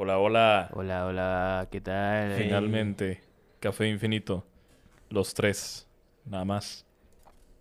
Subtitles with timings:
[0.00, 0.68] Hola, hola.
[0.74, 2.32] Hola, hola, ¿qué tal?
[2.34, 3.20] Finalmente,
[3.58, 4.46] Café Infinito.
[5.10, 5.88] Los tres,
[6.24, 6.86] nada más.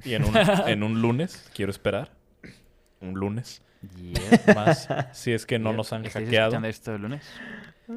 [0.04, 0.34] Y en un,
[0.68, 2.12] en un lunes, quiero esperar.
[3.02, 3.62] Un lunes
[3.96, 4.56] Yeah.
[4.56, 4.88] más.
[5.14, 6.48] Si es que no nos han ¿Estáis hackeado.
[6.48, 7.24] escuchando esto el lunes?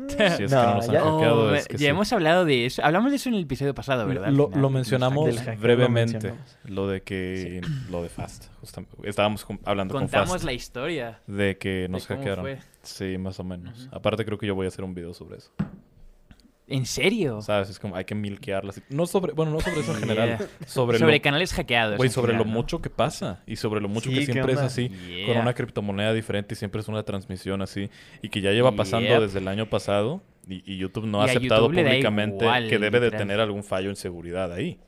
[0.09, 1.87] Si es que no No, nos han ya- hackeado, Oh, es que ya sí.
[1.87, 2.85] hemos hablado de eso.
[2.85, 4.27] Hablamos de eso en el episodio pasado, ¿verdad?
[4.27, 6.13] Al Lo, final, lo nos mencionamos Del lo brevemente.
[6.13, 6.59] mencionamos.
[6.65, 7.63] Lo de que.
[7.91, 8.49] Lo de Fast.
[8.61, 8.97] justamente.
[9.09, 10.45] Estábamos com- hablando con Contamos Fast.
[10.45, 11.21] la historia.
[11.27, 12.45] De que nos de cómo hackearon.
[12.45, 12.59] fue.
[12.83, 13.89] Sí, más o menos.
[13.93, 15.51] Aparte, creo que yo voy a hacer un video sobre eso.
[16.67, 17.43] ¿En serio?
[17.43, 17.69] ¿Sabes?
[17.69, 18.81] Es como hay que milquearlas.
[18.91, 19.33] No sobre.
[19.33, 20.39] Bueno, no sobre eso en general.
[20.39, 20.49] Yeah.
[20.69, 21.23] Sobre, Sobre lo.
[21.23, 21.97] canales hackeados.
[21.97, 23.43] Güey, sobre lo mucho que pasa.
[23.45, 24.89] Y sobre lo mucho Sí, que ¿qué siempre es así.
[25.27, 27.91] Con una criptomoneda diferente y siempre es una transmisión así.
[28.23, 29.21] Y que ya lleva pasando Yep.
[29.21, 30.23] desde el año pasado.
[30.49, 33.91] Y, y YouTube no ha Y aceptado públicamente igual, que debe de tener algún fallo
[33.91, 34.79] en seguridad ahí.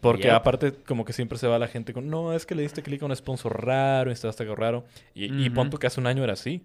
[0.00, 0.32] Porque Yep.
[0.32, 3.02] aparte, como que siempre se va la gente con, no, es que le diste clic
[3.02, 4.84] a un sponsor raro, instalaste algo raro.
[5.14, 5.54] Y, y Ujú.
[5.54, 6.62] pon tú que hace un año era así.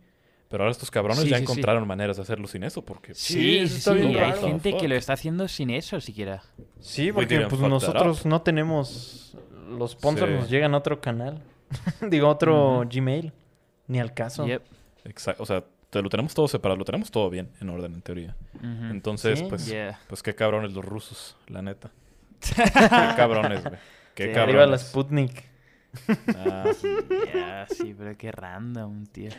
[0.49, 1.51] Pero ahora estos cabrones Sí, ya sí, sí.
[1.51, 2.83] encontraron maneras de hacerlo sin eso.
[2.83, 3.97] Porque Sí, eso sí, está sí.
[3.99, 4.41] bien y hay raro.
[4.47, 6.41] gente que lo está haciendo sin eso siquiera.
[6.79, 9.37] Sí, porque pues nosotros no tenemos...
[9.69, 10.37] Los sponsors Sí.
[10.37, 11.43] nos llegan a otro canal.
[12.09, 12.83] Digo, otro.
[12.91, 13.31] Gmail.
[13.87, 14.47] Ni al caso.
[14.47, 14.63] Yep.
[15.05, 15.43] Exacto.
[15.43, 18.35] O sea, te lo tenemos todo separado, lo tenemos todo bien en orden, en teoría.
[18.89, 19.45] Entonces, Sí.
[19.47, 19.99] pues, Yeah.
[20.07, 21.91] pues qué cabrones los rusos, la neta.
[22.41, 22.53] Qué
[23.15, 23.75] cabrones, güey.
[24.15, 24.33] Qué Sí.
[24.33, 24.37] cabrones.
[24.55, 25.43] Arriba la Sputnik.
[26.35, 26.65] Ah,
[27.33, 29.29] Yeah, sí, pero qué random, tío.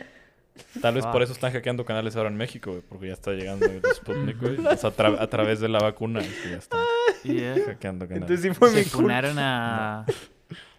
[0.81, 3.65] Tal vez por eso están hackeando canales ahora en México, güey, porque ya está llegando
[3.65, 4.57] el Sputnik, güey.
[4.59, 6.79] O sea, a, tra- a través de la vacuna, es que ya están
[7.23, 7.55] Yeah.
[7.65, 8.23] hackeando canales.
[8.29, 10.05] Entonces sí fue se mi funaron a...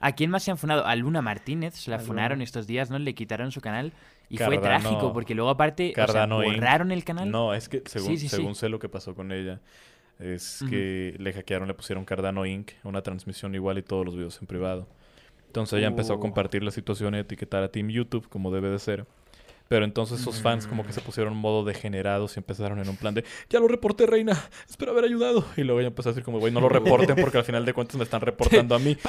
[0.01, 0.85] ¿A quién más se han funado?
[0.85, 2.99] A Luna Martínez, se la funaron estos días, ¿no?
[2.99, 3.93] Le quitaron su canal
[4.29, 6.55] y fue trágico porque luego aparte o sea, Cardano Inc.
[6.57, 7.31] borraron el canal.
[7.31, 8.37] No, es que según, Sí, sí, sí.
[8.37, 9.61] según sé lo que pasó con ella,
[10.19, 14.39] es que le hackearon, le pusieron Cardano Inc., una transmisión igual y todos los videos
[14.41, 14.89] en privado.
[15.47, 16.21] Entonces ella empezó a Uh.
[16.21, 19.07] compartir la situación y etiquetar a Team YouTube como debe de ser.
[19.73, 22.97] Pero entonces sus fans como que se pusieron en modo degenerados y empezaron en un
[22.97, 25.47] plan de, ya lo reporté, reina, espero haber ayudado.
[25.57, 27.73] Y luego ella empezó a decir como, güey, no lo reporten porque al final de
[27.73, 28.99] cuentas me están reportando a mí.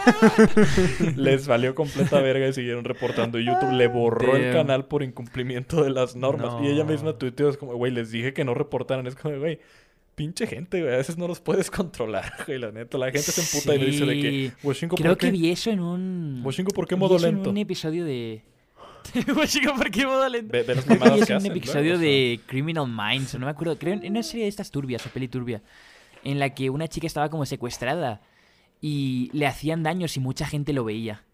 [1.16, 3.38] Les valió completa verga y siguieron reportando.
[3.38, 6.54] Y YouTube le borró el canal por incumplimiento de las normas.
[6.62, 6.90] Y ella No.
[6.90, 9.06] misma tuiteó, es como, güey, les dije que no reportaran.
[9.06, 9.58] Es como, güey,
[10.14, 12.98] pinche gente, güey, a veces no los puedes controlar, güey, la neta.
[12.98, 14.52] La gente se emputa y me dice de que,
[14.96, 16.40] Creo ¿por que vi eso en un...
[16.44, 17.44] Washingo, ¿por qué vi modo eso lento?
[17.44, 18.42] en un episodio de...
[19.36, 20.52] Washingo, ¿por qué modo lento?
[20.52, 22.08] Ve, ve mamadas que eso en un hacen, episodio luego, o sea.
[22.10, 25.28] de Criminal Minds, no me acuerdo, creo en una serie de estas turbias o peli
[25.28, 25.62] turbia,
[26.24, 28.20] en la que una chica estaba como secuestrada
[28.80, 31.24] y le hacían daños y mucha gente lo veía.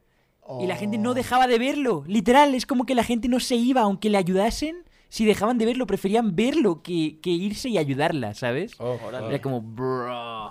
[0.60, 1.14] Y la gente no Oh.
[1.14, 2.04] dejaba de verlo.
[2.06, 4.76] Literal, es como que la gente no se iba, aunque le ayudasen.
[5.08, 8.72] Si dejaban de verlo, preferían verlo que, que irse y ayudarla, ¿sabes?
[8.78, 8.96] Oh.
[9.28, 10.50] Era como, bro,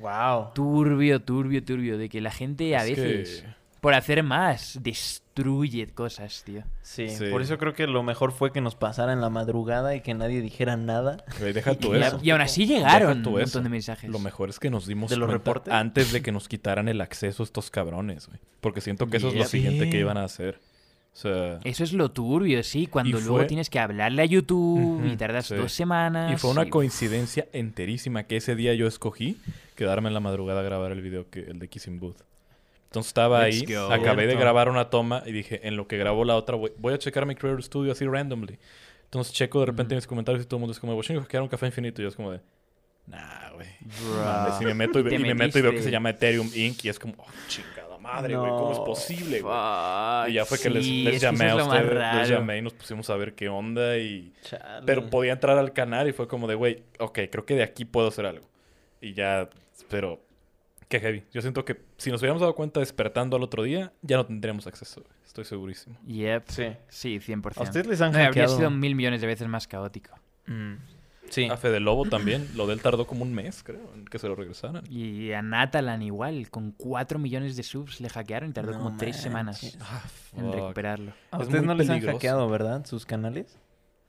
[0.00, 0.48] Wow.
[0.54, 1.98] turbio, turbio, turbio.
[1.98, 3.44] De que la gente a Es que- veces,
[3.80, 6.62] por hacer más, destruye cosas, tío.
[6.82, 7.26] Sí, Sí.
[7.30, 10.14] por eso creo que lo mejor fue que nos pasara en la madrugada y que
[10.14, 11.24] nadie dijera nada.
[11.40, 12.18] Deja tú y, eso.
[12.22, 13.60] y aún así llegaron un montón eso.
[13.62, 14.10] de mensajes.
[14.10, 15.72] Lo mejor es que nos dimos ¿De los cuenta reportes?
[15.72, 18.38] antes de que nos quitaran el acceso a estos cabrones, güey.
[18.60, 20.58] Porque siento que eso es lo siguiente que iban a hacer.
[21.14, 22.86] O sea, Eso es lo turbio, sí.
[22.86, 25.54] Cuando luego fue- tienes que hablarle a YouTube y tardas sí.
[25.56, 26.32] dos semanas.
[26.32, 29.36] y fue una y- coincidencia enterísima que ese día yo escogí
[29.74, 32.18] quedarme en la madrugada a grabar el video, que, el de Kissing Booth.
[32.88, 33.92] Entonces estaba Let's ahí, go.
[33.92, 36.94] acabé de grabar una toma y dije, en lo que grabo la otra, voy, voy
[36.94, 38.58] a checar mi Creator Studio así randomly.
[39.04, 39.98] Entonces checo de repente Ujú.
[39.98, 42.00] mis comentarios y todo el mundo es como, Washington hackearon un café infinito.
[42.00, 42.40] Y yo es como de,
[43.06, 43.68] nah, güey.
[44.60, 46.84] Y me meto y, y me meto y veo que se llama Ethereum Inc.
[46.84, 50.30] Y es como, oh, chingada madre, güey, ¿cómo es No, posible, güey?
[50.30, 53.10] Y ya fue que les, sí, les llamé a ustedes, les llamé y nos pusimos
[53.10, 54.32] a ver qué onda y...
[54.42, 54.86] Chale.
[54.86, 57.84] Pero podía entrar al canal y fue como de, güey, ok, creo que de aquí
[57.84, 58.46] puedo hacer algo.
[59.00, 59.48] Y ya,
[59.90, 60.20] pero,
[60.88, 61.24] qué heavy.
[61.32, 64.66] Yo siento que si nos hubiéramos dado cuenta despertando al otro día, ya no tendríamos
[64.66, 65.02] acceso.
[65.26, 65.96] Estoy segurísimo.
[66.06, 66.44] Yep.
[66.48, 66.66] Sí.
[66.88, 67.58] Sí, 100%.
[67.58, 70.14] ¿A ustedes les han No, habría sido mil millones de veces más caótico.
[70.46, 70.74] Mm,
[71.30, 71.44] Sí.
[71.44, 74.28] A Fede Lobo también, lo de él tardó como un mes, creo, en que se
[74.28, 74.82] lo regresaran.
[74.90, 78.96] Y a Natalan igual, con 4 millones de subs le hackearon y tardó No como
[78.96, 79.22] 3 manches.
[79.22, 80.02] semanas Ah,
[80.38, 81.12] en recuperarlo.
[81.30, 82.86] A Es ustedes no les han hackeado, ¿verdad?
[82.86, 83.58] Sus canales.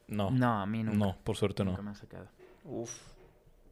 [0.07, 0.97] No, No, a mí nunca.
[0.97, 1.71] no, por suerte no.
[1.71, 2.27] Nunca me han sacado.
[2.63, 2.97] Uf.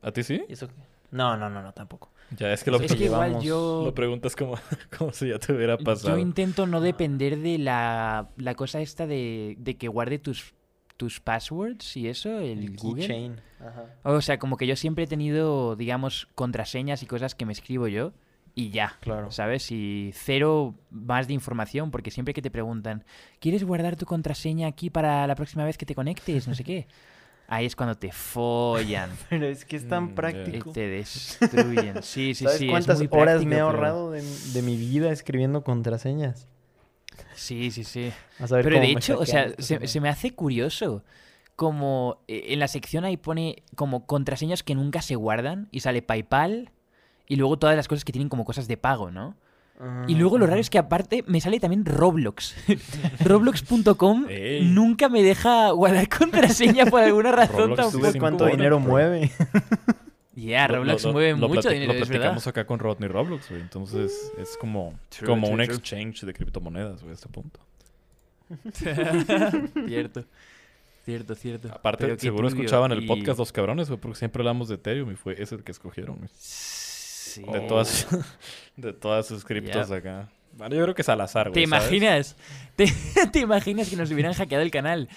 [0.01, 0.43] ¿A ti sí?
[0.49, 0.73] ¿Y eso qué?
[1.11, 2.11] No, no, no, no, tampoco.
[2.37, 3.81] Ya, es que lo, Es que igual llevamos- yo...
[3.85, 4.55] lo preguntas como,
[4.97, 6.15] como si ya te hubiera pasado.
[6.15, 10.53] Yo intento no depender de la, la cosa esta de, de que guarde tus,
[10.97, 13.07] tus passwords y eso, el, Google.
[13.07, 13.41] keychain.
[13.61, 13.85] Ajá.
[14.03, 17.87] O sea, como que yo siempre he tenido, digamos, contraseñas y cosas que me escribo
[17.87, 18.11] yo
[18.55, 18.97] y ya.
[18.99, 19.31] Claro.
[19.31, 19.71] ¿Sabes?
[19.71, 23.05] Y cero más de información, porque siempre que te preguntan,
[23.39, 26.45] ¿quieres guardar tu contraseña aquí para la próxima vez que te conectes?
[26.47, 26.87] No sé qué.
[27.49, 30.11] Ahí es cuando te follan Pero es que es tan Mm, ya.
[30.11, 30.71] y práctico.
[30.71, 31.95] te destruyen.
[32.03, 32.65] Sí, sí, ¿Sabes sí.
[32.65, 34.21] es cuántas muy horas práctico, me he pero- ahorrado de,
[34.53, 36.47] de mi vida escribiendo contraseñas?
[37.33, 38.11] Sí, sí, sí.
[38.39, 41.03] A saber Pero cómo de hecho, o sea, se me hace curioso
[41.55, 46.01] como eh, en la sección ahí pone como contraseñas que nunca se guardan y sale
[46.01, 46.71] PayPal
[47.27, 49.35] y luego todas las cosas que tienen como cosas de pago, ¿no?
[50.07, 52.55] Y luego lo raro es que aparte me sale también Roblox.
[53.23, 54.65] Roblox.com Ey.
[54.65, 58.19] nunca me deja guardar contraseña por alguna razón Roblox ¿Tú tampoco.
[58.19, 59.31] cuánto dinero mueve?
[60.35, 63.49] Ya, Lo- Roblox lo- mueve lo mucho dinero, Lo es platicamos acá con Rodney Roblox,
[63.49, 63.59] güey.
[63.59, 65.75] Entonces es como, True, como true, un true.
[65.75, 67.59] exchange de criptomonedas, güey, a este punto.
[69.87, 70.25] cierto.
[71.05, 71.69] Cierto, cierto.
[71.73, 75.15] Aparte, Pero seguro escuchaban el podcast los cabrones, güey, porque siempre hablamos de Ethereum y
[75.15, 76.29] fue ese el que escogieron, güey.
[77.45, 77.51] Sí.
[77.51, 78.07] De todas,
[78.75, 80.29] de todas sus criptos acá.
[80.53, 81.67] Bueno, yo creo que es al azar, ¿Te güey.
[81.67, 81.83] ¿sabes?
[81.91, 82.35] imaginas?
[82.75, 82.91] ¿Te,
[83.31, 85.07] te imaginas que nos hubieran hackeado el canal?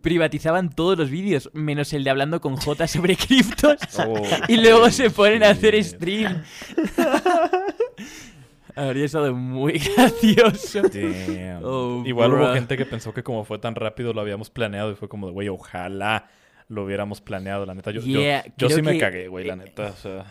[0.00, 3.76] Privatizaban todos los vídeos, menos el de hablando con J sobre criptos.
[3.98, 6.42] Oh, y luego se ponen a hacer stream.
[8.74, 10.82] Habría estado muy gracioso.
[10.82, 11.62] Damn.
[11.64, 14.94] Oh, Igual hubo gente que pensó que como fue tan rápido lo habíamos planeado y
[14.96, 16.28] fue como de, güey, ojalá
[16.68, 17.90] lo hubiéramos planeado, la neta.
[17.90, 19.86] Yo, yo- Yeah, yo, creo sí me cagué, güey, la neta.
[19.88, 20.26] O sea,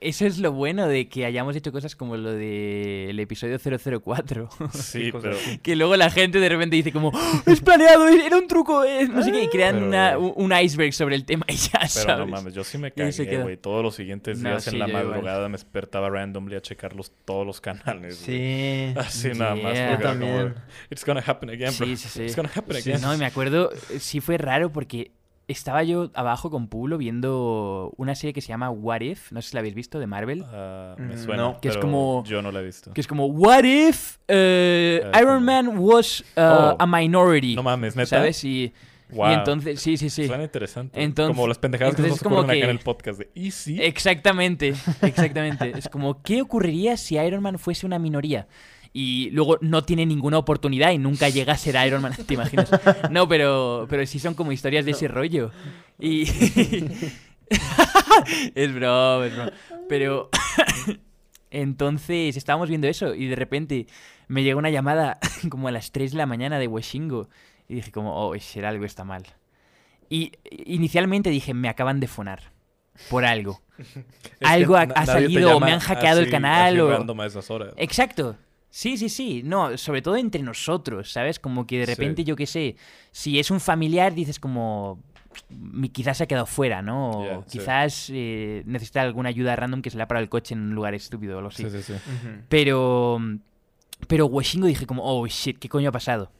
[0.00, 4.48] Eso es lo bueno de que hayamos hecho cosas como lo del episodio 004.
[4.72, 5.36] sí, pero...
[5.62, 9.08] que luego la gente de repente dice como, "¡Oh, es planeado, era un truco, eh",
[9.08, 11.88] no sé qué, y crean Pero- una- un iceberg sobre el tema y ya Pero
[11.88, 12.18] sabes.
[12.18, 13.56] no mames, yo sí me cagué, güey.
[13.56, 15.06] Todos los siguientes No, días sí, en la igual.
[15.06, 18.24] madrugada me despertaba randomly a checar los, todos los canales.
[18.24, 18.38] güey.
[18.38, 18.92] Sí.
[18.96, 19.76] Así nada más.
[19.78, 20.54] Yo como, también.
[20.90, 21.86] It's gonna happen again, bro.
[21.86, 22.22] Sí, sí, sí.
[22.22, 23.02] It's gonna happen Sí, again.
[23.02, 25.10] no, y me acuerdo, eh, sí fue raro porque
[25.48, 29.48] estaba yo abajo con Pulo viendo una serie que se llama What If, no sé
[29.50, 30.44] si la habéis visto, de Marvel.
[30.46, 31.60] Ah, me Mm, suena, no.
[31.60, 32.92] Que es como- Yo no la he visto.
[32.92, 36.76] Que es como, What if eh, Ah, Iron Man was uh, Oh.
[36.78, 37.56] a minority?
[37.56, 38.06] No mames, neta.
[38.18, 38.44] ¿Sabes?
[38.44, 38.72] Y,
[39.10, 39.30] Wow.
[39.30, 40.26] y entonces, sí, sí, sí.
[40.26, 41.02] Suena interesante.
[41.02, 43.80] Entonces- como las pendejadas que nos ocurren acá en el podcast de Easy.
[43.82, 45.72] Exactamente, exactamente.
[45.78, 48.46] es como, ¿qué ocurriría si Iron Man fuese una minoría?
[49.00, 52.68] Y luego no tiene ninguna oportunidad y nunca llega a ser Iron Man, ¿te imaginas?
[53.12, 55.52] No, pero, pero sí son como historias de ese rollo.
[56.00, 56.22] Y...
[58.56, 59.52] es broma, es broma.
[59.88, 60.30] Pero...
[61.52, 63.86] Entonces estábamos viendo eso y de repente
[64.26, 67.28] me llegó una llamada como a las 3 de la mañana de Washingo
[67.68, 69.22] y dije como, oh, será algo está mal.
[70.10, 70.32] Y
[70.66, 72.50] inicialmente dije, me acaban de fonar
[73.10, 73.62] por algo.
[73.78, 73.86] Es
[74.40, 77.74] algo ha- salido o me han hackeado el canal o- esas horas.
[77.76, 78.36] Exacto.
[78.70, 79.42] Sí, sí, sí.
[79.44, 81.38] No, sobre todo entre nosotros, ¿sabes?
[81.38, 81.92] Como que de Sí.
[81.94, 82.76] repente, yo qué sé,
[83.12, 85.02] si es un familiar, dices como,
[85.48, 87.10] "Mi- quizás se ha quedado fuera, ¿no?
[87.10, 87.58] O Ya, sí.
[87.58, 90.74] quizás eh, necesita alguna ayuda random que se le ha parado el coche en un
[90.74, 91.64] lugar estúpido o algo así.
[91.64, 91.94] Sí, sí, sí.
[92.48, 93.18] Pero,
[94.06, 96.30] pero Washingo dije como, oh, shit, ¿qué coño ha pasado?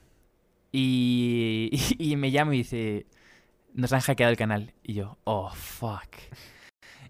[0.72, 3.06] Y, y, me llama y dice,
[3.74, 4.74] nos han hackeado el canal.
[4.82, 6.08] Y yo, oh, fuck.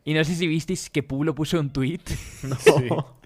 [0.05, 2.01] Y no sé si visteis que Pulo puso un tweet.
[2.45, 2.57] No.
[2.61, 2.89] Sí.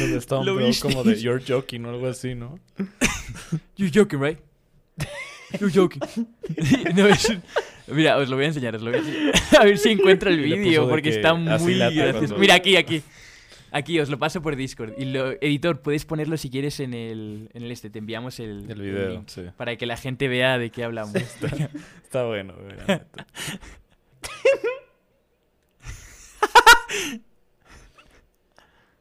[0.00, 1.20] Donde está un ¿Lo pedo como de?
[1.20, 2.58] You're joking o algo así, ¿no?
[3.76, 4.38] You're joking, right?
[5.60, 6.02] You're joking.
[6.94, 7.42] no, es un-
[7.88, 9.34] Mira, os lo voy a enseñar, os lo voy a enseñar.
[9.58, 12.36] A ver si encuentro el vídeo, de porque que está muy gracioso.
[12.36, 13.02] Mira, aquí, aquí.
[13.70, 14.92] Aquí, os lo paso por Discord.
[14.98, 17.90] Y lo, editor, puedes ponerlo si quieres en el, en el este.
[17.90, 19.42] Te enviamos el, El video, link sí.
[19.56, 21.14] Para que la gente vea de qué hablamos.
[21.14, 22.54] Está bueno,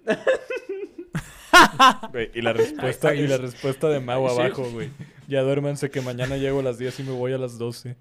[2.12, 2.32] güey.
[2.34, 4.90] y la respuesta, y la respuesta de Mau abajo, güey.
[5.28, 7.98] Ya duérmanse que mañana llego a las 10 y me voy a las 12.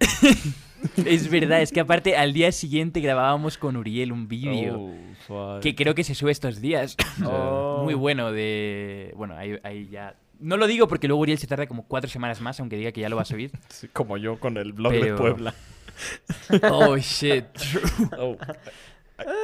[1.05, 4.93] es verdad, es que aparte al día siguiente grabábamos con Uriel un vídeo.
[5.29, 5.59] Oh.
[5.61, 6.97] Que creo que se sube estos días.
[7.25, 7.81] Oh.
[7.85, 9.13] Muy bueno de...
[9.17, 10.15] Bueno, ahí, ahí ya...
[10.39, 13.01] No lo digo porque luego Uriel se tarda como cuatro semanas más, aunque diga que
[13.01, 13.51] ya lo va a subir.
[13.71, 15.55] Sí, como yo con el blog de Puebla.
[16.71, 17.47] Oh, shit.
[18.19, 18.37] Oh.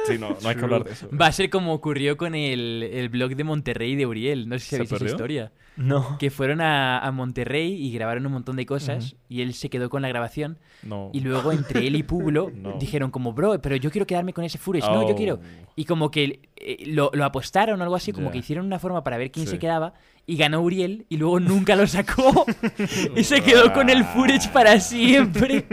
[0.07, 1.09] Sí, no, no hay que hablar de eso.
[1.19, 4.47] Va a ser como ocurrió con el, el blog de Monterrey de Uriel.
[4.47, 5.13] No sé si ¿Se sabéis esa perdió?
[5.15, 5.51] historia.
[5.75, 6.17] No.
[6.19, 9.89] Que fueron a, a Monterrey y grabaron un montón de cosas y él se quedó
[9.89, 11.09] con la grabación No.
[11.13, 12.73] y luego entre él y Pulo No.
[12.79, 14.85] dijeron como, bro, pero yo quiero quedarme con ese footage.
[14.87, 15.17] No, yo Oh.
[15.17, 15.39] quiero.
[15.75, 19.03] Y como que eh, lo, lo apostaron o algo así, como que hicieron una forma
[19.03, 19.53] para ver quién Sí.
[19.53, 19.95] se quedaba
[20.27, 22.45] y ganó Uriel y luego nunca lo sacó
[23.15, 25.65] y se quedó con el footage para siempre.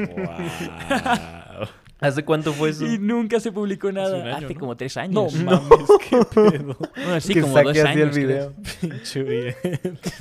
[2.01, 2.87] ¿Hace cuánto fue eso?
[2.87, 4.17] Y nunca se publicó nada.
[4.17, 4.61] un año, Hace ¿no?
[4.61, 5.35] como tres No años.
[5.35, 5.69] mames,
[6.09, 6.77] qué pedo.
[6.97, 8.17] Bueno, sí, que como saque dos así años.
[8.17, 8.55] el video.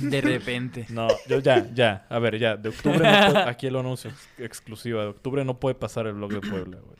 [0.00, 0.86] De repente.
[0.90, 2.06] No, yo ya, ya.
[2.08, 2.56] A ver, ya.
[2.56, 5.02] De octubre no puede- Aquí el anuncio ex- exclusiva.
[5.02, 6.96] De octubre no puede pasar el blog de Puebla, güey.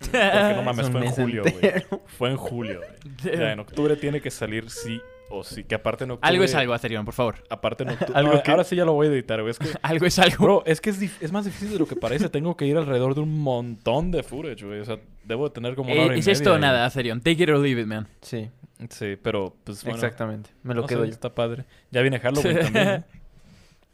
[0.00, 1.72] Porque no mames, Es un fue en julio, güey.
[2.06, 3.36] Fue en julio, güey.
[3.38, 5.00] Ya, en octubre tiene que salir sí
[5.30, 5.64] o sí.
[5.64, 6.20] Que aparte octubre...
[6.22, 7.36] Algo es algo, Acerion, por favor.
[7.50, 8.12] Aparte octubre...
[8.14, 9.50] Algo no, que- Ahora sí ya lo voy a editar, güey.
[9.50, 9.68] Es que...
[9.82, 10.44] Algo es algo.
[10.44, 12.28] Bro, es que es, dif- es más difícil de lo que parece.
[12.28, 14.80] Tengo que ir alrededor de un montón de footage, güey.
[14.80, 17.20] O sea, debo de tener como una Eh, hora y es esto o nada, Acerion.
[17.20, 18.06] Take it or leave it, man.
[18.22, 18.50] Sí.
[18.90, 19.96] Sí, pero pues bueno.
[19.96, 20.50] exactamente.
[20.62, 21.12] Me lo no quedo sé, yo.
[21.12, 21.64] Está padre.
[21.90, 23.04] Ya viene Halloween también, ¿eh?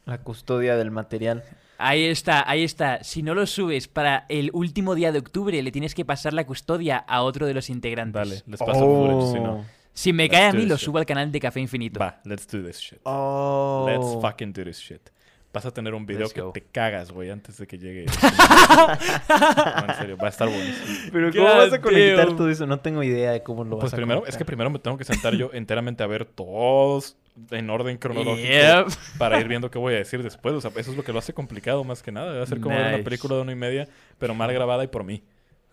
[0.05, 1.43] La custodia del material.
[1.77, 3.03] Ahí está, ahí está.
[3.03, 6.45] Si no lo subes para el último día de octubre, le tienes que pasar la
[6.45, 8.13] custodia a otro de los integrantes.
[8.13, 9.65] Dale, les paso el footage, si no.
[9.93, 10.85] Si me Let's cae a mí, lo shit.
[10.85, 11.99] subo al canal de Café Infinito.
[11.99, 12.99] Va, let's do this shit.
[13.03, 13.85] Oh.
[13.87, 15.01] Let's fucking do this shit.
[15.53, 16.51] Vas a tener un video Let's que go.
[16.53, 18.05] te cagas, güey, antes de que llegue.
[19.29, 21.09] no, en serio, va a estar buenísimo.
[21.11, 22.37] Pero ¿cómo God vas a conectar damn.
[22.37, 22.65] todo eso?
[22.65, 24.37] No tengo idea de cómo lo Pues vas a primero, es conectar.
[24.39, 27.17] que primero me tengo que sentar yo enteramente a ver todos
[27.49, 28.87] en orden cronológico Yep.
[29.17, 30.55] para ir viendo qué voy a decir después.
[30.55, 32.37] O sea, eso es lo que lo hace complicado más que nada.
[32.37, 33.03] Va a ser como ver una Nice.
[33.03, 35.21] película de una y media, pero mal grabada y por mí.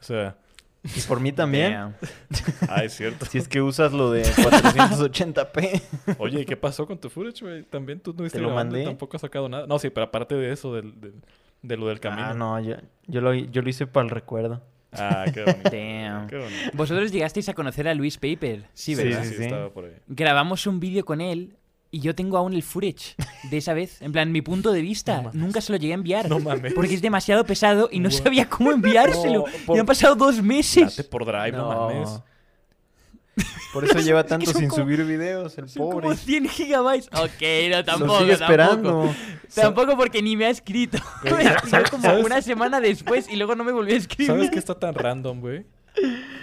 [0.00, 0.36] O sea,
[0.84, 1.72] Y por mí también.
[1.72, 1.94] Damn.
[2.68, 3.26] ah, es cierto.
[3.26, 5.82] Si es que usas lo de 480p.
[6.18, 7.62] Oye, ¿y qué pasó con tu footage, güey?
[7.64, 8.84] También tú no viste Te lo mandé.
[8.84, 9.66] tampoco has sacado nada.
[9.66, 11.20] No, sí, pero aparte de eso, del, del-
[11.62, 12.24] de lo del camino.
[12.28, 12.76] Ah, no, yo,
[13.08, 14.62] yo, lo, yo lo hice para el recuerdo.
[14.92, 15.70] Ah, qué bonito.
[15.72, 16.26] Damn.
[16.28, 16.70] Qué bonito.
[16.74, 18.62] Vosotros llegasteis a conocer a Luis Paper.
[18.72, 19.24] Sí, Sí, ¿verdad?
[19.24, 19.42] Sí, sí, sí.
[19.44, 19.92] estaba por ahí.
[20.06, 21.56] Grabamos un vídeo con él
[21.90, 23.14] y yo tengo aún el footage
[23.50, 24.02] de esa vez.
[24.02, 25.22] En plan, mi punto de vista.
[25.22, 25.30] No.
[25.32, 26.28] Nunca se lo llegué a enviar.
[26.28, 26.74] No mames.
[26.74, 29.44] Porque es demasiado pesado y no sabía cómo enviárselo.
[29.46, 31.02] No, por- Y han pasado dos Date meses.
[31.10, 32.20] por drive, no, mames.
[33.72, 36.02] Por eso lleva tanto sin como- subir videos, el Son pobre.
[36.08, 37.08] como 100 gigabytes.
[37.12, 38.18] Ok, no, Lo tampoco.
[38.20, 38.90] sigue esperando.
[39.02, 39.14] Tampoco.
[39.54, 40.98] Tampoco porque ni me ha escrito.
[41.22, 42.24] Güey, Me escribió ¿sabes- como sabes?
[42.24, 44.26] una semana después y luego no me volvió a escribir.
[44.26, 45.64] ¿Sabes qué está tan random, güey?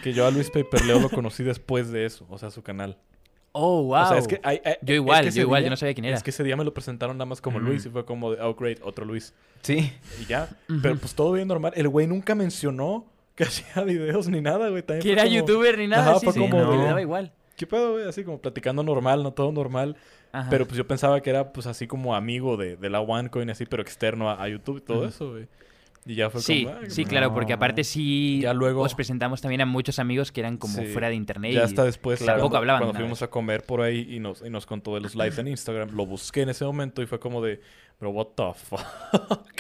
[0.04, 2.98] Que yo a Luis Paperleo lo conocí después de eso, o sea, su canal.
[3.58, 4.04] Oh, wow.
[4.04, 5.78] O sea, es que hay- hay- Yo es igual, que yo igual, día- yo no
[5.78, 6.18] sabía quién era.
[6.18, 7.60] Es que ese día me lo presentaron nada más como.
[7.60, 9.34] Luis y fue como de, oh, great, otro Luis.
[9.62, 9.94] Sí.
[10.22, 10.50] Y ya.
[10.82, 11.72] Pero pues todo bien normal.
[11.76, 14.84] El güey nunca mencionó que hacía videos ni nada, güey.
[14.84, 16.12] También que era como, youtuber ni nada.
[16.12, 17.32] Ajá, sí, fue sí, como no, le daba igual.
[17.56, 18.08] ¿Qué pedo, güey?
[18.08, 19.96] Así como platicando normal, no todo normal.
[20.34, 20.50] Ajá.
[20.50, 23.66] Pero pues yo pensaba que era pues así como amigo de, de la OneCoin así,
[23.66, 25.48] pero externo a, a YouTube y todo eso, güey.
[26.08, 26.76] Y ya fue Sí, como...
[26.78, 27.34] ah, sí, claro, no.
[27.34, 30.86] porque aparte sí Ya luego- os presentamos también a muchos amigos que eran como Sí.
[30.88, 31.54] fuera de internet.
[31.54, 32.34] Ya y- hasta después, Claro.
[32.34, 35.02] cuando, Tampoco hablaban cuando fuimos a comer por ahí y nos, y nos contó de
[35.02, 37.60] los lives en Instagram, lo busqué en ese momento y fue como de,
[38.00, 38.82] bro, what the fuck?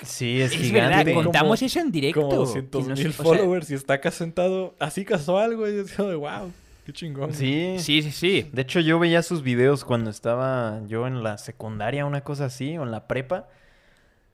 [0.03, 0.81] Sí, es, Es gigante.
[0.97, 2.21] verdad, Como- contamos eso en directo.
[2.21, 5.77] Como 200 que nos- mil o sea, followers y está acá sentado así casual, güey.
[5.77, 6.51] Y es como de, wow,
[6.85, 7.33] qué chingón.
[7.33, 7.75] Sí.
[7.79, 8.49] Sí, sí, sí.
[8.53, 12.77] De hecho, yo veía sus videos cuando estaba yo en la secundaria, una cosa así,
[12.77, 13.47] o en la prepa.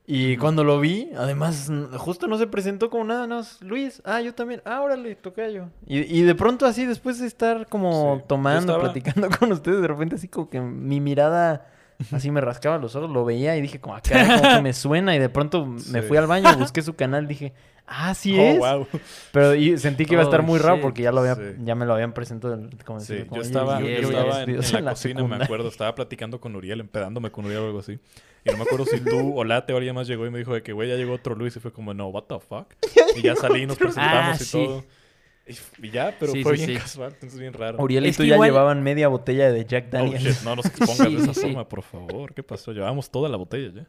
[0.04, 4.34] Y cuando lo vi, además, justo no se presentó como nada, no, Luis, ah, yo
[4.34, 5.68] también, ah, órale, toca yo.
[5.86, 8.24] Y, y de pronto así, después de estar como Sí.
[8.26, 11.66] Tomando, estaba- platicando con ustedes, de repente así como que mi mirada
[12.10, 15.14] así me rascaba los ojos, lo veía y dije como, acá como que me suena
[15.14, 17.52] y de pronto me fui al baño, busqué su canal, dije,
[17.86, 18.58] ah, sí Oh, es.
[18.58, 18.86] wow.
[19.30, 21.42] Pero y sentí que iba a estar Oh, muy raro porque ya lo había, Sí.
[21.62, 24.50] ya me lo habían presentado como Sí, decir, como, yo "Oye, estaba, yo- estaba en,
[24.50, 27.66] en la en la cocina, me acuerdo, estaba platicando con Uriel, empedándome con Uriel o
[27.66, 28.00] algo así.
[28.44, 30.52] Y no me acuerdo si tú o Late o alguien más llegó y me dijo
[30.54, 31.54] de que, güey, ya llegó otro Luis.
[31.56, 32.66] Y fue como, no, what the fuck.
[33.16, 34.52] Y ya salí y nos presentamos Ah, y sí.
[34.52, 34.84] todo.
[35.82, 36.82] Y, ya, pero Sí, fue sí, bien sí.
[36.82, 37.82] casual, entonces bien raro.
[37.82, 40.22] Uriel y Es tú ya igual- llevaban media botella de Jack Oh, Daniels.
[40.38, 42.32] shit, no nos expongas Sí, de esa forma, por favor.
[42.34, 42.72] ¿Qué pasó?
[42.72, 43.86] Llevábamos toda la botella ya.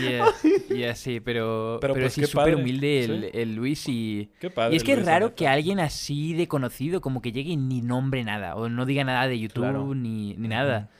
[0.00, 0.26] Ya,
[0.76, 3.30] ya, sí, pero, Pero, pero, pues, sí, súper humilde el, sí.
[3.34, 4.30] el Luis y...
[4.38, 4.74] Qué padre.
[4.74, 7.56] y es que es Luis, raro que alguien así de conocido como que llegue y
[7.56, 9.94] ni nombre nada, o no diga nada de YouTube Claro.
[9.94, 10.90] ni, ni nada.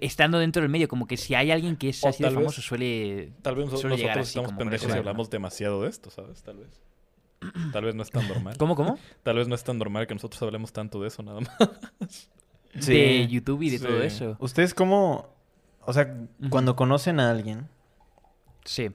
[0.00, 2.36] Estando dentro del medio, como que si hay alguien que es O así de tal
[2.36, 3.32] vez- famoso suele...
[3.42, 6.42] Tal vez nosotros, suele llegar nosotros así estamos pendejos y hablamos demasiado de esto, ¿sabes?
[6.42, 6.80] Tal vez.
[7.72, 8.56] Tal vez no es tan normal.
[8.56, 8.98] ¿Cómo, cómo?
[9.22, 12.28] Tal vez no es tan normal que nosotros hablemos tanto de eso nada más.
[12.86, 14.06] De YouTube y de todo Sí.
[14.06, 14.36] eso.
[14.40, 15.28] ¿Ustedes cómo,
[15.82, 16.16] o sea,
[16.50, 17.68] cuando conocen a alguien,
[18.64, 18.90] Sí.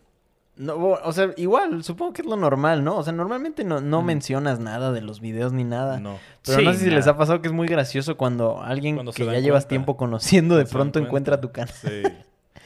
[0.59, 2.97] No, o sea, igual, supongo que es lo normal, ¿no?
[2.97, 4.05] O sea, normalmente no, no Mm.
[4.05, 5.99] mencionas nada de los videos ni nada.
[5.99, 6.19] No.
[6.45, 9.13] Pero Sí, no sé si les ha pasado que es muy gracioso cuando alguien Cuando
[9.13, 11.73] que ya llevas tiempo conociendo de pronto encuentra tu canal.
[11.73, 12.03] Sí.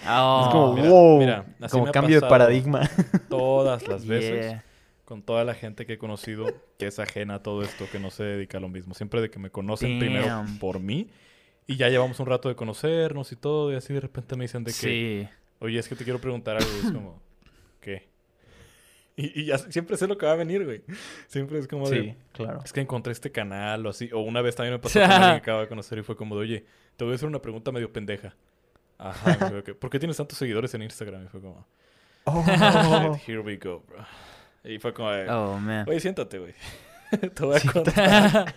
[0.09, 2.81] Oh, es como, mira, wow, mira, así como me cambio de paradigma.
[3.29, 4.45] Todas las veces.
[4.51, 4.63] yeah.
[5.05, 6.47] Con toda la gente que he conocido
[6.79, 8.93] que es ajena a todo esto, que no se dedica a lo mismo.
[8.93, 11.09] Siempre de que me conocen primero por mí.
[11.67, 13.71] Y ya llevamos un rato de conocernos y todo.
[13.71, 14.77] Y así de repente me dicen de que...
[14.77, 15.29] Sí.
[15.59, 16.69] Oye, es que te quiero preguntar algo.
[16.83, 17.21] Es como...
[17.83, 18.07] ¿Qué?
[19.15, 20.81] Y, y ya siempre sé lo que va a venir, güey.
[21.27, 22.01] Siempre es como de...
[22.01, 22.61] Sí, claro.
[22.65, 24.09] Es que encontré este canal o así.
[24.11, 26.33] O una vez también me pasó con alguien que acabo de conocer y fue como
[26.35, 26.65] de, oye,
[26.97, 28.33] te voy a hacer una pregunta medio pendeja.
[28.97, 29.51] Ajá.
[29.79, 31.25] ¿Por qué tienes tantos seguidores en Instagram?
[31.25, 31.63] Y fue como,
[32.25, 32.43] Oh.
[33.27, 34.03] here we go, bro.
[34.63, 35.85] Y fue como, de, Oh, man.
[35.87, 36.53] oye, siéntate, güey.
[37.35, 38.55] te voy a contar.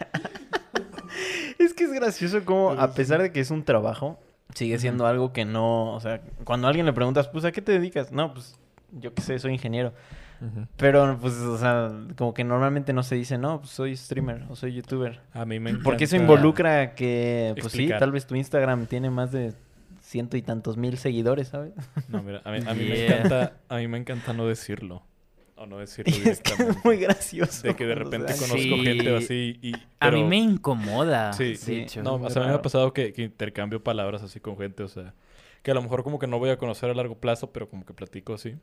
[1.59, 4.19] Es que es gracioso como, a pesar de que es un trabajo,
[4.55, 7.61] sigue siendo algo que no, o sea, cuando a alguien le preguntas, pues, ¿a qué
[7.61, 8.13] te dedicas?
[8.13, 8.59] No, pues,
[9.01, 9.93] yo qué sé, soy ingeniero.
[10.77, 14.57] Pero, pues, o sea, como que normalmente no se dice, no, pues soy streamer o
[14.57, 15.21] soy youtuber.
[15.33, 15.85] A mí me encanta.
[15.85, 19.55] Porque eso involucra que, pues sí, tal vez tu Instagram tiene más de
[20.01, 21.73] ciento y tantos mil seguidores, ¿sabes?
[22.09, 25.03] No, mira, a mí, a mí me encanta, a mí me encanta no decirlo.
[25.59, 26.81] O no decirlo Y es que es directamente.
[26.85, 27.67] muy gracioso.
[27.67, 28.57] De que de repente conozco.
[28.57, 28.85] Sí.
[28.85, 29.73] gente así y...
[30.01, 31.33] A mí me incomoda.
[31.33, 31.87] Sí, sí.
[32.03, 34.83] No, o sea, a mí me ha pasado que, que intercambio palabras así con gente,
[34.83, 35.15] o sea,
[35.63, 37.87] que a lo mejor como que no voy a conocer a largo plazo, pero como
[37.87, 38.57] que platico así.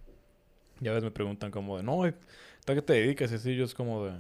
[0.80, 2.12] Ya ves, me preguntan como de, no, ¿a
[2.65, 3.32] qué te dedicas?
[3.32, 4.13] Y así yo es como de,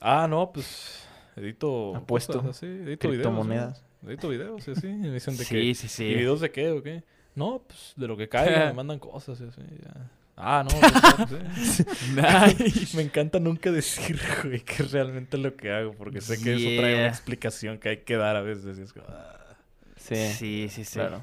[0.00, 2.34] ah, no, pues edito Apuesto.
[2.40, 3.82] cosas así, edito videos.
[4.06, 4.86] Edito videos y así.
[4.86, 6.04] Y me dicen de que, Sí, sí, sí.
[6.04, 7.02] ¿y videos de qué o qué?
[7.34, 10.10] No, pues de lo que caiga, me mandan cosas y así, ya.
[10.36, 11.84] Ah, no, pues, sí.
[12.16, 12.96] Nice.
[12.96, 16.80] Me encanta nunca decir, güey, que es realmente lo que hago, porque sé que eso
[16.80, 18.76] trae una explicación que hay que dar a veces.
[18.78, 19.56] Y es como, ah.
[19.96, 20.94] Sí, Sí, sí, sí.
[20.98, 21.22] claro.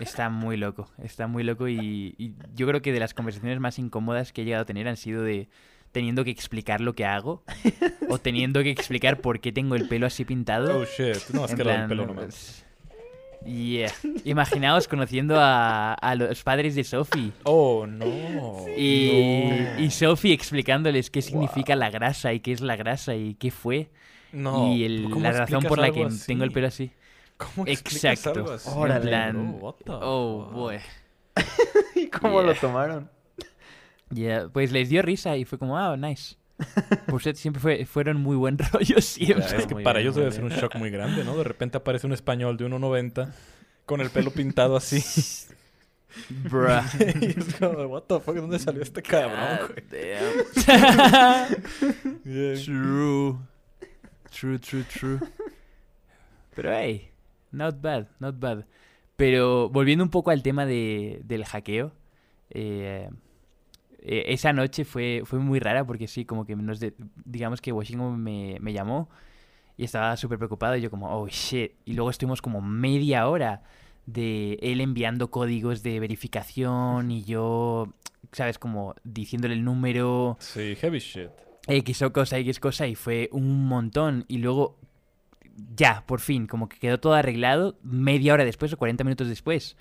[0.00, 3.78] Está muy loco, está muy loco y, y yo creo que de las conversaciones más
[3.78, 5.48] incómodas que he llegado a tener han sido de
[5.92, 7.42] teniendo que explicar lo que hago
[8.08, 10.78] o teniendo que explicar por qué tengo el pelo así pintado.
[10.80, 12.64] Oh shit, no, es En que plan, pelo no me pues,
[13.46, 13.90] Yeah.
[14.24, 18.04] Imaginaos conociendo a, a los padres de Sophie Oh, no.
[18.76, 19.80] y, No.
[19.82, 23.88] y Sophie explicándoles qué significa la grasa y qué es la grasa y qué fue
[24.32, 26.26] No, y el- ¿cómo la razón por la que así?
[26.26, 26.90] tengo el pelo así.
[27.54, 28.30] ¿Cómo Exacto.
[28.30, 29.06] algo así, Órale.
[29.08, 29.66] Plan, bro?
[29.66, 30.52] What the oh fuck?
[30.54, 30.78] boy.
[31.94, 32.60] ¿Y cómo lo Yeah.
[32.60, 33.10] tomaron?
[34.10, 36.36] Ya, pues les dio risa y fue como, ah, nice.
[37.06, 39.46] Por siempre fue, fueron muy buen rollo siempre.
[39.48, 40.60] Ya, es que para bien, ellos debe ser un bien.
[40.60, 41.36] shock muy grande, ¿no?
[41.36, 43.32] De repente aparece un español de 1.90
[43.86, 45.02] con el pelo pintado así.
[46.50, 46.82] Bruh.
[47.20, 49.84] y es como, what the fuck, ¿dónde salió este cabrón, God güey?
[49.90, 51.56] damn.
[52.24, 52.54] Yeah.
[52.64, 53.38] True.
[54.30, 55.20] True, true, true.
[56.54, 57.09] Pero hey,
[57.52, 58.64] not bad, not bad.
[59.16, 61.92] Pero volviendo un poco al tema de, del hackeo,
[62.50, 63.10] eh,
[64.00, 67.72] eh, esa noche fue, fue muy rara porque sí, como que nos de- digamos que
[67.72, 69.08] Washington me, me llamó
[69.76, 71.72] y estaba súper preocupado y yo como, oh shit.
[71.84, 73.62] Y luego estuvimos como media hora
[74.06, 77.92] de él enviando códigos de verificación y yo,
[78.32, 78.58] ¿sabes?
[78.58, 81.30] Como diciéndole el número, Sí, heavy shit.
[81.66, 84.24] X o cosa, X cosa, y fue un montón.
[84.28, 84.78] Y luego,
[85.76, 89.76] ya, por fin, como que quedó todo arreglado media hora después o 40 minutos después.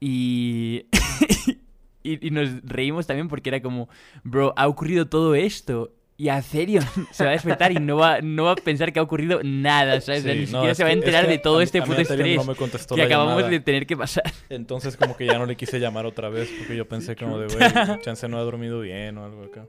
[0.00, 0.86] Y,
[2.02, 3.88] y, y nos reímos también porque era como,
[4.24, 5.92] bro, ha ocurrido todo esto.
[6.20, 6.80] Y a serio,
[7.12, 10.00] se va a despertar y no va, no va a pensar que ha ocurrido nada,
[10.00, 10.22] ¿sabes?
[10.22, 11.78] O sea, Sí, ni no, siquiera se va a enterar que de todo a- este
[11.78, 12.54] a puto estrés no
[12.96, 13.48] que acabamos llamada.
[13.50, 14.24] de tener que pasar.
[14.48, 17.46] Entonces como que ya no le quise llamar otra vez porque yo pensé como de,
[17.54, 19.66] güey, chance no ha dormido bien o algo acá.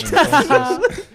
[0.00, 1.08] Entonces,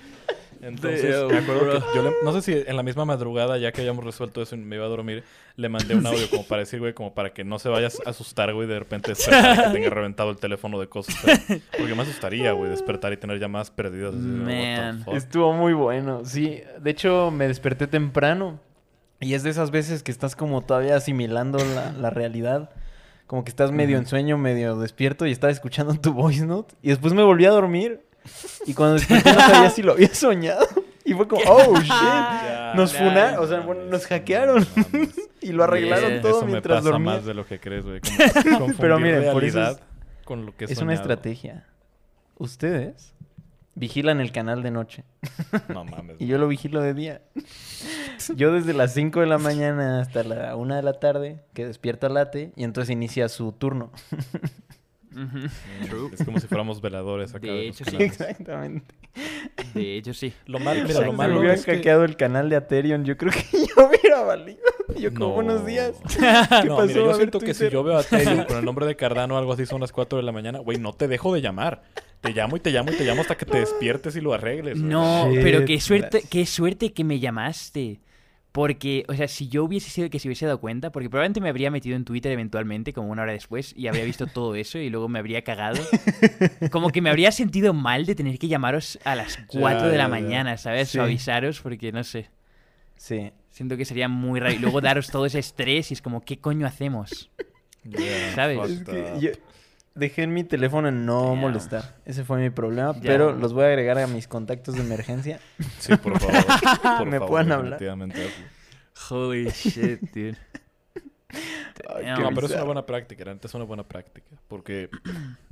[0.68, 1.74] entonces Damn, me acuerdo bro.
[1.80, 4.56] que yo le- no sé si en la misma madrugada, ya que hayamos resuelto eso
[4.56, 5.24] y me iba a dormir,
[5.56, 8.10] le mandé un audio como para decir, güey, como para que no se vaya a
[8.10, 11.16] asustar, güey, de repente despertar que tenga reventado el teléfono de cosas.
[11.16, 11.62] ¿sabes?
[11.78, 14.14] Porque me asustaría, güey, despertar y tener llamadas perdidas.
[14.16, 15.04] así Man.
[15.14, 16.62] Estuvo muy bueno, sí.
[16.82, 18.60] De hecho, me desperté temprano.
[19.20, 22.72] Y es de esas veces que estás como todavía asimilando la, la realidad.
[23.26, 26.76] Como que estás medio en sueño, medio despierto y estaba escuchando tu voice note.
[26.82, 28.02] Y después me volví a dormir.
[28.66, 30.66] Y cuando desperté no sabía si lo había soñado.
[31.06, 31.88] Y fue como, oh, shit.
[31.90, 34.66] Ya, Nos ya, funaron, o sea, bueno, nos hackearon.
[35.42, 36.22] Y lo arreglaron Yeah.
[36.22, 37.16] todo Eso me mientras pasa dormía.
[37.16, 38.00] más de lo que crees, güey.
[38.80, 39.82] Pero miren, por eso es- realidad
[40.24, 41.68] con lo que he Es una estrategia.
[42.38, 43.14] Ustedes
[43.76, 45.04] vigilan el canal de noche.
[45.68, 46.16] No mames.
[46.20, 47.22] Y yo lo vigilo de día.
[48.38, 52.08] Yo desde las 5 de la mañana hasta la 1 de la tarde, que despierta
[52.08, 53.92] late, y entonces inicia su turno.
[55.90, 56.10] True.
[56.14, 57.48] Es como si fuéramos veladores acá.
[57.48, 57.96] De hecho, sí.
[58.00, 58.94] Exactamente.
[59.74, 60.34] De hecho, sí.
[60.46, 61.06] Lo malo, mira, Exacto.
[61.06, 61.76] lo Si malo hubieran es que...
[61.76, 63.44] hackeado el canal de Aterion, yo creo que
[63.76, 64.60] yo hubiera valido.
[65.00, 65.34] Yo como No.
[65.36, 65.94] buenos días.
[66.04, 66.88] no, ¿Qué mira, pasó?
[66.94, 69.38] yo A siento que si yo veo a Ethereum con el nombre de Cardano o
[69.38, 71.84] algo así, son las 4 de la mañana, güey, no te dejo de llamar.
[72.22, 74.78] Te llamo y te llamo y te llamo hasta que te despiertes y lo arregles.
[74.78, 78.00] No, pero qué suerte, qué suerte que me llamaste.
[78.54, 81.42] Porque, o sea, si yo hubiese sido el que se hubiese dado cuenta, porque probablemente
[81.42, 84.78] me habría metido en Twitter eventualmente, como una hora después, y habría visto todo eso
[84.78, 85.82] y luego me habría cagado.
[86.72, 90.04] Como que me habría sentido mal de tener que llamaros a las 4 de la
[90.04, 90.08] ya, ya.
[90.08, 90.90] mañana, ¿sabes?
[90.90, 91.00] Sí.
[91.00, 92.30] O avisaros, porque no sé.
[92.96, 93.32] Sí.
[93.50, 94.54] Siento que sería muy raro.
[94.54, 97.32] Y luego daros todo ese estrés y es como, ¿qué coño hacemos?
[97.86, 98.72] Yeah, ¿Sabes?
[98.72, 99.32] Es que yo
[99.96, 101.40] dejé en mi teléfono en no Damn.
[101.40, 101.96] molestar.
[102.06, 105.40] Ese fue mi problema, pero los voy a agregar a mis contactos de emergencia.
[105.80, 106.36] Sí, por favor.
[107.00, 107.80] por Me favor, pueden hablar.
[109.10, 110.38] Holy shit, dude.
[111.96, 114.28] Ay, No, pero es una buena práctica, neta es una buena práctica.
[114.48, 114.90] Porque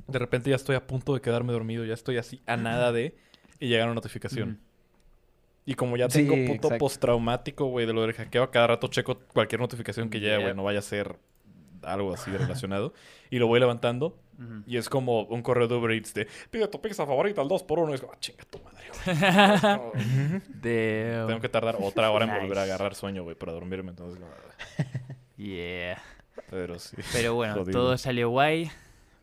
[0.06, 3.16] de repente ya estoy a punto de quedarme dormido, ya estoy así a nada de
[3.58, 4.60] y llega una notificación.
[5.64, 6.78] Y como ya Sí, tengo punto exacto.
[6.78, 10.42] postraumático, güey, de lo del hackeo, cada rato checo cualquier notificación que llegue, Yeah.
[10.42, 11.16] güey, no vaya a ser
[11.82, 12.92] algo así relacionado.
[13.30, 14.18] y lo voy levantando
[14.66, 17.90] Y es como un correo de Uber Eats de pide tu pizza favorita al 2x1
[17.90, 20.52] y es como, ah, chinga tu madre, güey.
[20.62, 23.90] Tengo que tardar otra hora en volver a agarrar sueño, güey, para dormirme.
[23.90, 24.26] Entonces, no,
[25.36, 26.00] Yeah.
[26.50, 26.96] pero sí.
[27.12, 28.70] Pero bueno, todo salió guay.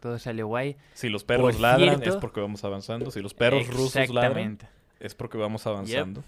[0.01, 0.75] Todo salió guay.
[0.93, 3.12] Si los perros Por ladran cierto- es porque vamos avanzando.
[3.12, 4.58] Si los perros rusos ladran
[4.99, 6.23] es porque vamos avanzando.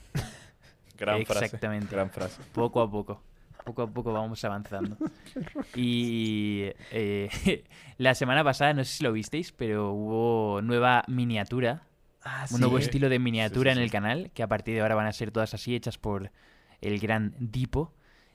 [0.97, 1.45] Gran frase.
[1.45, 1.93] Exactamente.
[1.93, 2.41] Gran frase.
[2.53, 3.21] Poco a poco.
[3.65, 4.97] Poco a poco vamos avanzando.
[5.75, 7.63] Y eh,
[7.97, 11.83] la semana pasada, no sé si lo visteis, pero hubo nueva miniatura,
[12.23, 13.93] Ah, un nuevo estilo de miniatura sí, en el sí.
[13.93, 16.31] canal, que a partir de ahora van a ser todas así, hechas por
[16.79, 17.93] el gran Dipo.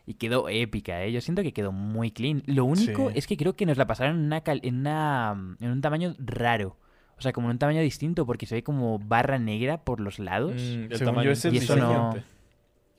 [0.08, 1.12] Y quedó épica, ¿eh?
[1.12, 2.42] Yo siento que quedó muy clean.
[2.46, 3.18] Lo único Sí.
[3.18, 6.14] es que creo que nos la pasaron en, una cal- en, una, en un tamaño
[6.18, 6.76] raro.
[7.18, 10.18] O sea, como en un tamaño distinto, porque se ve como barra negra por los
[10.18, 10.54] lados.
[10.54, 12.16] Mm, el Según tamaño yo, es Y eso no-.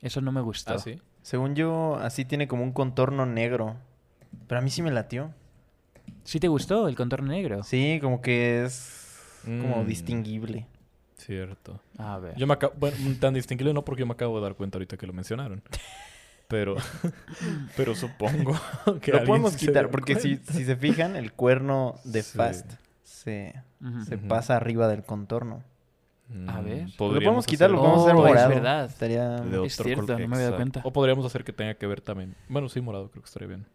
[0.00, 0.74] Eso no me gustó.
[0.74, 0.98] Ah, sí.
[1.22, 3.76] Según yo, así tiene como un contorno negro.
[4.46, 5.32] Pero a mí sí me latió.
[6.24, 7.62] ¿Sí te gustó el contorno negro?
[7.62, 9.86] Sí, como que es como Mm.
[9.86, 10.66] distinguible.
[11.16, 11.80] Cierto.
[11.98, 12.34] A ver.
[12.36, 12.72] Yo me acabo...
[12.78, 15.62] Bueno, tan distinguible no porque yo me acabo de dar cuenta ahorita que lo mencionaron.
[16.48, 16.76] Pero...
[17.76, 18.54] pero supongo
[19.02, 22.36] que Lo podemos quitar, porque si, si se fijan, el cuerno de Sí.
[22.36, 23.54] Fast se,
[24.06, 25.62] se pasa arriba del contorno.
[26.30, 26.88] A Mm, ver.
[26.90, 28.48] Lo podemos quitar, lo hacer- podemos hacer Oh, es morado.
[28.50, 28.84] verdad.
[28.84, 29.28] Estaría...
[29.40, 30.20] de Es otro cierto, color.
[30.20, 30.72] no me había dado Exacto.
[30.72, 30.80] cuenta.
[30.88, 32.34] O podríamos hacer que tenga que ver también.
[32.48, 33.66] Bueno, sí, morado creo que estaría bien.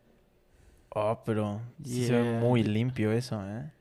[0.90, 2.40] Oh, pero sí se ve Yeah.
[2.40, 3.72] muy limpio eso, ¿eh?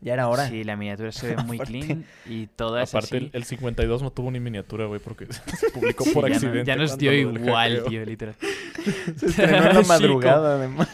[0.00, 0.46] Ya era hora.
[0.48, 3.24] Sí, la miniatura se ve muy Aparte- clean y todas Aparte, así.
[3.26, 6.34] el, el 52 no tuvo ni miniatura, güey, porque se publicó Sí, por ya, no-
[6.34, 6.64] accidente.
[6.66, 7.88] ya nos cuando dio lo del igual, hackeo.
[7.88, 8.34] tío, literal.
[9.16, 10.88] Se estrenó en la Sí, madrugada, además.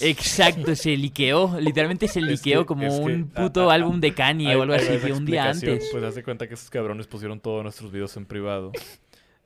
[0.00, 1.58] Exacto, se liqueó.
[1.60, 4.74] Literalmente se Es liqueó que- como que- un puto ah, álbum de Kanye o algo
[4.74, 5.88] así, tío, un día antes.
[5.92, 8.72] Pues haz de cuenta que esos cabrones pusieron todos nuestros videos en privado.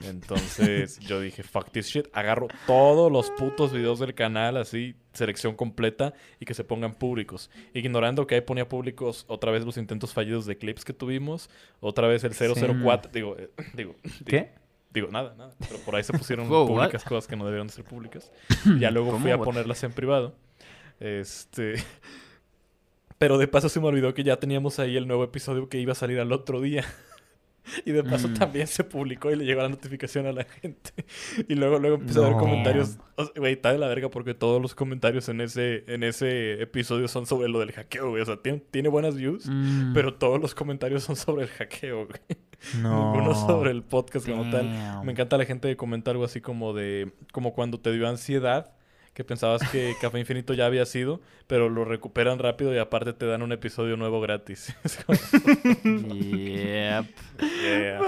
[0.00, 2.06] Entonces yo dije, fuck this shit.
[2.12, 7.50] Agarro todos los putos videos del canal, así, selección completa, y que se pongan públicos.
[7.74, 12.06] Ignorando que ahí ponía públicos otra vez los intentos fallidos de clips que tuvimos, otra
[12.08, 13.10] vez el 004.
[13.12, 14.36] Digo, eh, digo, digo, ¿Qué?
[14.36, 14.48] Digo,
[15.10, 15.54] nada, nada.
[15.68, 18.30] Pero por ahí se pusieron Wow, públicas cosas que no debieron de ser públicas.
[18.80, 19.44] Ya luego fui a What?
[19.44, 20.34] ponerlas en privado.
[21.00, 21.74] Este.
[23.18, 25.92] Pero de paso se me olvidó que ya teníamos ahí el nuevo episodio que iba
[25.92, 26.84] a salir al otro día.
[27.84, 28.34] Y de paso Mm.
[28.34, 30.92] también se publicó y le llegó la notificación a la gente.
[31.48, 32.96] Y luego, luego empecé a ver comentarios.
[33.16, 36.62] O sea, Güey, está de la verga porque todos los comentarios en ese, en ese
[36.62, 38.22] episodio son sobre lo del hackeo, güey.
[38.22, 42.06] O sea, tiene, tiene buenas views, Mm, pero todos los comentarios son sobre el hackeo,
[42.06, 42.20] güey.
[42.82, 43.12] No.
[43.12, 45.04] Ninguno sobre el podcast como tal.
[45.04, 47.12] Me encanta la gente que comenta algo así como de...
[47.32, 48.72] Como cuando te dio ansiedad,
[49.14, 53.26] que pensabas que Café Infinito ya había sido, pero lo recuperan rápido y aparte te
[53.26, 54.74] dan un episodio nuevo gratis.
[55.84, 57.06] Yep.
[57.62, 58.00] yeah.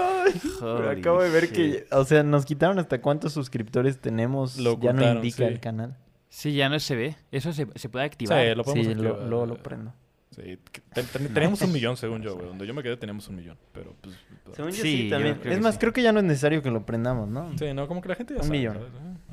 [0.91, 1.53] Acabo de ver shit.
[1.53, 4.57] que, o sea, nos quitaron hasta cuántos suscriptores tenemos.
[4.57, 5.43] Lo ya no indica sí.
[5.43, 5.97] el canal.
[6.29, 7.15] Sí, ya no se ve.
[7.31, 8.41] Eso se, se puede activar.
[8.41, 9.19] Sí, lo podemos Sí, activar.
[9.19, 9.93] lo, luego lo prendo.
[10.31, 10.57] Sí,
[10.93, 12.47] ten- teníamos un millón según yo, güey.
[12.47, 14.15] Donde yo me quedé teníamos un millón, pero pues...
[14.55, 15.39] Según yo Sí, también.
[15.43, 15.79] Es más, sí.
[15.81, 17.51] creo que ya no es necesario que lo prendamos, ¿no?
[17.57, 18.77] Sí, no, como que la gente ya Un sabe, millón.
[18.77, 18.79] Eh,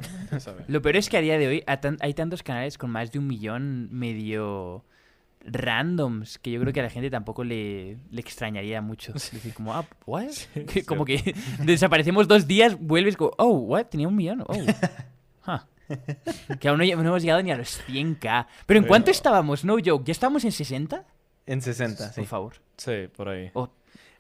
[0.03, 0.65] gente ya sabe.
[0.67, 1.65] Lo peor es que a día de hoy
[2.01, 4.85] hay tantos canales con más de un millón medio
[5.45, 9.13] randoms que yo creo que a la gente tampoco le, le extrañaría mucho.
[9.13, 10.29] Decir, como, ah, ¿what?
[10.31, 11.35] Sí, Que como que
[11.65, 13.87] desaparecemos dos días, vuelves como, oh, ¿what?
[13.87, 14.45] Tenía un millón.
[14.49, 14.55] Oh.
[15.47, 15.61] Huh.
[16.61, 18.47] Que aún no, hemos llegado ni a los 100k.
[18.67, 19.65] Pero ¿en Pero- cuánto estábamos?
[19.65, 20.05] No joke.
[20.07, 21.05] ¿Ya estábamos en 60?
[21.47, 22.21] En 60, sí.
[22.21, 22.55] Por favor.
[22.77, 23.51] Sí, por ahí.
[23.55, 23.71] O-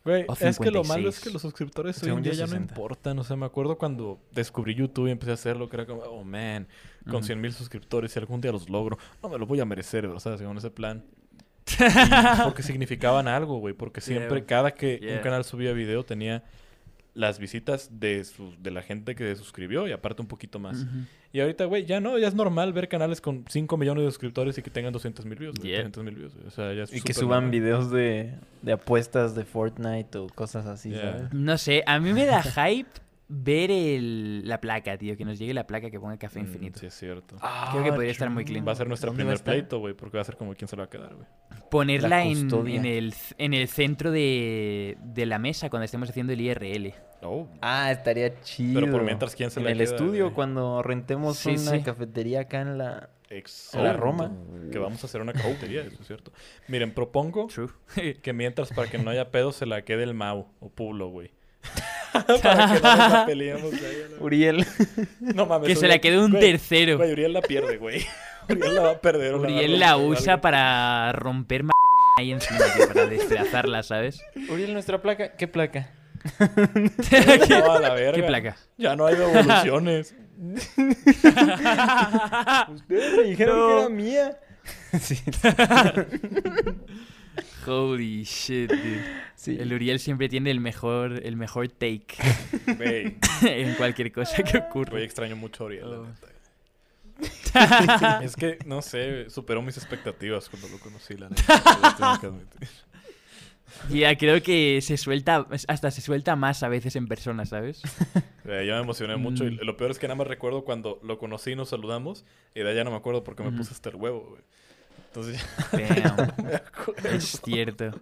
[0.04, 1.20] Güey, es que lo malo es 56.
[1.20, 2.72] que los suscriptores hoy en día ya no 60.
[2.72, 3.18] importan.
[3.18, 6.24] O sea, me acuerdo cuando descubrí YouTube y empecé a hacerlo, que era como, oh
[6.24, 6.66] man,
[7.04, 7.24] con Ujú.
[7.24, 10.18] 100 mil suscriptores, si algún día los logro, no me lo voy a merecer, o
[10.18, 11.04] sea, según ese plan.
[11.66, 11.74] Y
[12.44, 14.46] porque significaban algo, güey, porque siempre, Yeah.
[14.46, 15.16] cada que Yeah.
[15.16, 16.42] un canal subía video tenía
[17.12, 20.86] las visitas de, su- de la gente que se suscribió y aparte un poquito más.
[21.32, 24.56] Y ahorita, güey, ya no, ya es normal ver canales con 5 millones de suscriptores
[24.56, 25.82] y que tengan 200 mil views, Yeah.
[25.82, 26.32] 300 mil views.
[26.46, 27.50] O sea, ya es Y que suban normal.
[27.50, 31.00] videos de, de apuestas de Fortnite o cosas así, Yeah.
[31.18, 31.34] ¿sabes?
[31.34, 32.88] No sé, a mí me da hype
[33.28, 35.16] ver el, la placa, tío.
[35.16, 36.78] Que nos llegue la placa que ponga café Mm, infinito.
[36.80, 37.36] sí, es cierto.
[37.72, 38.66] Creo que podría estar muy clean.
[38.66, 39.54] Va a ser nuestro ¿Dónde va a primer estar?
[39.54, 41.26] pleito, güey, porque va a ser como quién se lo va a quedar, güey.
[41.70, 46.32] Ponerla La en, en el, en el centro de, de la mesa cuando estemos haciendo
[46.32, 46.94] el IRL.
[47.22, 48.80] Oh, Ah, estaría chido.
[48.80, 51.82] Pero por mientras, ¿quién se En la el queda, estudio, cuando rentemos Sí, una sí.
[51.82, 53.10] cafetería acá en la...
[53.28, 53.84] exacto.
[53.84, 54.32] La Roma.
[54.72, 56.32] Que vamos a hacer una cafetería, eso es cierto.
[56.68, 57.68] Miren, propongo True.
[58.22, 61.32] que mientras, para que no haya pedo, se la quede el Mau o Pulo, güey.
[62.42, 63.80] para que no nos la peleemos ahí.
[63.80, 64.66] a la- Uriel.
[65.20, 65.68] No mames.
[65.68, 66.96] que se Uriel- la quede un güey, tercero.
[66.98, 68.04] Güey, Uriel la pierde, güey.
[68.48, 69.34] Uriel la va a perder.
[69.34, 70.42] Uriel la usa algo.
[70.42, 71.72] para romper ma-
[72.18, 74.20] ahí encima, tío, para despedazarla, ¿sabes?
[74.48, 75.32] Uriel, nuestra placa.
[75.36, 75.90] ¿Qué placa?
[77.48, 78.20] No, a la verga.
[78.20, 78.56] ¿Qué placa?
[78.76, 80.14] Ya no hay devoluciones.
[82.74, 83.66] Ustedes me dijeron No.
[83.68, 84.36] que era mía.
[85.00, 85.16] sí,
[87.66, 89.02] Holy shit, dude.
[89.34, 89.56] sí.
[89.58, 92.06] El Uriel siempre tiene el mejor, el mejor take
[93.42, 95.00] en cualquier cosa que ocurra.
[95.00, 96.06] extraño mucho a Uriel, la Oh.
[96.06, 96.28] neta.
[98.22, 101.62] Es que, no sé, superó mis expectativas cuando lo conocí, la neta.
[101.82, 102.68] Lo tengo que admitir.
[103.90, 107.82] Ya, creo que se suelta, hasta se suelta más a veces en persona, ¿sabes?
[108.46, 109.58] Eh, yo me emocioné mucho y Mm.
[109.62, 112.70] lo peor es que nada más recuerdo cuando lo conocí y nos saludamos y de
[112.70, 113.58] allá no me acuerdo porque me Ujú.
[113.58, 114.42] puse hasta el huevo, güey.
[115.08, 117.08] Entonces Damn, ya me acuerdo.
[117.10, 118.00] es cierto.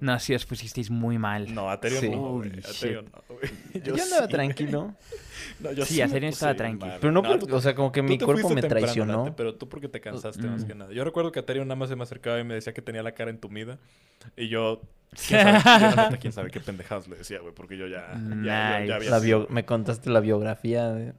[0.00, 1.52] No, si os pusisteis muy mal.
[1.54, 2.10] No, Aterion Sí.
[2.10, 2.52] no, güey.
[2.58, 3.50] Aterion no, güey.
[3.84, 4.94] Yo, andaba sí, tranquilo.
[5.60, 6.86] No, yo Sí, Aterion puse estaba bien tranqui.
[6.86, 6.98] mal.
[7.00, 9.18] Pero no, No, por- tú- o sea, como que mi cuerpo me temprano, traicionó.
[9.24, 10.66] Nate, pero tú porque te cansaste más Mm.
[10.66, 10.92] que nada.
[10.92, 13.12] Yo recuerdo que Aterion nada más se me acercaba y me decía que tenía la
[13.12, 13.78] cara entumida.
[14.36, 14.80] Y yo...
[15.28, 18.12] ¿Quién sabe, yo, neta, quién sabe qué pendejadas le decía, güey, porque yo ya,
[18.44, 21.12] ya, ya- ya había La bio- me contaste la biografía de...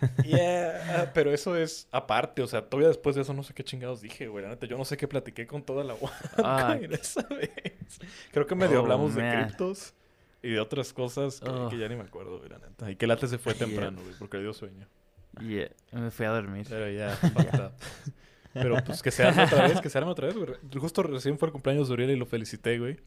[0.24, 4.00] Yeah, pero eso es aparte, o sea, todavía después de eso no sé qué chingados
[4.00, 4.44] dije, güey.
[4.44, 5.94] La neta, yo no sé qué platiqué con toda la
[6.38, 6.76] Ah.
[6.78, 7.50] Wacom esa vez.
[8.30, 9.44] Creo que medio Oh, hablamos de man.
[9.44, 9.94] criptos
[10.42, 11.68] y de otras cosas que, Oh.
[11.68, 12.90] que ya ni me acuerdo, güey, la neta.
[12.90, 13.66] Y que late se fue Yeah.
[13.66, 14.86] temprano, güey, porque le dio sueño.
[15.40, 16.66] Yeah, me fui a dormir.
[16.68, 17.72] Pero ya, up.
[18.52, 20.50] Pero pues que se arme otra vez, que se arme otra vez, güey.
[20.78, 22.98] Justo recién fue el cumpleaños de Uriel y lo felicité, güey.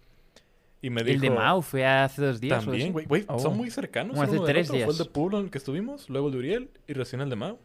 [0.81, 1.15] Y me dijo...
[1.15, 2.63] El de Mau fue hace dos días.
[2.65, 3.05] También, güey.
[3.05, 3.37] Güey, Oh.
[3.39, 4.17] son muy cercanos.
[4.17, 4.79] El hace tres otro.
[4.79, 4.97] Fue el días.
[4.97, 7.59] de Pueblo en el que estuvimos, luego el de Uriel y recién el de Mau.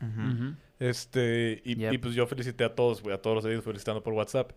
[0.00, 0.20] Ujú.
[0.32, 0.54] Ujú.
[0.78, 1.92] Este, y, Yep.
[1.92, 4.52] y, pues yo felicité a todos, güey, a todos los editos felicitando por WhatsApp.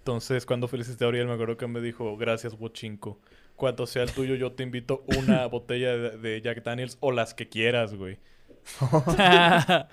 [0.00, 3.18] Entonces, cuando felicité a Uriel, me acuerdo que me dijo, gracias, Wochinko.
[3.54, 7.34] Cuando sea el tuyo, yo te invito una botella de, de Jack Daniels o las
[7.34, 8.18] que quieras, güey.
[9.18, 9.88] Ya,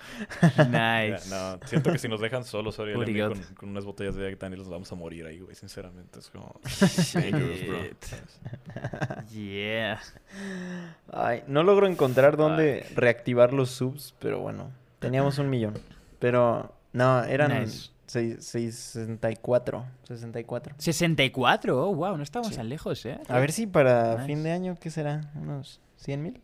[0.68, 1.28] nice.
[1.30, 3.44] no, siento que si nos dejan solos, Uriel y a mí, Uriel.
[3.46, 6.18] con, con unas botellas de Jack Daniels, nos vamos a morir ahí, güey, sinceramente.
[6.18, 6.58] Es como...
[6.66, 7.14] Shit.
[7.14, 7.78] dangerous, bro.
[9.30, 10.00] Yeah.
[11.12, 15.74] Ay, no logro encontrar dónde reactivar los subs, pero bueno, teníamos un millón.
[16.18, 17.90] Pero no, eran Nice.
[18.08, 20.74] Seis- 64, 64.
[20.78, 22.56] 64, oh, wow, no estamos Sí.
[22.56, 23.18] tan lejos, ¿eh?
[23.28, 24.26] A ver si para Nice.
[24.26, 25.30] fin de año, ¿qué será?
[25.36, 26.40] ¿Unos 100 mil?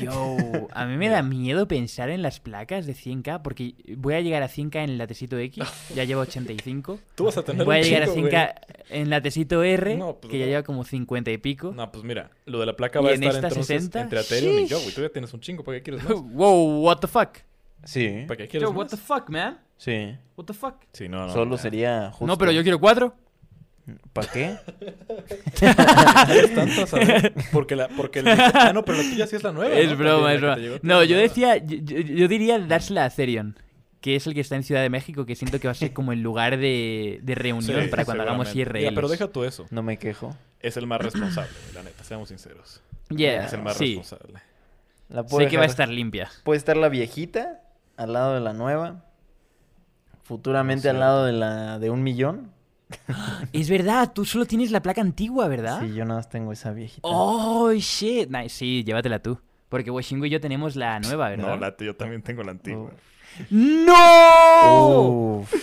[0.00, 0.10] Yo,
[0.72, 4.42] a mí me da miedo pensar en las placas de 100k porque voy a llegar
[4.42, 6.98] a 100k en el latecito X, ya llevo 85.
[7.14, 8.54] Tú vas a tener Voy a llegar a chingo, 100k
[8.90, 11.72] en latecito R, No, pues que ya lleva como 50 y pico.
[11.72, 14.00] No, pues mira, lo de la placa ¿Y va a en estar esta entonces 60?
[14.00, 14.92] entre Aterion y yo, güey.
[14.92, 16.14] Tú ya tienes un chingo, ¿para qué quieres más?
[16.32, 17.38] wow, what the fuck?
[17.84, 18.24] Sí.
[18.26, 18.90] ¿Para qué quieres Yo, what más?
[18.90, 19.58] the fuck, man?
[19.76, 20.16] Sí.
[20.36, 20.74] What the fuck?
[20.92, 21.32] Sí, no, no.
[21.32, 21.62] Solo ya.
[21.62, 22.26] sería justo.
[22.26, 23.14] No, pero yo quiero cuatro.
[24.12, 24.56] ¿Para qué?
[26.54, 26.84] Tanto
[27.52, 28.28] Porque la, porque el...
[28.28, 29.74] Ah, no, pero la tuya sí es la nueva.
[29.74, 29.96] es ¿no?
[29.96, 30.56] broma, es broma.
[30.82, 31.22] No, yo nueva.
[31.22, 33.56] decía, yo, yo- diría dársela a Therion,
[34.00, 35.92] que es el que está en Ciudad de México, que siento que va a ser
[35.92, 38.54] como el lugar de, de reunión Sí, para cuando hagamos.
[38.54, 38.74] IRL.
[38.78, 39.66] Mira, pero deja tú eso.
[39.70, 40.36] No me quejo.
[40.60, 42.82] Es el más responsable, la neta, seamos sinceros.
[43.08, 43.96] Yeah, Es el más sí.
[43.96, 44.40] responsable.
[45.08, 46.28] La Sé que va a estar limpia.
[46.44, 47.62] Puede estar la viejita
[47.98, 49.04] al lado de la nueva.
[50.22, 52.52] Futuramente No al lado de la de un millón.
[53.52, 55.80] Es verdad, tú solo tienes la placa antigua, ¿verdad?
[55.80, 57.06] Sí, yo nada más tengo esa viejita.
[57.06, 58.30] Oh, shit.
[58.30, 58.50] Nice.
[58.50, 59.38] Sí, llévatela tú.
[59.68, 61.48] Porque Washingo y yo tenemos la nueva, ¿verdad?
[61.48, 62.92] No, la, yo también tengo la antigua.
[63.50, 65.40] ¡No!
[65.40, 65.54] Uf,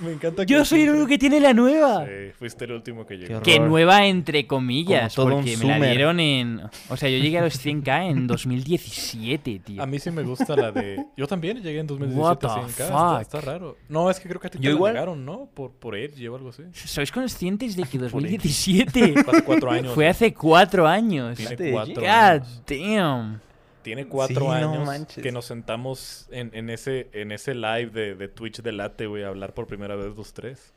[0.00, 2.04] Me encanta que Yo soy el único que tiene la nueva.
[2.06, 3.40] Sí, fuiste el último que llegó.
[3.42, 5.90] Que nueva entre comillas, Como todo un porque me la zoomer.
[5.90, 6.60] dieron en...
[6.88, 9.82] O sea, yo llegué a los 100k en 2017, tío.
[9.82, 11.04] A mí sí me gusta la de...
[11.16, 12.68] Yo también llegué en 2017 What the a 100K.
[12.68, 13.20] Está, fuck?
[13.20, 13.76] está raro.
[13.88, 14.92] No, es que creo que a ti Yo te la igual.
[14.94, 15.48] negaron, ¿no?
[15.52, 16.62] Por, por Edge o algo así.
[16.72, 18.10] ¿Sois conscientes de que Por ahí.
[18.36, 19.94] 2017 Fue hace cuatro años.
[19.94, 21.36] fue hace cuatro años?
[21.36, 22.62] Tiene Fíjate, cuatro God años.
[22.66, 23.40] damn.
[23.82, 28.28] Tiene cuatro Sí, años que nos sentamos en, en ese, en ese live de, de
[28.28, 30.72] Twitch de Late, güey, a hablar por primera vez los tres.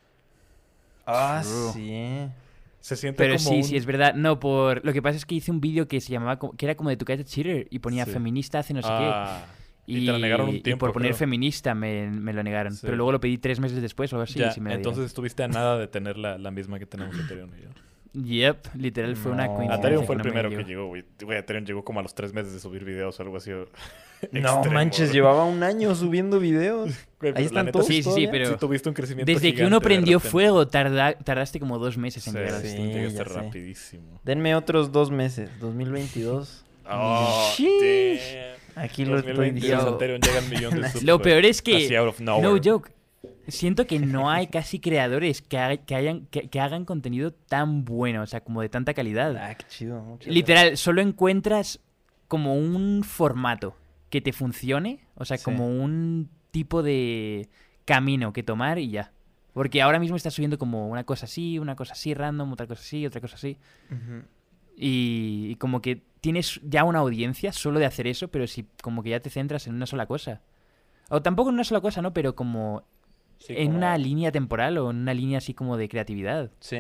[1.06, 1.72] Ah, True.
[1.74, 2.30] sí.
[2.80, 4.14] Se siente Pero como sí, un- sí, es verdad.
[4.14, 4.84] No, por...
[4.86, 6.38] Lo que pasa es que hice un vídeo que se llamaba...
[6.58, 8.12] Que era como de tu Cat Cheater y ponía Sí.
[8.12, 8.94] feminista hace no sé qué.
[8.94, 9.46] Ah,
[9.86, 11.18] y te la negaron un y tiempo, por poner creo.
[11.20, 12.74] feminista me, me lo negaron.
[12.74, 12.80] Sí.
[12.84, 14.40] Pero luego lo pedí tres meses después o algo así.
[14.40, 17.16] ya, y sí me entonces estuviste a nada de tener la, la misma que tenemos
[17.16, 17.24] yo.
[18.14, 19.80] Yep, literal fue una coincidencia.
[19.80, 20.88] Ethereum fue el no primero que llegó.
[20.88, 21.04] güey.
[21.20, 23.52] Ethereum llegó como a los tres meses de subir videos o algo así.
[24.32, 26.92] No manches, llevaba un año subiendo videos.
[27.20, 29.66] Güey, Ahí están neta todos Sí, sí, sí, pero- Sí tuviste un crecimiento Desde que
[29.66, 32.68] uno prendió fuego, tarda- tardaste como dos meses en Sí, llegar a sí.
[32.70, 34.20] Sí, llegaste rapidísimo.
[34.26, 36.66] Denme otros dos meses, 2022.
[36.86, 38.20] Oh, damn.
[38.76, 39.96] Aquí lo estoy 2022 diciendo.
[39.96, 42.92] Ethereum llega al millón de subs, Lo peor es que, no joke,
[43.48, 47.86] siento que no hay casi creadores que, ha- que hayan, que, que hagan contenido tan
[47.86, 49.36] bueno, o sea, como de tanta calidad.
[49.38, 50.18] Ah, qué chido.
[50.26, 51.80] Literal, solo encuentras
[52.28, 53.76] como un formato
[54.10, 55.44] que te funcione, o sea, Sí.
[55.44, 57.50] como un tipo de
[57.86, 59.12] camino que tomar y ya.
[59.54, 62.82] Porque ahora mismo estás subiendo como una cosa así, una cosa así random, otra cosa
[62.82, 63.58] así, otra cosa así.
[64.76, 69.04] Y, y como que tienes ya una audiencia solo de hacer eso, pero si como
[69.04, 70.42] que ya te centras en una sola cosa.
[71.10, 72.14] O tampoco en una sola cosa, ¿no?
[72.14, 72.84] Pero como
[73.46, 76.52] Sí, en como- una línea temporal o en una línea así como de creatividad.
[76.60, 76.78] Sí.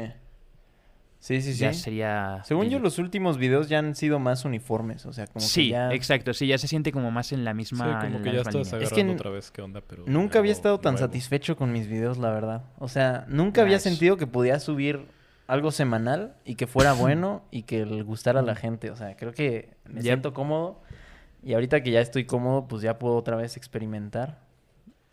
[1.19, 1.59] Sí, sí, sí.
[1.59, 2.41] Ya sería...
[2.43, 5.05] Según yo, los últimos videos ya han sido más uniformes.
[5.05, 5.93] O sea, como Sí, que ya...
[5.93, 6.33] exacto.
[6.33, 8.73] Sí, ya se siente como más en la Sí, misma, como en que ya estás.
[8.73, 10.03] Es que otra vez qué onda, pero...
[10.05, 11.07] Nunca había estado tan nuevo.
[11.07, 12.63] satisfecho con mis videos, la verdad.
[12.77, 15.05] O sea, nunca había sentido que podía subir
[15.47, 18.91] algo semanal y que fuera bueno y que le gustara a la gente.
[18.91, 20.03] O sea, creo que me Yep.
[20.03, 20.81] siento cómodo.
[21.41, 24.39] Y ahorita que ya estoy cómodo, pues ya puedo otra vez experimentar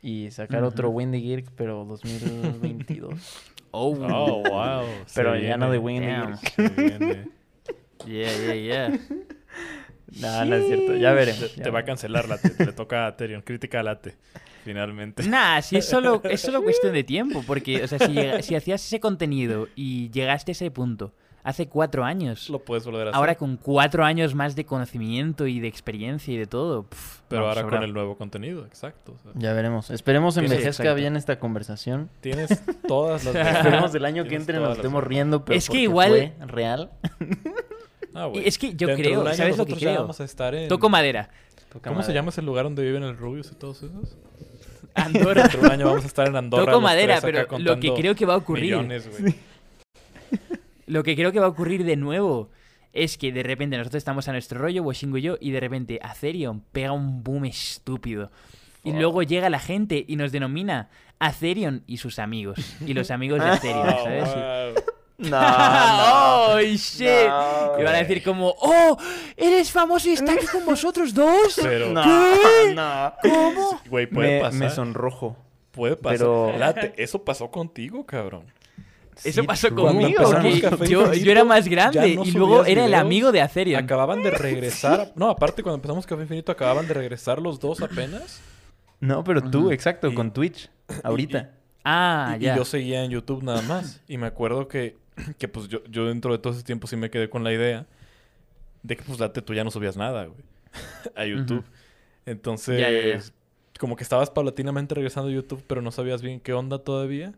[0.02, 0.90] y sacar otro.
[0.90, 3.14] Windy Gear, pero 2022.
[3.72, 4.84] Oh, Oh, wow.
[5.14, 6.06] pero ya no de Windy.
[6.08, 6.38] Gear.
[8.04, 8.98] yeah, yeah, yeah.
[10.20, 10.96] No, no es cierto.
[10.96, 11.38] Ya veremos.
[11.52, 12.52] Te, ya te va a cancelar Late.
[12.64, 13.42] Le toca a Terion.
[13.42, 14.16] Crítica a Late.
[14.64, 15.22] Finalmente.
[15.22, 18.84] Nah, si es solo, es solo cuestión de tiempo, porque, o sea, si, si hacías
[18.84, 23.16] ese contenido y llegaste a ese punto hace cuatro años, Lo puedes volver a hacer.
[23.16, 27.48] ahora con cuatro años más de conocimiento y de experiencia y de todo, pf, pero
[27.48, 28.64] ahora con el nuevo contenido.
[28.66, 29.12] Exacto.
[29.18, 29.90] o sea, Ya veremos.
[29.90, 30.94] Esperemos envejezca exacto.
[30.94, 32.10] bien esta conversación.
[32.20, 33.34] Tienes todas las...
[33.56, 36.90] Esperemos el año que entre nos estemos riendo, pero Es que igual- fue real.
[38.12, 40.00] Ah, es que yo Dentro de creo, año ¿sabes lo que creo?
[40.00, 40.66] vamos a estar en...
[40.68, 41.30] Toco madera.
[41.72, 42.20] Toca ¿Cómo se madera.
[42.20, 44.16] llama ese lugar donde viven el Rubius y todos esos?
[44.96, 45.42] Andorra.
[45.42, 46.66] Dentro de un año vamos a estar en Andorra.
[46.72, 49.08] Toco madera, pero lo que creo que va a ocurrir, millones.
[50.90, 52.50] Lo que creo que va a ocurrir de nuevo
[52.92, 55.98] es que de repente nosotros estamos a nuestro rollo, Washingo y yo, y de repente
[56.02, 58.30] Atherion pega un boom estúpido.
[58.82, 62.58] Y luego llega la gente y nos denomina Atherion y sus amigos.
[62.84, 64.24] Y los amigos de Atherion, Oh, ¿sabes?
[64.34, 64.84] wow.
[65.18, 66.54] No, no.
[66.54, 67.06] ¡Oh, shit!
[67.28, 68.96] No, y van a decir como, ¡Oh!
[69.36, 71.60] ¿Eres famoso y está aquí con vosotros dos?
[71.62, 72.74] Pero, No, ¿Qué?
[72.74, 73.12] no.
[73.22, 73.80] ¿Cómo?
[73.90, 74.58] güey, puede Me, pasar.
[74.60, 75.36] me sonrojo.
[75.72, 76.18] Puede pasar.
[76.18, 78.46] pero- Late, eso pasó contigo, cabrón.
[79.24, 80.22] Eso Sí, pasó conmigo.
[80.24, 83.82] porque Café yo, era más ya grande no y luego era el amigo de Atherion.
[83.84, 85.12] Acababan de regresar.
[85.14, 88.40] No, aparte, cuando empezamos Café Infinito, acababan de regresar los dos apenas.
[89.00, 90.70] No, pero tú, exacto, Y- con Twitch.
[91.02, 91.50] Ahorita.
[91.84, 92.56] Ah, y, y ya.
[92.56, 94.02] yo seguía en YouTube nada más.
[94.08, 94.96] Y me acuerdo que,
[95.38, 97.86] que pues yo, yo dentro de todo ese tiempo sí me quedé con la idea
[98.82, 100.40] de que pues Late tú ya no subías nada, güey.
[101.16, 101.64] a YouTube.
[102.26, 103.22] Entonces, Ya, ya, ya.
[103.78, 107.32] como que estabas paulatinamente regresando a YouTube, pero no sabías bien qué onda todavía.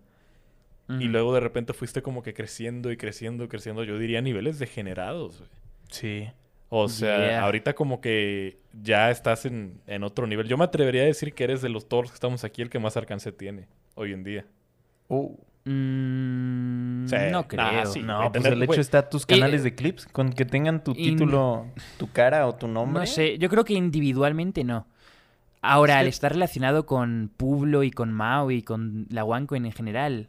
[1.01, 3.85] Y luego de repente fuiste como que creciendo y creciendo y creciendo.
[3.85, 5.51] Yo diría a niveles degenerados, güey.
[5.91, 6.29] Sí.
[6.75, 7.45] O sea, Yeah.
[7.45, 10.49] ahorita como que ya estás en, en otro nivel.
[10.49, 12.79] Yo me atrevería a decir que eres de los todos que estamos aquí el que
[12.79, 14.47] más alcance tiene hoy en día.
[15.09, 17.17] Uh, Mm, Sí.
[17.31, 17.87] no Nah, creo.
[17.87, 18.03] sí.
[18.03, 18.81] no, pues tener- el hecho güey.
[18.81, 21.67] está tus Y- canales de clips, con que tengan tu título,
[21.99, 23.01] tu cara o tu nombre.
[23.01, 24.87] No sé, yo creo que individualmente no.
[25.61, 29.73] Ahora, Es al estar relacionado con Publo y con Mao y con la OneCoin en
[29.73, 30.29] general,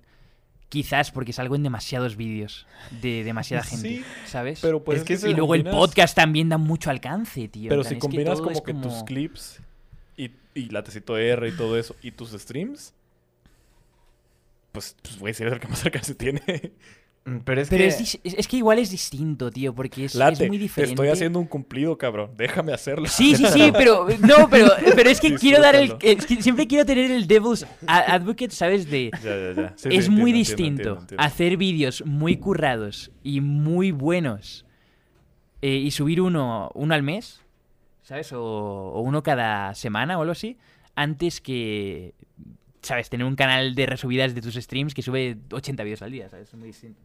[0.73, 2.65] quizás porque salgo en demasiados vídeos
[2.99, 4.57] de demasiada gente, Sí, ¿sabes?
[4.59, 7.69] Pero pues Es que y luego el podcast también da mucho alcance, tío.
[7.69, 9.59] Pero si que combinas como que tus clips
[10.17, 12.95] y, y la tecito R y todo eso y tus streams,
[14.71, 16.41] pues, pues güey, si eres el que más alcance tiene.
[17.25, 18.19] Mm, Pero es Pero que...
[18.37, 20.93] es, que igual es distinto, tío, porque es, muy te diferente.
[20.93, 22.31] estoy haciendo un cumplido, cabrón.
[22.35, 23.05] Déjame hacerlo.
[23.07, 26.11] Sí, sí, sí, pero no, pero, pero es que quiero dar el Disfrútalo.
[26.19, 28.89] es que siempre quiero tener el devil's advocate, ¿sabes?
[28.89, 29.73] De Ya, ya, ya.
[29.77, 31.23] Sí, sí, es muy entiendo, distinto entiendo, entiendo, entiendo.
[31.23, 34.65] hacer vídeos muy currados y muy buenos
[35.61, 37.41] eh, y subir uno, uno al mes,
[38.01, 38.33] ¿sabes?
[38.33, 40.57] O, o uno cada semana o algo así,
[40.95, 42.15] antes que,
[42.81, 43.09] ¿sabes?
[43.09, 46.49] Tener un canal de resubidas de tus streams que sube 80 vídeos al día, ¿sabes?
[46.49, 46.99] Es muy distinto.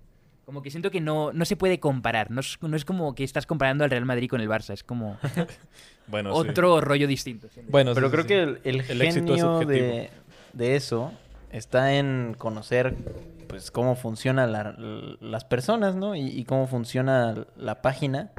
[0.49, 2.31] Como que siento que no, no se puede comparar.
[2.31, 4.73] No es, no es como que estás comparando al Real Madrid con el Barça.
[4.73, 5.19] Es como
[6.07, 6.39] Bueno, sí.
[6.49, 7.49] otro rollo distinto.
[7.69, 10.09] Bueno, Pero sí, creo sí, que el, el éxito es de,
[10.55, 11.13] de eso
[11.53, 12.95] está en conocer
[13.47, 14.75] pues cómo funcionan la-
[15.21, 16.15] las personas, ¿no?
[16.15, 18.31] Y, y cómo funciona la página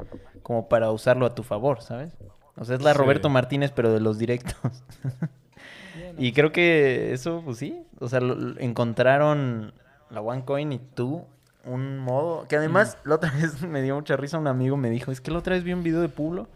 [0.42, 2.12] como para usarlo a tu favor, ¿sabes?
[2.56, 2.98] O sea, es la Sí.
[2.98, 4.56] Roberto Martínez, pero de los directos.
[6.18, 7.80] y creo que eso, pues sí.
[8.00, 9.72] O sea, lo- lo- encontraron
[10.10, 11.24] la OneCoin y tú
[11.64, 12.46] un modo.
[12.48, 14.38] Que además, la otra vez me dio mucha risa.
[14.38, 16.48] Un amigo me dijo: Es que la otra vez vi un video de Pulo.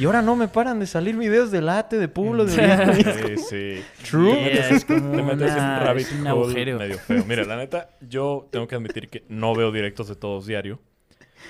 [0.00, 3.36] Y ahora no me paran de salir videos de late, de Pulo, de Oriente".
[3.36, 3.84] Sí, sí.
[4.10, 4.32] True.
[4.34, 6.78] Te metes, Yeah, es como te metes en un una- rabbit es un hole agujero.
[6.78, 7.24] medio feo.
[7.26, 10.78] Mira, la neta, yo tengo que admitir que no veo directos de todos diario.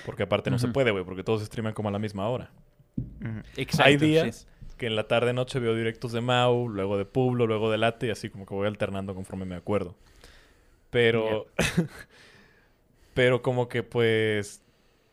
[0.05, 2.51] Porque aparte no se puede, güey, porque todos streaman como a la misma hora.
[3.57, 4.07] Exacto, Hay sí.
[4.07, 7.79] días que en la tarde noche veo directos de Mau, luego de Publo, luego de
[7.79, 9.95] Late, y así como que voy alternando conforme me acuerdo.
[10.91, 11.47] Pero.
[13.19, 14.63] pero como que pues.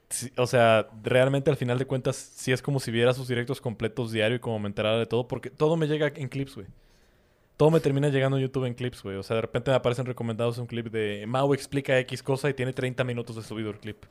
[0.10, 3.60] sí, o sea, realmente al final de cuentas, sí es como si viera sus directos
[3.60, 6.68] completos diario y como me enterara de todo, porque todo me llega en clips, güey.
[7.58, 9.16] Todo me termina llegando en YouTube en clips, güey.
[9.16, 12.54] O sea, de repente me aparecen recomendados un clip de Mau explica X cosa y
[12.54, 14.06] tiene 30 minutos de subido el clip.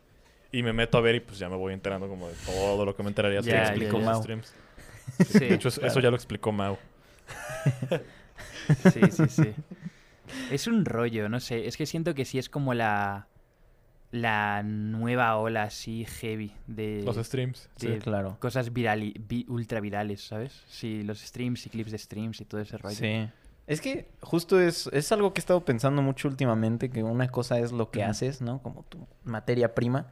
[0.50, 2.96] Y me meto a ver y pues ya me voy enterando como de todo lo
[2.96, 3.52] que me enteraría si.
[3.92, 4.20] Mau.
[4.20, 4.52] streams.
[5.28, 5.86] Sí, de hecho, claro.
[5.86, 6.78] eso ya lo explicó Mau.
[8.92, 9.54] Sí, sí, sí.
[10.50, 11.68] Es un rollo, no sé.
[11.68, 13.28] Es que siento que sí es como la.
[14.14, 17.68] La nueva ola así heavy de, Los streams.
[17.76, 18.36] Sí, claro.
[18.38, 20.62] cosas virali, vi- ultra virales, ¿sabes?
[20.68, 22.94] Sí, los streams y clips de streams y todo ese rollo.
[22.94, 23.28] Sí.
[23.66, 27.58] Es que justo es, es algo que he estado pensando mucho últimamente, que una cosa
[27.58, 28.62] es lo que haces, ¿no?
[28.62, 30.06] Como tu materia prima.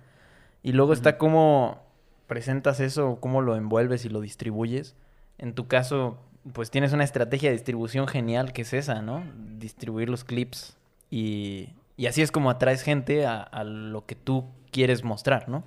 [0.64, 1.80] Y luego está cómo
[2.26, 4.96] presentas eso, cómo lo envuelves y lo distribuyes.
[5.38, 6.18] En tu caso,
[6.52, 9.22] pues tienes una estrategia de distribución genial que es esa, ¿no?
[9.58, 10.76] Distribuir los clips.
[11.10, 15.64] Y, y así es como atraes gente a, a lo que tú quieres mostrar, ¿no?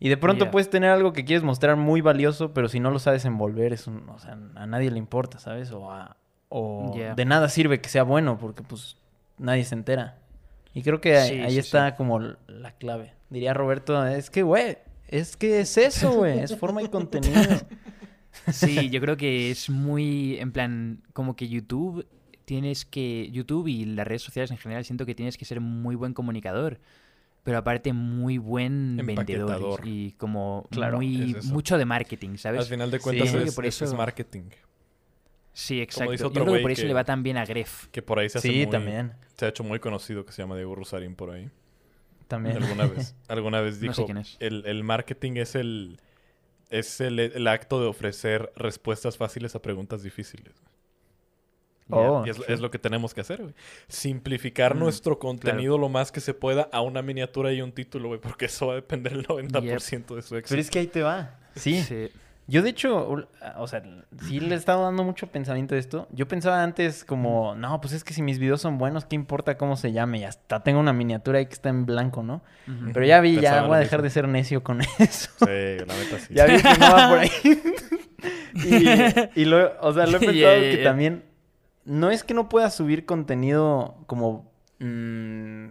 [0.00, 0.50] Y de pronto Yeah.
[0.50, 3.86] puedes tener algo que quieres mostrar muy valioso, pero si no lo sabes envolver, es
[3.86, 5.70] un- o sea, a nadie le importa, ¿sabes?
[5.70, 6.16] O, a-
[6.48, 7.14] o Yeah.
[7.14, 8.96] de nada sirve que sea bueno, porque pues
[9.38, 10.18] nadie se entera.
[10.74, 13.12] Y creo que ahí, Sí, ahí sí, está como la clave.
[13.30, 14.76] Diría Roberto, es que, güey,
[15.08, 17.34] es que es eso, güey, es forma y contenido.
[18.52, 22.04] Sí, yo creo que es muy, en plan, como que YouTube
[22.44, 25.94] tienes que, YouTube y las redes sociales en general, siento que tienes que ser muy
[25.94, 26.78] buen comunicador,
[27.42, 32.68] pero aparte muy buen vendedor y como Claro, muy, es mucho de marketing, Al ¿sabes?
[32.68, 33.36] final de cuentas Sí.
[33.36, 34.44] es, por es- eso- es marketing.
[35.52, 36.10] Sí, exacto.
[36.12, 37.86] dice Yo creo que por eso que- le va tan bien a Gref.
[37.88, 40.42] Que por ahí se hace Sí, muy- también, Se ha hecho muy conocido que se
[40.42, 41.48] llama Diego Rosarín por ahí.
[42.28, 42.56] también.
[42.62, 43.14] Alguna vez.
[43.28, 44.36] Alguna vez No dijo, sé quién es.
[44.40, 45.98] El, el marketing es el
[46.70, 50.54] es el, el acto de ofrecer respuestas fáciles a preguntas difíciles.
[51.90, 52.42] Oh, y es, sí.
[52.48, 53.54] es lo que tenemos que hacer, güey.
[53.88, 58.08] Simplificar Mm, nuestro contenido lo más que se pueda a una miniatura y un título,
[58.08, 60.48] güey, porque eso va a depender el 90% de su éxito.
[60.48, 61.36] Pero es que ahí te va.
[61.56, 61.82] Sí.
[61.82, 62.08] Sí.
[62.46, 63.26] Yo, de hecho, ul-
[63.56, 63.82] o sea,
[64.28, 66.08] sí le he estado dando mucho pensamiento a esto.
[66.12, 69.56] Yo pensaba antes como, no, pues es que si mis videos son buenos, ¿qué importa
[69.56, 70.18] cómo se llame?
[70.18, 72.42] Y hasta tengo una miniatura ahí que está en blanco, ¿no?
[72.92, 74.04] Pero ya vi, ya voy a dejar mismo.
[74.04, 75.30] de ser necio con eso.
[75.38, 76.34] Sí, la neta sí.
[76.34, 77.30] ya vi que no va por ahí.
[79.34, 81.24] y, y lo, o sea, lo he pensado que también,
[81.84, 85.66] no es que no puedas subir contenido como, mm,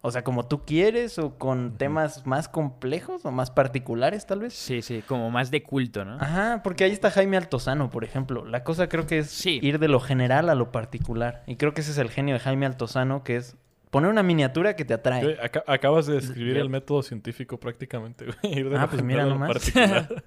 [0.00, 4.54] o sea, como tú quieres o con temas más complejos o más particulares, tal vez.
[4.54, 6.14] Sí, sí, como más de culto, ¿no?
[6.20, 8.44] Ajá, porque ahí está Jaime Altozano, por ejemplo.
[8.44, 9.58] La cosa creo que es Sí.
[9.62, 11.42] ir de lo general a lo particular.
[11.46, 13.56] Y creo que ese es el genio de Jaime Altozano, que es
[13.90, 15.36] poner una miniatura que te atrae.
[15.66, 18.36] Acabas de describir el método científico prácticamente, güey.
[18.60, 19.72] Ir de Ah, lo pues general mira a lo nomás.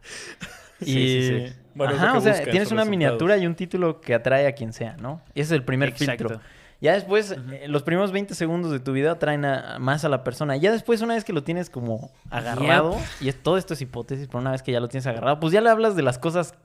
[0.81, 0.87] particular.
[0.87, 1.21] Y...
[1.21, 1.55] Sí, sí, sí.
[1.73, 2.89] Bueno, Ajá, o sea, tienes una resultados.
[2.89, 5.21] miniatura y un título que atrae a quien sea, ¿no?
[5.35, 6.27] Ese es el primer Exacto.
[6.27, 6.41] filtro.
[6.81, 10.23] Ya después, eh, los primeros 20 segundos de tu video atraen a- más a la
[10.23, 10.57] persona.
[10.57, 14.27] Ya después, una vez que lo tienes como agarrado, y es, todo esto es hipótesis,
[14.27, 16.55] pero una vez que ya lo tienes agarrado, pues ya le hablas de las cosas,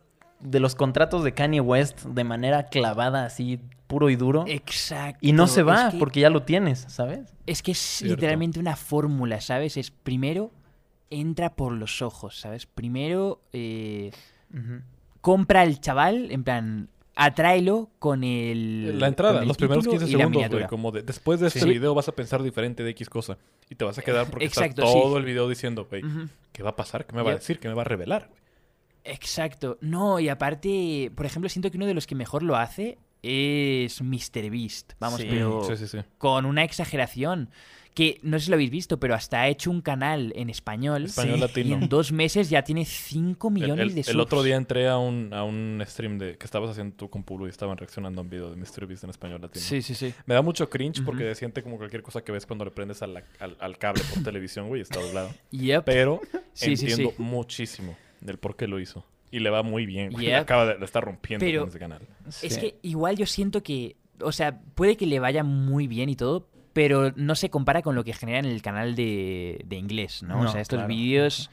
[0.40, 4.44] de los contratos de Kanye West de manera clavada, así, puro y duro.
[4.48, 5.18] Exacto.
[5.20, 7.32] Y no se va Es que, porque ya lo tienes, ¿sabes?
[7.46, 8.16] es que es Cierto.
[8.16, 9.76] literalmente una fórmula, ¿sabes?
[9.76, 10.50] Es primero
[11.10, 12.66] entra por los ojos, ¿sabes?
[12.66, 14.10] Primero eh,
[15.20, 18.98] compra al chaval, en plan, atráelo con el.
[18.98, 20.66] La entrada, el los primeros título 15 y la segundos, güey.
[20.66, 21.68] Como de, después de este Sí.
[21.68, 23.38] video vas a pensar diferente de X cosa.
[23.68, 25.00] Y te vas a quedar porque Exacto, está sí.
[25.00, 26.02] todo el video diciendo, güey.
[26.52, 27.06] ¿qué va a pasar?
[27.06, 27.58] ¿Qué me va a decir?
[27.58, 28.30] ¿Qué me va a revelar?
[29.04, 29.78] Exacto.
[29.80, 34.00] No, y aparte, por ejemplo, siento que uno de los que mejor lo hace es
[34.02, 34.92] MrBeast.
[34.98, 35.26] Vamos, Sí.
[35.28, 35.98] pero Sí, sí, sí.
[36.18, 37.50] con una exageración.
[37.96, 41.06] Que no sé si lo habéis visto, pero hasta ha hecho un canal en español.
[41.06, 41.38] Español Sí.
[41.38, 41.76] Y latino.
[41.76, 44.16] en dos meses ya tiene 5 El, millones el- de el subs.
[44.20, 47.46] otro día entré a un, a un stream de que estabas haciendo tú con Pulo
[47.46, 49.64] y estaban reaccionando a un video de MrBeast en español latino.
[49.64, 50.12] Sí, sí, sí.
[50.26, 51.30] Me da mucho cringe porque Ujú.
[51.32, 54.02] se siente como cualquier cosa que ves cuando le prendes a la- al, al cable
[54.12, 55.30] por televisión, güey, está doblado.
[55.52, 55.84] Yep.
[55.86, 56.20] Pero
[56.52, 57.22] Sí, entiendo sí.
[57.22, 59.06] muchísimo del por qué lo hizo.
[59.30, 60.12] Y le va muy bien.
[60.12, 60.26] güey.
[60.26, 60.40] Yep.
[60.42, 62.02] Acaba de, lo está rompiendo Pero- con ese canal.
[62.42, 62.60] Es Sí.
[62.60, 66.48] que igual yo siento que, o sea, puede que le vaya muy bien y todo,
[66.76, 70.42] pero no se compara con lo que genera en el canal de, de inglés, ¿no?
[70.42, 70.88] o sea, estos claro.
[70.88, 71.50] vídeos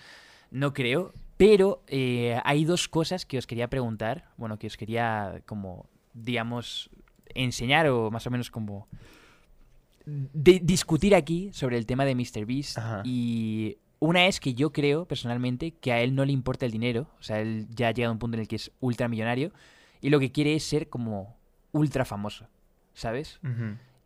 [0.51, 5.41] no creo, pero eh, hay dos cosas que os quería preguntar, bueno, que os quería
[5.45, 6.89] como, digamos,
[7.35, 8.89] enseñar o más o menos como
[10.05, 13.01] de- discutir aquí sobre el tema de MrBeast Ajá.
[13.05, 17.07] y una es que yo creo personalmente que a él no le importa el dinero,
[17.17, 19.53] o sea, él ya ha llegado a un punto en el que es ultramillonario
[20.01, 21.37] y lo que quiere es ser como
[21.71, 22.45] ultra famoso,
[22.93, 23.39] ¿sabes?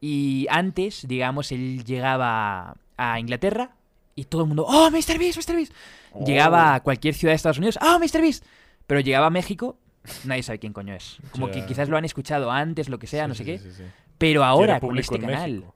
[0.01, 3.71] Y antes, digamos, él llegaba a Inglaterra
[4.15, 5.17] y todo el mundo, ¡Oh, Mr.
[5.17, 5.55] Beast, Mr.
[5.55, 5.73] Beast!
[6.25, 8.21] Llegaba a cualquier ciudad de Estados Unidos, ¡Oh, Mr.
[8.21, 8.43] Beast!
[8.85, 9.77] Pero llegaba a México,
[10.23, 11.17] nadie sabe quién coño es.
[11.31, 13.59] Como que quizás lo han escuchado antes, lo que sea, Sí, no sé sí, qué.
[13.59, 13.83] sí.
[14.17, 15.73] Pero ahora, con este canal, México.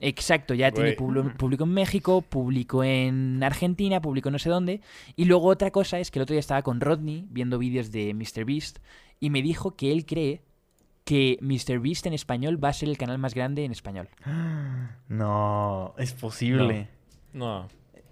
[0.00, 1.32] Exacto, ya tiene Güey.
[1.36, 4.80] público en México, público en Argentina, público no sé dónde.
[5.16, 8.14] Y luego otra cosa es que el otro día estaba con Rodney viendo vídeos de
[8.14, 8.78] MrBeast
[9.18, 10.42] y me dijo que él cree
[11.08, 14.08] que MrBeast en español va a ser el canal más grande en español.
[15.08, 16.88] No, es posible.
[17.32, 17.66] No.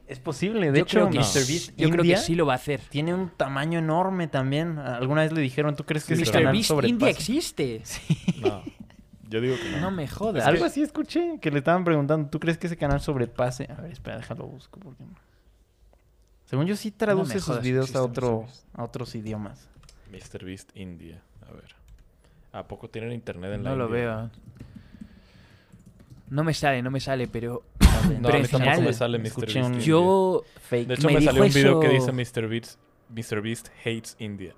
[0.06, 0.72] Es posible.
[0.72, 1.24] De Yo hecho, creo que, no.
[1.24, 2.80] MrBeast yo creo que sí lo va a hacer.
[2.88, 4.78] tiene un tamaño enorme también.
[4.78, 6.88] Alguna vez le dijeron, ¿tú crees que Sí, MrBeast sobrepasa?
[6.88, 7.82] India existe.
[8.40, 8.62] No.
[9.28, 9.80] Yo digo que no.
[9.80, 10.46] No me jodas.
[10.46, 13.68] Algo así escuché, que le estaban preguntando, ¿tú crees que ese canal sobrepase?
[13.76, 15.16] A ver, espera, déjalo busco porque no.
[16.46, 18.64] Según yo sí traduce sus videos a otro, MrBeast.
[18.74, 19.68] a otros idiomas.
[20.12, 20.44] Mr.
[20.44, 21.20] Beast India.
[21.46, 21.74] A ver.
[22.58, 24.00] ¿A poco tienen internet en la No lo India?
[24.00, 24.30] veo.
[26.30, 28.92] No me sale, no me sale, pero No, Pero a mí en tampoco general, me
[28.92, 29.26] sale Mr.
[29.26, 29.86] escuché Beast un- India.
[29.86, 30.44] yo...
[30.68, 30.86] Fake.
[30.88, 32.48] De hecho, me salió un video que eso- dice Mr.
[32.48, 32.78] Beast,
[33.10, 33.40] Mr.
[33.40, 34.54] Beast hates India.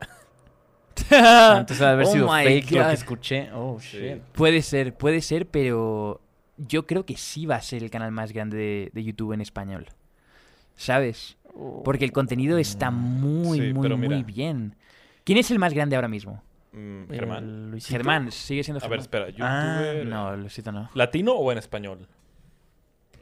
[1.10, 2.88] Antes de haber Oh sido my fake lo God.
[2.88, 3.50] que escuché.
[3.52, 3.98] Oh, Sí.
[3.98, 4.18] shit.
[4.32, 6.20] Puede ser, puede ser, pero
[6.56, 9.40] yo creo que sí va a ser el canal más grande de, de YouTube en
[9.40, 9.86] español.
[10.76, 11.36] ¿Sabes?
[11.84, 14.14] Porque el contenido está muy, Sí, muy, pero mira.
[14.16, 14.74] muy bien.
[15.24, 16.42] ¿Quién es el más grande ahora mismo?
[16.72, 17.70] Mm, Germán.
[17.70, 17.92] Luisito.
[17.92, 19.28] Germán, sigue siendo A ver, Germán.
[19.28, 19.46] espera.
[19.46, 20.90] Ah, ¿YouTuber No, lo siento, no.
[20.94, 22.06] latino o en español?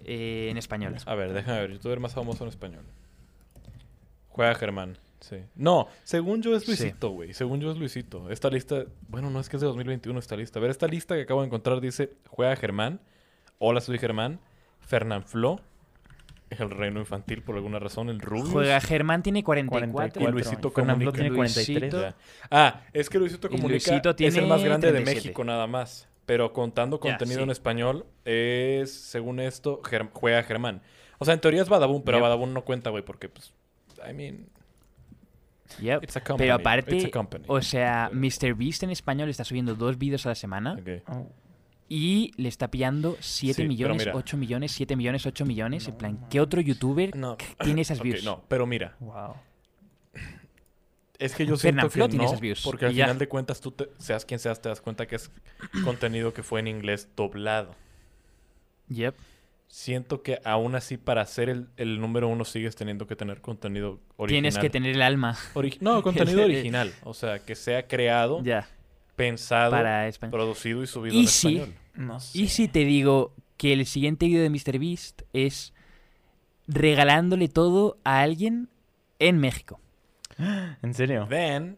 [0.05, 0.95] Eh, en español.
[1.07, 1.73] A ver, déjame ver.
[1.73, 2.85] ¿YouTuber más famoso en español?
[4.29, 4.99] Juega Germán.
[5.21, 5.39] Sí.
[5.57, 6.67] No, según yo es.
[6.69, 7.33] Luisito, güey.
[7.33, 8.31] Según yo es Luisito.
[8.31, 8.85] Esta lista...
[9.09, 10.59] Bueno, no, es que es de 2021 esta lista.
[10.59, 12.13] A ver, esta lista que acabo de encontrar dice...
[12.29, 13.01] Juega Germán.
[13.59, 14.39] Hola, soy Germán.
[14.81, 15.25] Fernán
[16.51, 18.09] El reino infantil, por alguna razón.
[18.09, 18.51] El Rubius.
[18.51, 19.93] Juega Germán tiene 44.
[19.93, 20.29] 44.
[20.29, 21.13] Y Luisito Fernando comunica.
[21.23, 21.81] tiene 43.
[21.93, 22.01] Luisito.
[22.03, 22.17] Ya.
[22.51, 25.27] Ah, es que Luisito Comunica Luisito es el tiene más grande de 37.
[25.29, 26.09] México nada más.
[26.25, 27.43] Pero contando Ya, contenido sí.
[27.45, 30.83] en español, es, según esto, Ger- juega Germán.
[31.19, 32.23] O sea, en teoría es Badabun, pero Yep.
[32.23, 33.53] Badabun no cuenta, güey, porque, pues,
[34.09, 34.47] I mean,
[35.81, 36.03] Yep.
[36.05, 36.47] it's a company.
[36.49, 37.45] Pero It's aparte, a company.
[37.49, 41.03] o sea, MrBeast en español está subiendo dos vídeos a la semana Ok.
[41.09, 41.29] Oh.
[41.89, 44.13] Y le está pillando 7 Sí, pero millones, mira.
[44.17, 45.87] 8 millones, 7 millones, 8 millones.
[45.89, 47.37] en plan, ¿qué otro youtuber No.
[47.63, 48.25] tiene esas views?
[48.25, 49.35] no, pero mira, Wow.
[51.19, 53.05] es que yo siento que Flo tiene no, esas views, porque al y ya.
[53.07, 55.31] final de cuentas tú, te- seas quien seas, te das cuenta que es
[55.85, 57.75] contenido que fue en inglés doblado.
[58.89, 59.15] Yep.
[59.69, 63.99] Siento que aún así para ser el, el número uno sigues teniendo que tener contenido
[64.17, 64.43] original.
[64.53, 65.37] Tienes que tener el alma.
[65.55, 66.93] Ori- no, contenido original.
[67.03, 68.69] O sea, que sea creado, Ya.
[69.17, 71.75] Pensado, Para producido y subido Y en español.
[71.95, 72.39] No sé.
[72.39, 75.73] ¿Y si te digo que el siguiente vídeo de MrBeast es
[76.67, 78.69] regalándole todo a alguien
[79.19, 79.81] en México?
[80.83, 81.27] ¿En serio?
[81.29, 81.77] Then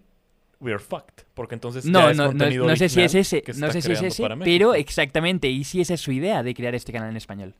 [0.60, 1.24] we're fucked.
[1.34, 3.80] Porque entonces No, ya es no, no, contenido no sé si es ese, no sé
[3.80, 7.10] si es ese, pero exactamente, y si esa es su idea de crear este canal
[7.10, 7.54] en español.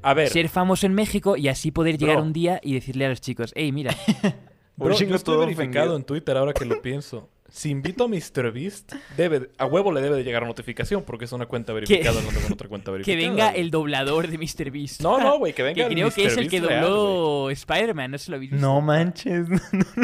[0.00, 2.26] A ver, Ser famoso en México y así poder llegar Bro.
[2.26, 3.96] un día y decirle a los chicos, hey, mira,
[4.76, 5.96] bro, yo estoy todo verificado ofendido.
[5.96, 7.28] en Twitter ahora que lo pienso.
[7.50, 11.32] Si invito a MrBeast, debe, de- a huevo le debe de llegar notificación porque es
[11.32, 13.28] una cuenta verificada, no tengo otra cuenta que verificada.
[13.30, 13.60] venga güey.
[13.62, 15.00] el doblador de MrBeast.
[15.00, 18.18] No, no, güey, que que venga el creo que es el que dobló Spider-Man, no
[18.18, 18.66] se lo habéis visto.
[18.66, 19.46] No manches.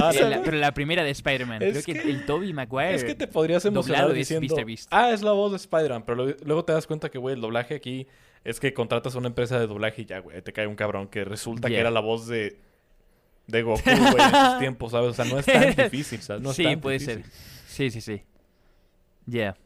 [0.01, 0.29] Ah, Eh, ¿no?
[0.31, 1.63] la- pero la primera de Spider-Man.
[1.63, 2.95] Es Creo que, que- el Toby Maguire.
[2.95, 4.65] Es que te podrías emocionar diciendo, Mr.
[4.65, 4.89] Beast.
[4.91, 7.41] ah, es la voz de Spider-Man, pero lo- luego te das cuenta que, güey, el
[7.43, 8.07] doblaje aquí
[8.43, 11.09] es que contratas a una empresa de doblaje y ya, güey, te cae un cabrón
[11.09, 12.59] que resulta que era la voz de,
[13.47, 15.11] de Goku, güey, en sus tiempos, ¿sabes?
[15.11, 16.43] O sea, no es tan difícil, ¿sabes?
[16.43, 17.23] No es sí, tan puede difícil.
[17.25, 17.33] ser.
[17.69, 18.23] Sí, sí, sí.
[19.27, 19.57] Ya.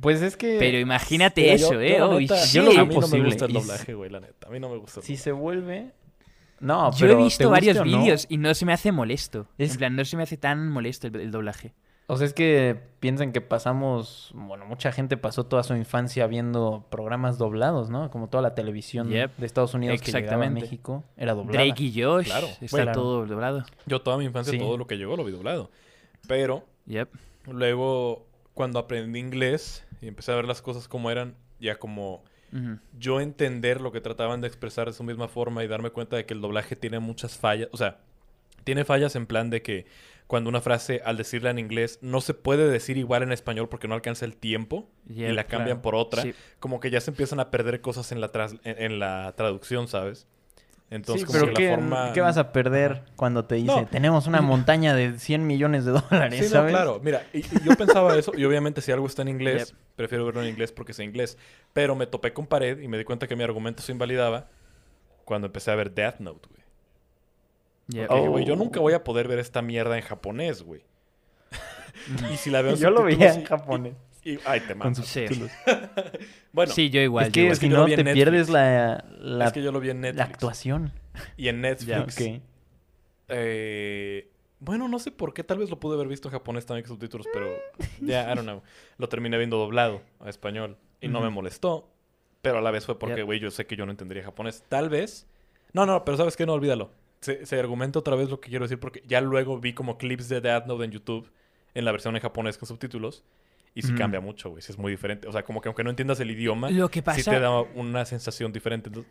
[0.00, 0.56] Pues es que.
[0.58, 1.96] Pero imagínate Mira, eso, yo- ¿eh?
[1.98, 2.54] yo, Oh, neta, shit.
[2.54, 4.46] yo lo a mí no me gusta el doblaje, güey, la neta.
[4.48, 5.22] A mí no me gusta el Si doblaje.
[5.24, 5.90] se vuelve.
[6.60, 7.82] No, Yo pero he ¿te visto varios no?
[7.84, 9.48] vídeos y no se me hace molesto.
[9.58, 11.74] Es- En plan, no se me hace tan molesto el, el doblaje.
[12.12, 16.84] O sea, es que piensan que pasamos, bueno, mucha gente pasó toda su infancia viendo
[16.90, 18.10] programas doblados, ¿no?
[18.10, 19.36] Como toda la televisión Yep.
[19.38, 20.50] de Estados Unidos que llegaba a.
[20.50, 21.64] México era doblada.
[21.64, 22.26] Drake y Josh.
[22.26, 22.46] Claro.
[22.60, 22.92] Está Bueno.
[22.92, 23.64] todo doblado.
[23.86, 24.58] Yo toda mi infancia, Sí.
[24.58, 25.70] todo lo que llegó lo vi doblado.
[26.28, 27.08] Pero Yep.
[27.50, 32.22] luego, cuando aprendí inglés y empecé a ver las cosas como eran, ya como
[32.98, 36.26] yo entender lo que trataban de expresar de su misma forma y darme cuenta de
[36.26, 37.70] que el doblaje tiene muchas fallas.
[37.72, 38.00] O sea,
[38.64, 39.86] tiene fallas en plan de que
[40.32, 43.86] cuando una frase al decirla en inglés no se puede decir igual en español porque
[43.86, 45.82] no alcanza el tiempo y la cambian claro.
[45.82, 46.32] por otra, Sí.
[46.58, 49.88] como que ya se empiezan a perder cosas en la, tras- en, en la traducción,
[49.88, 50.26] ¿sabes?
[50.88, 52.12] Entonces, Sí, como pero que ¿qué, la forma...
[52.14, 53.86] qué vas a perder cuando te dice, No.
[53.86, 56.72] tenemos una montaña de 100 millones de dólares, Sí, no, ¿sabes?
[56.72, 56.98] claro.
[57.04, 59.76] Mira, y, y yo pensaba eso, y obviamente si algo está en inglés, Yep.
[59.96, 61.36] prefiero verlo en inglés porque sé inglés.
[61.74, 64.48] Pero me topé con pared y me di cuenta que mi argumento se invalidaba
[65.26, 66.61] cuando empecé a ver Death Note, güey.
[68.00, 68.56] Dije, güey, yo Oh.
[68.56, 70.82] nunca voy a poder ver esta mierda en japonés, güey.
[72.32, 73.94] y si la veo en Yo lo subtítulos veía en japonés.
[74.24, 75.50] y- ay, te Con subtítulos.
[76.52, 77.24] Bueno, sí, yo igual.
[77.26, 77.52] es yo que igual.
[77.52, 78.24] es que si no vi en te Netflix.
[78.24, 80.30] pierdes la, la, es que yo lo vi en la Netflix.
[80.34, 80.92] actuación.
[81.36, 82.16] Y en Netflix.
[82.16, 82.40] Ya,
[83.28, 84.28] eh,
[84.60, 85.42] bueno, no sé por qué.
[85.44, 87.48] Tal vez lo pude haber visto en japonés también con subtítulos, pero
[88.00, 88.62] ya, I don't know.
[88.98, 91.88] Lo terminé viendo doblado a español y no me molestó.
[92.42, 93.24] Pero a la vez fue porque, Yep.
[93.26, 94.64] güey, yo sé que yo no entendería japonés.
[94.68, 95.26] Tal vez.
[95.72, 96.44] No, no, pero ¿sabes qué?
[96.44, 96.90] No, olvídalo.
[97.22, 100.28] Se, se argumenta otra vez lo que quiero decir porque ya luego vi como clips
[100.28, 101.30] de Death Note en YouTube
[101.74, 103.24] en la versión en japonés con subtítulos.
[103.74, 103.96] Y sí Mm.
[103.96, 104.60] cambia mucho, güey.
[104.60, 105.26] Sí es muy diferente.
[105.28, 107.30] O sea, como que aunque no entiendas el idioma, Lo que sí pasa...
[107.30, 108.90] te da una sensación diferente.
[108.90, 109.10] Entonces,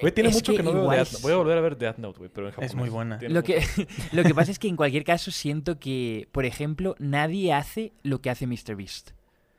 [0.00, 1.22] Güey, tiene Es mucho que, que no veo Death Note.
[1.22, 2.70] Voy a volver a ver Death Note, güey, pero en japonés.
[2.70, 3.18] Es muy buena.
[3.28, 3.62] Lo que,
[4.12, 8.20] lo que pasa es que en cualquier caso siento que, por ejemplo, nadie hace lo
[8.22, 9.10] que hace MrBeast.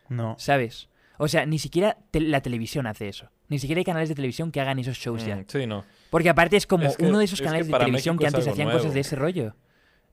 [0.09, 0.35] No.
[0.39, 0.89] ¿Sabes?
[1.17, 3.29] O sea, ni siquiera te- la televisión hace eso.
[3.49, 5.35] Ni siquiera hay canales de televisión que hagan esos shows ya.
[5.37, 5.85] Mm, sí, no.
[6.11, 8.19] Porque aparte es como Es que- uno de esos es que canales de televisión México
[8.19, 8.79] que es antes hacían nuevo.
[8.79, 9.55] cosas de ese rollo.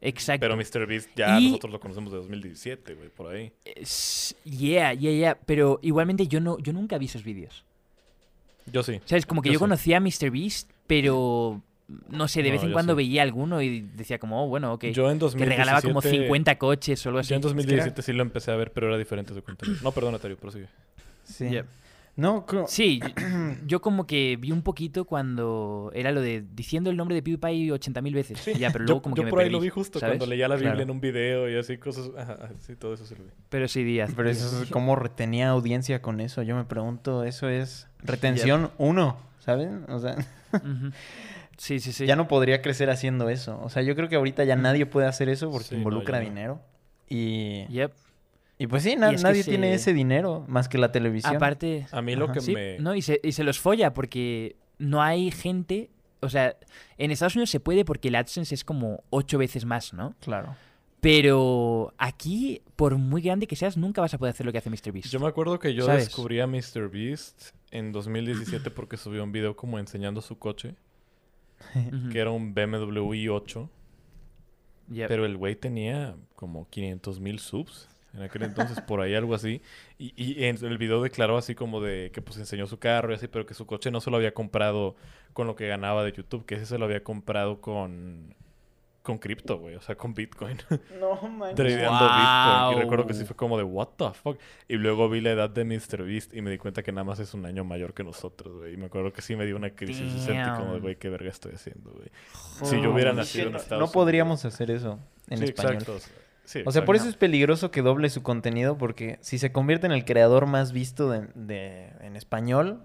[0.01, 0.41] Exacto.
[0.41, 3.53] Pero MrBeast ya Y- nosotros lo conocemos de 2017, güey, por ahí.
[4.45, 5.39] Yeah, yeah, yeah.
[5.45, 7.65] Pero igualmente yo no, yo nunca vi esos vídeos.
[8.73, 9.01] Yo sí.
[9.07, 9.27] ¿Sabes?
[9.27, 9.63] Como que Yo yo, sí.
[9.65, 11.61] conocía a MrBeast, pero
[12.11, 12.97] no sé, de No, vez en cuando sí.
[12.99, 14.85] veía alguno y decía como, oh, bueno, ok.
[14.93, 15.49] Yo en que 2017...
[15.49, 17.31] regalaba como 50 coches o algo así.
[17.31, 19.43] Yo en Es que era- 2017 sí lo empecé a ver, pero era diferente su
[19.43, 19.81] contenido.
[19.83, 20.67] No, perdón, Atario, prosigue.
[21.25, 21.49] Sí.
[22.19, 23.01] No, Sí,
[23.67, 27.71] yo- como que vi un poquito cuando era lo de diciendo el nombre de PewDiePie
[27.71, 28.49] 80.000 veces.
[28.49, 30.01] y ya, pero luego yo como yo que me por ahí perdí, lo vi justo
[30.01, 30.17] ¿sabes?
[30.19, 30.83] cuando leía la Biblia Claro.
[30.83, 32.11] en un video y así cosas.
[32.19, 33.31] Ajá, sí, todo eso sí lo vi.
[33.49, 34.11] Pero sí, Díaz.
[34.17, 36.43] Pero eso es cómo retenía audiencia con eso.
[36.43, 39.85] Yo me pregunto, eso es retención uno, ¿saben?
[39.89, 40.17] O sea,
[40.53, 40.91] Ujú.
[41.57, 42.05] Sí, sí, sí.
[42.07, 43.61] ya no podría crecer haciendo eso.
[43.63, 46.19] O sea, yo creo que ahorita ya nadie puede hacer eso porque Sí, no, involucra
[46.19, 46.25] no.
[46.25, 46.61] dinero.
[47.09, 47.93] Y, Yep.
[48.59, 50.91] Y pues sí, na- Y es que nadie se- tiene ese dinero más que la
[50.93, 51.37] televisión.
[51.37, 52.35] Aparte, A mí lo Ajá.
[52.35, 52.79] que sí, me.
[52.79, 55.91] no, y se, y se los folla porque no hay gente...
[56.21, 56.57] O sea,
[56.97, 60.17] en Estados Unidos se puede porque el AdSense es como ocho veces más, ¿no?
[60.21, 60.57] Claro.
[61.01, 64.69] Pero aquí, por muy grande que seas, nunca vas a poder hacer lo que hace
[64.69, 65.11] MrBeast.
[65.11, 66.07] Yo me acuerdo que yo ¿Sabes?
[66.07, 70.75] descubrí a MrBeast en 2017 porque subió un video como enseñando su coche,
[72.13, 73.69] que era un BMW i8,
[74.91, 75.07] Yep.
[75.07, 77.89] pero el güey tenía como 500 mil subs.
[78.15, 79.61] En aquel entonces, por ahí algo así.
[79.99, 83.17] Y, y en el video declaró así como de que pues enseñó su carro y
[83.17, 84.97] así, pero que su coche no se lo había comprado
[85.35, 88.35] con lo que ganaba de YouTube, que ese se lo había comprado con
[89.03, 90.59] con cripto, güey, o sea, con Bitcoin.
[91.01, 91.55] No, man.
[91.55, 92.71] tradeando Bitcoin.
[92.71, 92.81] Y Wow.
[92.83, 94.39] recuerdo que sí fue como de, what the fuck.
[94.69, 97.33] Y luego vi la edad de MrBeast y me di cuenta que nada más es
[97.33, 98.75] un año mayor que nosotros, güey.
[98.75, 101.09] Y me acuerdo que sí me dio una crisis y sentí como de, güey, qué
[101.09, 102.09] verga estoy haciendo, güey.
[102.65, 104.99] Si yo hubiera nacido en no, Estados no podríamos hacer eso
[105.31, 105.75] en sí, español.
[105.75, 105.99] exacto.
[106.49, 109.85] Sí, O sea, por eso es peligroso que doble su contenido, porque si se convierte
[109.87, 112.81] en el creador más visto de, de- en español,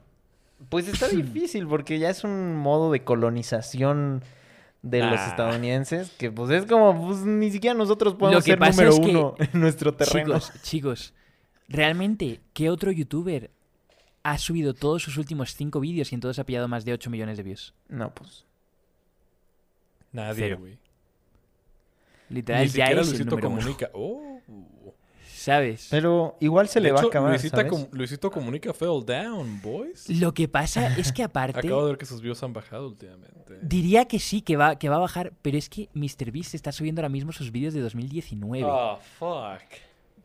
[0.67, 4.21] pues está difícil, porque ya es un modo de colonización
[4.81, 5.27] de los Ah.
[5.29, 9.35] estadounidenses, que pues es como, pues ni siquiera nosotros podemos ser número es que- uno
[9.39, 10.33] en nuestro terreno.
[10.39, 11.13] Chicos, chicos,
[11.69, 13.49] realmente, ¿qué otro youtuber
[14.23, 17.09] ha subido todos sus últimos cinco vídeos y en todos ha pillado más de 8
[17.09, 17.73] millones de views?
[17.87, 18.45] No, pues.
[20.11, 20.77] Nadie, güey.
[22.33, 23.89] Literal, Ni ya siquiera es el Luisito uno, Comunica.
[23.93, 24.21] Oh.
[25.35, 25.87] ¿Sabes?
[25.91, 27.69] Pero igual se De le va a acabar, Luisito, ¿sabes?
[27.69, 30.07] Com- Luisito Comunica fell down, boys.
[30.09, 33.59] Lo que pasa es que aparte, Acabo de ver que sus views han bajado últimamente.
[33.61, 37.01] diría que sí, que va, que va a bajar, pero es que MrBeast está subiendo
[37.01, 38.63] ahora mismo sus vídeos de 2019.
[38.65, 39.61] Oh, fuck.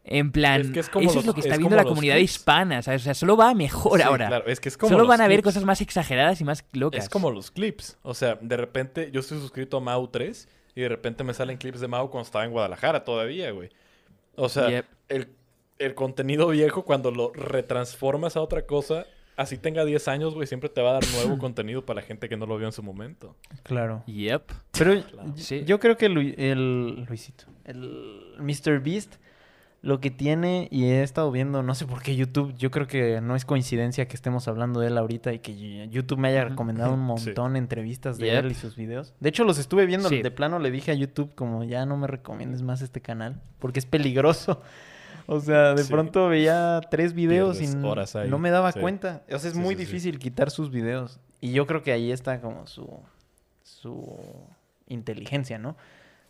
[0.05, 1.83] En plan, Es que es como eso los- es lo que está es viendo la
[1.85, 2.31] comunidad clips.
[2.37, 3.03] hispana, ¿sabes?
[3.03, 4.29] O sea, solo va mejor Sí, ahora.
[4.29, 5.45] Claro, es que es como Solo van a ver clips.
[5.55, 7.03] cosas más exageradas y más locas.
[7.03, 7.99] Es como los clips.
[8.03, 10.49] O sea, de repente yo estoy suscrito a Mau 3
[10.79, 13.71] y de repente me salen clips de Mau cuando estaba en Guadalajara todavía, güey.
[14.37, 14.87] O sea, Yep.
[15.09, 15.29] el,
[15.81, 19.05] el contenido viejo cuando lo retransformas a otra cosa,
[19.37, 22.29] así tenga 10 años, güey, siempre te va a dar nuevo contenido para la gente
[22.29, 23.35] que no lo vio en su momento.
[23.65, 24.05] Claro.
[24.07, 24.43] Yep.
[24.79, 25.33] Pero Claro.
[25.37, 25.65] Sí.
[25.65, 28.79] yo creo que Lu- el Luisito, el Mr.
[28.81, 29.17] Beast,
[29.81, 33.21] lo que tiene, y he estado viendo, no sé por qué YouTube, yo creo que
[33.21, 36.93] no es coincidencia que estemos hablando de él ahorita y que YouTube me haya recomendado
[36.95, 37.27] un Sí.
[37.27, 38.45] montón de entrevistas de Yep.
[38.45, 39.15] él y sus videos.
[39.21, 40.21] De hecho, los estuve viendo, Sí.
[40.23, 43.79] de plano le dije a YouTube como ya no me recomiendes más este canal, porque
[43.79, 44.61] es peligroso.
[45.31, 45.93] O sea, de Sí.
[45.93, 48.31] pronto veía tres videos y horas ahí.
[48.31, 48.81] no me daba Sí.
[48.81, 49.25] cuenta.
[49.31, 49.87] O sea, es Sí, muy sí, sí.
[49.87, 51.21] difícil quitar sus videos.
[51.43, 52.89] Y yo creo que ahí está como su,
[53.63, 54.17] su
[54.87, 55.77] inteligencia, ¿no?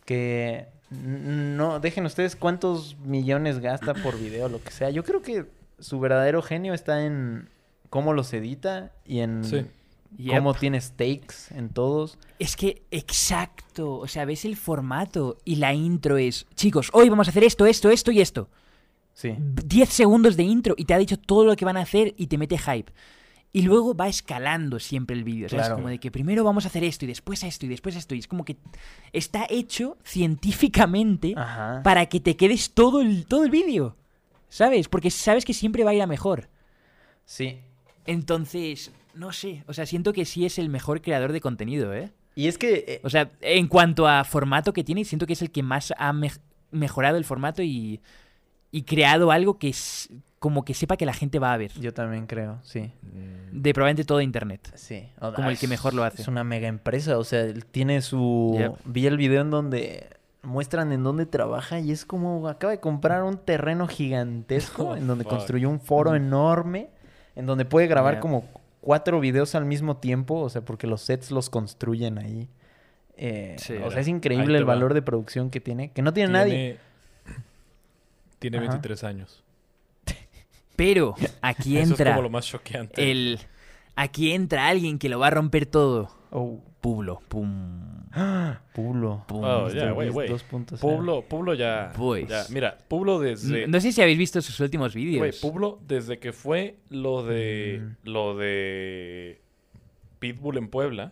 [0.05, 4.89] Que no, dejen ustedes cuántos millones gasta por video, lo que sea.
[4.89, 5.45] Yo creo que
[5.79, 7.49] su verdadero genio está en
[7.89, 9.65] cómo los edita y en Sí.
[10.17, 10.37] Yep.
[10.37, 12.17] cómo tiene stakes en todos.
[12.39, 13.97] Es que, exacto.
[13.97, 17.67] O sea, ves el formato y la intro es, chicos, hoy vamos a hacer esto,
[17.67, 18.49] esto, esto y esto.
[19.13, 19.35] Sí.
[19.37, 22.25] 10 segundos de intro y te ha dicho todo lo que van a hacer y
[22.25, 22.91] te mete hype.
[23.51, 25.47] Y luego va escalando siempre el vídeo.
[25.47, 25.75] Claro.
[25.75, 28.13] Como de que primero vamos a hacer esto y después esto y después esto.
[28.13, 28.57] Y es como que
[29.11, 31.81] está hecho científicamente Ajá.
[31.83, 33.95] para que te quedes todo el, todo el vídeo.
[34.49, 34.87] ¿Sabes?
[34.87, 36.49] Porque sabes que siempre va a ir a mejor.
[37.25, 37.59] Sí.
[38.05, 39.63] Entonces, no sé.
[39.67, 42.11] O sea, siento que sí es el mejor creador de contenido, ¿eh?
[42.35, 45.41] Y es que eh, O sea, en cuanto a formato que tiene, siento que es
[45.41, 46.39] el que más ha mej-
[46.71, 47.99] mejorado el formato y,
[48.71, 51.71] y creado algo que es como que sepa que la gente va a ver.
[51.73, 52.91] yo también creo, sí.
[53.01, 54.71] Mm, De probablemente todo internet.
[54.75, 55.09] Sí.
[55.35, 56.21] Como el que mejor lo hace.
[56.21, 58.55] Es una mega empresa, o sea, él tiene su...
[58.57, 58.71] Yep.
[58.85, 60.09] Vi el video en donde
[60.41, 65.05] muestran en dónde trabaja y es como acaba de comprar un terreno gigantesco Oh, en
[65.07, 65.33] donde fuck.
[65.33, 66.89] construyó un foro enorme,
[67.35, 68.45] en donde puede grabar como
[68.79, 72.47] cuatro videos al mismo tiempo, o sea, porque los sets los construyen ahí.
[73.17, 73.73] Eh, Sí.
[73.83, 74.75] o sea, es increíble el va.
[74.75, 76.77] valor de producción que tiene, que no tiene, nadie.
[77.25, 77.39] Tiene,
[78.39, 78.67] tiene Ajá.
[78.67, 79.43] 23 años.
[80.79, 83.11] Pero aquí Eso es entra como lo más choqueante.
[83.11, 83.37] el...
[83.95, 86.09] Aquí entra alguien que lo va a romper todo.
[86.31, 86.59] Oh.
[86.79, 87.19] Publo.
[87.27, 88.05] Pum.
[88.73, 89.25] Pulo.
[89.27, 89.43] Pum.
[89.43, 89.67] Oh.
[89.69, 90.79] 2.0.
[90.79, 92.27] Publo, Publo ya, Pues.
[92.29, 93.67] ya- Mira, Publo desde...
[93.67, 95.17] No sé si habéis visto sus últimos vídeos.
[95.19, 97.81] Güey, Publo, desde que fue lo de...
[97.83, 98.09] Mm.
[98.09, 99.41] Lo de...
[100.19, 101.11] Pitbull en Puebla,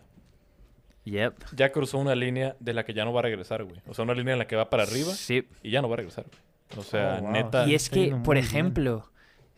[1.04, 1.34] Yep.
[1.56, 3.80] ya cruzó una línea de la que ya no va a regresar, güey.
[3.86, 5.46] O sea, una línea en la que va para arriba Sí.
[5.62, 6.78] y ya no va a regresar, güey.
[6.78, 7.30] O sea, Oh, wow.
[7.32, 7.66] neta...
[7.66, 8.46] Y es que, por bien.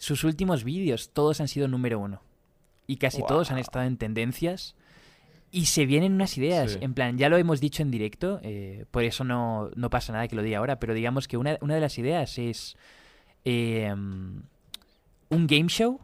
[0.01, 2.23] Sus últimos vídeos, todos han sido número uno.
[2.87, 4.75] Y casi todos han estado en tendencias.
[5.51, 6.73] Y se vienen unas ideas.
[6.73, 6.79] Sí.
[6.81, 10.27] En plan, ya lo hemos dicho en directo, eh, por eso no, no pasa nada
[10.27, 12.77] que lo diga ahora, pero digamos que una, una de las ideas es
[13.45, 14.47] eh, un
[15.29, 16.01] game show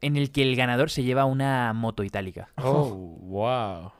[0.00, 2.48] en el que el ganador se lleva una moto itálica.
[2.56, 3.92] Oh, wow.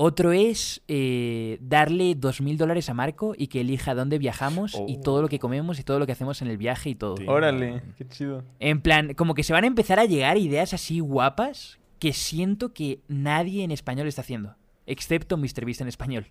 [0.00, 4.96] Otro es eh, darle dos mil dólares a Marco y que elija dónde viajamos y
[4.98, 5.00] Oh.
[5.00, 7.16] todo lo que comemos y todo lo que hacemos en el viaje y todo.
[7.16, 7.24] Sí.
[7.26, 8.44] Órale, qué chido.
[8.60, 12.72] En plan, como que se van a empezar a llegar ideas así guapas que siento
[12.72, 14.54] que nadie en español está haciendo.
[14.86, 16.26] Excepto MrBeast en español.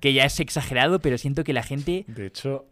[0.00, 2.64] Que ya es exagerado, pero siento que la gente, De hecho,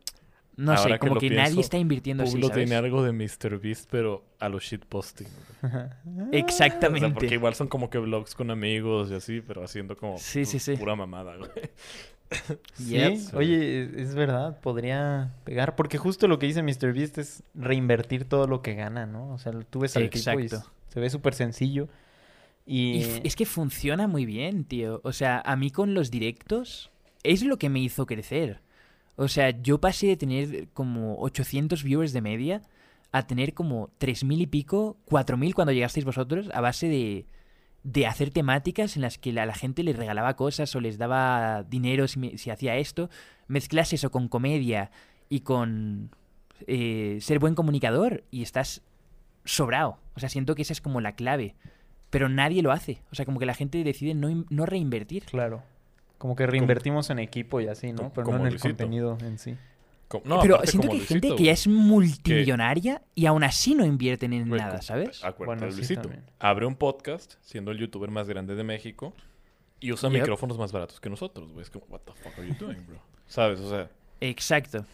[0.57, 2.55] no Ahora sé, que como que pienso, nadie está invirtiendo así, ¿sabes?
[2.57, 5.27] tiene algo de MrBeast, pero a los shitposting.
[5.63, 7.01] O Exactamente.
[7.07, 10.45] sea, porque igual son como que vlogs con amigos y así, pero haciendo como Sí,
[10.45, 10.77] sí, sí.
[10.77, 11.51] pura mamada, güey.
[12.75, 12.97] Sí,
[13.35, 18.63] oye, es- verdad, podría pegar, porque justo lo que dice MrBeast es reinvertir todo lo
[18.63, 19.33] que gana, ¿no?
[19.33, 20.65] O sea, tú ves al y Exacto.
[20.89, 21.89] se ve súper sencillo.
[22.67, 25.01] Y, es que funciona muy bien, tío.
[25.05, 26.91] O sea, a mí con los directos
[27.23, 28.61] es lo que me hizo crecer.
[29.17, 32.63] O sea, yo pasé de tener como 800 viewers de media
[33.13, 37.27] a tener como 3.000 y pico, 4.000 cuando llegasteis vosotros, a base de,
[37.83, 41.63] de hacer temáticas en las que la, la gente les regalaba cosas o les daba
[41.63, 43.09] dinero si, si hacía esto.
[43.49, 44.91] Mezclas eso con comedia
[45.29, 46.11] y con
[46.67, 48.83] eh, ser buen comunicador y estás
[49.45, 49.99] sobrado.
[50.15, 51.55] O sea, siento que esa es como la clave.
[52.11, 53.03] Pero nadie lo hace.
[53.11, 55.25] O sea, como que la gente decide no, no reinvertir.
[55.25, 55.63] claro,
[56.19, 57.99] como que reinvertimos en equipo y así, ¿no?
[57.99, 58.69] como- Pero como no en el Luisito.
[58.69, 59.57] contenido en sí.
[60.25, 63.85] No, pero siento como que hay gente que ya es multimillonaria y aún así no
[63.85, 65.23] invierten en Güey, nada, ¿sabes?
[65.25, 66.03] Acuérdate Bueno, sí, Luisito.
[66.03, 66.23] también.
[66.39, 69.13] Abre un podcast, siendo el youtuber más grande de México,
[69.81, 70.21] y usa Yep.
[70.21, 71.63] micrófonos más baratos que nosotros, güey.
[71.63, 72.99] Es como, what the fuck are you doing, bro?
[73.27, 73.61] ¿Sabes?
[73.61, 73.91] O sea,
[74.21, 74.87] Exacto.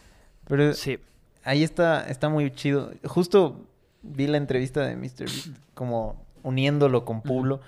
[0.47, 0.97] Pero Sí.
[1.43, 2.91] ahí está, está muy chido.
[3.05, 3.61] Justo
[4.01, 7.61] vi la entrevista de MrBeast como uniéndolo con Pulo,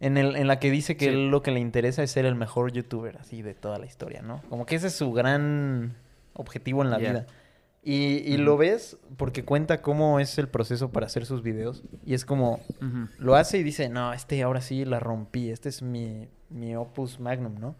[0.00, 1.10] en, el, en la que dice que Sí.
[1.10, 4.22] él lo que le interesa es ser el mejor youtuber así de toda la historia,
[4.22, 4.42] ¿no?
[4.48, 5.94] Como que ese es su gran
[6.34, 7.26] objetivo en la vida.
[7.82, 11.84] Y, y lo ves porque cuenta cómo es el proceso para hacer sus videos.
[12.04, 12.58] Y es como,
[13.18, 17.20] lo hace y dice, no, este ahora sí la rompí, este es mi, mi opus
[17.20, 17.76] magnum, ¿no?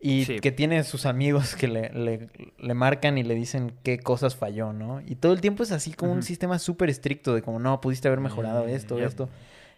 [0.00, 0.40] Y Sí.
[0.40, 2.28] que tiene sus amigos que le, le-
[2.58, 5.00] le marcan y le dicen qué cosas falló, ¿no?
[5.06, 8.08] Y todo el tiempo es así como un sistema súper estricto de como, no, pudiste
[8.08, 9.28] haber mejorado Mm, esto, esto.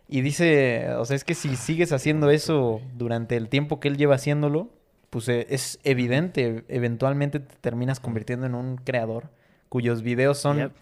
[0.08, 3.96] Y dice, o sea, es que si sigues haciendo eso durante el tiempo que él
[3.98, 4.70] lleva haciéndolo,
[5.10, 9.30] pues eh, es evidente, eventualmente te terminas convirtiendo en un creador
[9.68, 10.72] cuyos videos son Yep.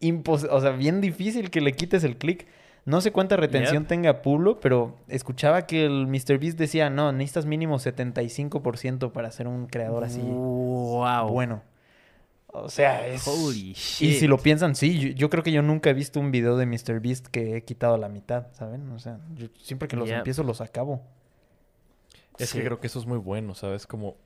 [0.00, 2.46] impos- o sea, bien difícil que le quites el clic.
[2.84, 3.88] No sé cuánta retención Yep.
[3.88, 9.66] tenga Pulo, pero escuchaba que el MrBeast decía, no, necesitas mínimo 75% para ser un
[9.66, 11.28] creador así Wow.
[11.28, 11.62] bueno.
[12.54, 13.26] O sea, es...
[13.26, 14.08] Holy shit.
[14.10, 16.56] Y si lo piensan, sí, yo, yo creo que yo nunca he visto un video
[16.58, 18.90] de MrBeast que he quitado la mitad, ¿saben?
[18.92, 21.02] O sea, yo siempre que los empiezo los acabo.
[22.38, 22.58] es Sí.
[22.58, 23.86] que creo que eso es muy bueno, ¿sabes?
[23.86, 24.16] Como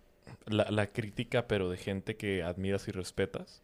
[0.47, 3.63] la, la crítica, pero de gente que admiras y respetas,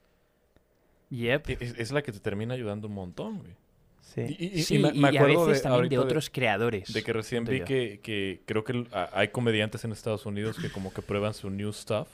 [1.10, 1.48] Yep.
[1.50, 3.52] e- es, es la que te termina ayudando un montón, güey.
[4.00, 4.20] Sí.
[4.38, 6.92] Y, y- y Sí, me, y, me a veces de, también de otros creadores.
[6.92, 10.92] De que recién vi que, que creo que hay comediantes en Estados Unidos que como
[10.92, 12.08] que prueban su new stuff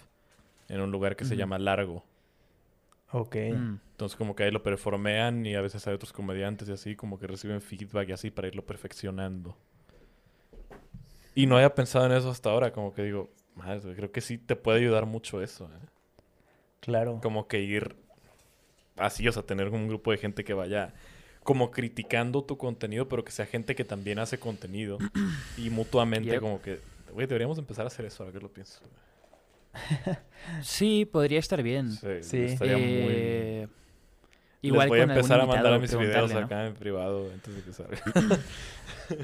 [0.69, 2.05] en un lugar que se llama Largo.
[3.13, 3.37] Ok.
[3.37, 3.79] Mm.
[3.91, 7.19] Entonces como que ahí lo performean y a veces hay otros comediantes y así como
[7.19, 9.57] que reciben feedback y así para irlo perfeccionando.
[11.35, 14.39] Y no había pensado en eso hasta ahora, como que digo, madre, creo que sí
[14.39, 15.87] te puede ayudar mucho eso, ¿eh?
[16.81, 17.21] Claro.
[17.23, 17.97] Como que ir
[18.97, 20.95] así, o sea, tener un grupo de gente que vaya
[21.45, 24.99] como criticando tu contenido, pero que sea gente que también hace contenido
[25.57, 26.41] y mutuamente Yep.
[26.41, 26.81] como que,
[27.13, 28.81] güey, deberíamos empezar a hacer eso, ahora que lo pienso.
[30.63, 31.93] Sí, podría estar bien.
[31.93, 32.37] Sí, Sí.
[32.39, 32.87] estaría muy...
[32.87, 33.69] Eh,
[34.61, 37.63] Les Igual voy a empezar a mandar a mis videos acá en privado antes de
[37.63, 37.99] que salga.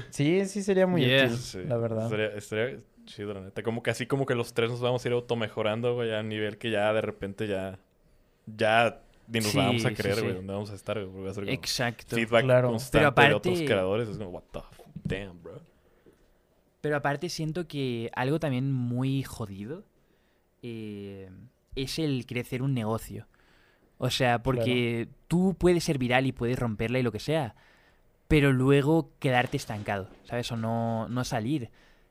[0.09, 1.25] Sí, sí sería muy Yeah.
[1.25, 2.05] útil, Sí, la verdad.
[2.05, 3.61] Estaría, estaría chido, la neta.
[3.61, 6.57] Como que así como que los tres nos vamos a ir automejorando, güey, a nivel
[6.57, 7.77] que ya de repente ya...
[8.47, 10.21] Ya ni nos Sí, vamos a creer, sí.
[10.21, 11.07] güey, dónde vamos a estar, güey.
[11.07, 12.15] porque va a ser como Exacto.
[12.15, 12.69] feedback Claro.
[12.69, 14.09] constante Pero de otros creadores.
[14.09, 15.59] Es como, what the f- damn, bro.
[16.81, 19.83] Pero aparte siento que algo también muy jodido
[20.67, 21.29] eh,
[21.75, 23.27] es el crecer un negocio.
[23.99, 27.55] O sea, porque tú puedes ser viral y puedes romperla y lo que sea,
[28.27, 30.51] pero luego quedarte estancado, ¿sabes?
[30.51, 31.69] O no, no salir.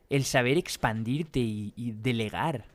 [0.09, 2.66] el saber expandirte y, y delegar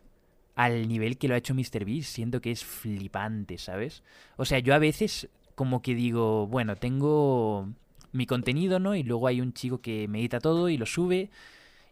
[0.55, 4.03] al nivel que lo ha hecho MrBeast, siento que es flipante, ¿sabes?
[4.35, 7.69] O sea, yo a veces como que digo, bueno, tengo
[8.11, 8.95] mi contenido, ¿no?
[8.95, 11.29] Y luego hay un chico que me edita todo y lo sube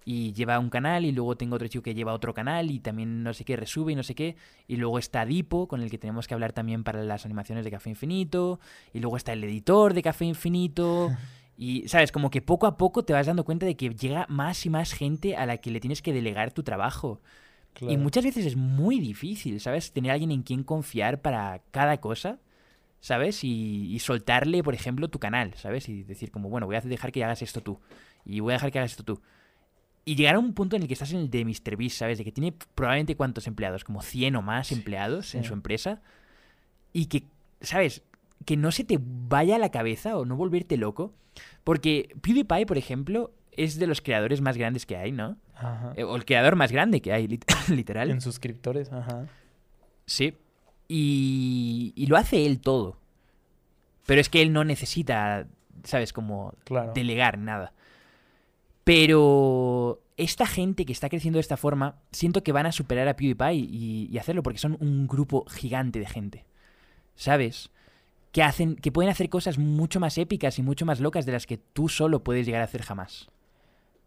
[0.09, 3.23] y lleva un canal y luego tengo otro chico que lleva otro canal y también
[3.23, 5.97] no sé qué resube y no sé qué y luego está Dipo con el que
[5.97, 8.61] tenemos que hablar también para las animaciones de Café Infinito
[8.93, 11.11] y luego está el editor de Café Infinito
[11.57, 14.65] y sabes como que poco a poco te vas dando cuenta de que llega más
[14.65, 17.19] y más gente a la que le tienes que delegar tu trabajo
[17.81, 21.97] y muchas veces es muy difícil sabes tener a alguien en quien confiar para cada
[21.97, 22.39] cosa
[23.01, 23.43] ¿sabes?
[23.43, 25.87] Y, y soltarle, por ejemplo, tu canal, ¿sabes?
[25.87, 27.79] Y decir como, bueno, voy a dejar que hagas esto tú.
[28.25, 29.21] Y voy a dejar que hagas esto tú.
[30.07, 32.17] Y llegar a un punto en el que estás en el de MrBeast, ¿sabes?
[32.17, 35.47] De que tiene probablemente cuántos empleados, como 100 o más empleados en sí.
[35.49, 36.01] su empresa.
[36.93, 37.23] Y que,
[37.59, 38.03] ¿sabes?
[38.45, 41.13] Que no se te vaya a la cabeza o no volverte loco.
[41.65, 45.35] Porque PewDiePie, por ejemplo, es de los creadores más grandes que hay, ¿no?
[45.55, 45.91] Ajá.
[45.97, 47.43] Eh, O el creador más grande que hay, lit-
[47.75, 48.09] literal.
[48.09, 49.25] En suscriptores, ajá.
[50.05, 50.35] Sí.
[50.87, 52.97] Y, y lo hace él todo.
[54.05, 55.47] Pero es que él no necesita,
[55.83, 56.13] ¿sabes?
[56.13, 56.93] Como Claro.
[56.95, 57.73] delegar nada.
[58.87, 63.17] Pero esta gente que está creciendo de esta forma, siento que van a superar a
[63.17, 66.45] PewDiePie y, y hacerlo porque son un grupo gigante de gente.
[67.15, 67.69] ¿Sabes?
[68.31, 71.45] Que, hacen, que pueden hacer cosas mucho más épicas y mucho más locas de las
[71.45, 73.27] que tú solo puedes llegar a hacer jamás.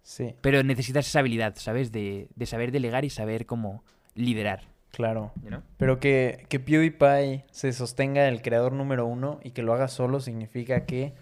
[0.02, 1.92] Sí, Pero necesitas esa habilidad, ¿sabes?
[1.92, 4.62] De, de saber delegar y saber cómo liderar.
[4.92, 5.32] claro.
[5.42, 5.60] you know?
[5.76, 10.20] Pero que, que PewDiePie se sostenga el creador número uno y que lo haga solo
[10.20, 11.12] significa que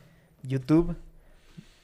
[0.45, 0.97] YouTube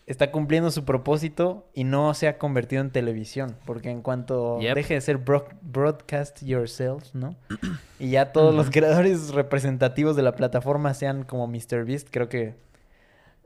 [0.06, 3.56] está cumpliendo su propósito y no se ha convertido en televisión.
[3.64, 4.74] Porque en cuanto Yep.
[4.74, 7.36] deje de ser bro- broadcast yourself, ¿no?
[7.98, 12.54] Y ya todos los creadores representativos de la plataforma sean como MrBeast, creo que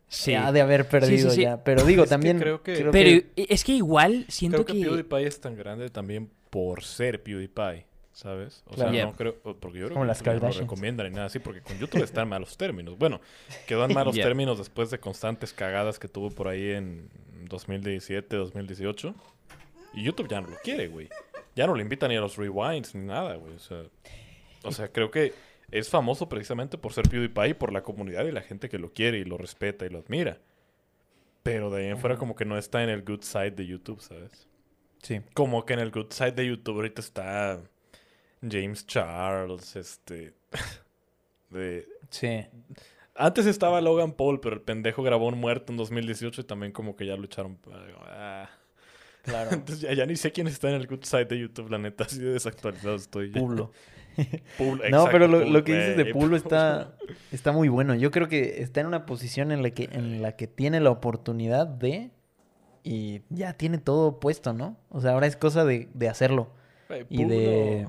[0.09, 0.35] Sí.
[0.35, 1.43] ha de haber perdido sí.
[1.43, 1.63] ya.
[1.65, 4.67] Pero digo, Es que también creo que- creo Pero que- es que igual siento Creo
[4.77, 4.89] que, que...
[4.89, 7.85] PewDiePie es tan grande también por ser PewDiePie,
[8.19, 8.65] ¿sabes?
[8.67, 8.93] O Claro.
[8.93, 9.37] sea, no creo...
[9.41, 12.03] Porque yo creo Como que las no lo recomiendan ni nada así, porque con YouTube
[12.03, 12.99] está en malos términos.
[12.99, 13.21] Bueno,
[13.69, 17.09] quedó en malos términos después de constantes cagadas que tuvo por ahí en
[17.49, 19.15] 2017, 2018.
[19.95, 21.09] Y YouTube ya no lo quiere, güey.
[21.55, 23.55] Ya no le invitan ni a los rewinds ni nada, güey.
[23.55, 23.85] O sea,
[24.65, 25.33] o sea, creo que
[25.71, 28.93] es famoso precisamente por ser PewDiePie y por la comunidad y la gente que lo
[28.93, 30.39] quiere y lo respeta y lo admira.
[31.45, 34.01] Pero de ahí en fuera como que no está en el good side de YouTube,
[34.01, 34.49] ¿sabes?
[35.03, 35.21] Sí.
[35.35, 37.63] Como que en el good side de YouTube ahorita está
[38.43, 40.35] James Charles, este...
[41.51, 41.87] de...
[42.11, 42.47] Sí.
[43.15, 46.97] Antes estaba Logan Paul, pero el pendejo grabó un muerto en 2018 y también como
[46.97, 47.59] que ya lo echaron...
[48.07, 48.49] ah.
[49.23, 49.51] Claro.
[49.53, 52.05] Entonces ya, ya ni sé quién está en el good side de YouTube, la neta,
[52.05, 53.31] así de desactualizado estoy.
[53.31, 53.41] ya.
[53.41, 53.73] Pulo.
[54.59, 56.97] Pulo, No, pero lo, Pulo, lo que dices de Pulo está,
[57.31, 57.95] está muy bueno.
[57.95, 60.91] Yo creo que está en una posición en la que, en la que tiene la
[60.91, 62.11] oportunidad de...
[62.83, 64.79] Y ya tiene todo puesto, ¿no?
[64.89, 66.51] O sea, ahora es cosa de, de hacerlo.
[67.11, 67.87] Y de...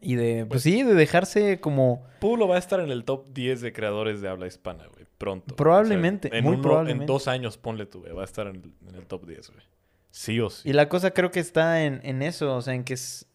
[0.00, 0.46] Y de...
[0.46, 2.04] Pues sí, de dejarse como...
[2.20, 5.54] Pulo va a estar en el top 10 de creadores de habla hispana, güey, pronto.
[5.56, 7.04] Probablemente, en muy uno- probablemente.
[7.04, 9.50] En dos años, ponle tú, güey, va a estar en el, en el top 10,
[9.50, 9.62] güey.
[10.10, 10.68] Sí o sí.
[10.68, 13.26] Y la cosa creo que está en, en eso, o sea, en que es...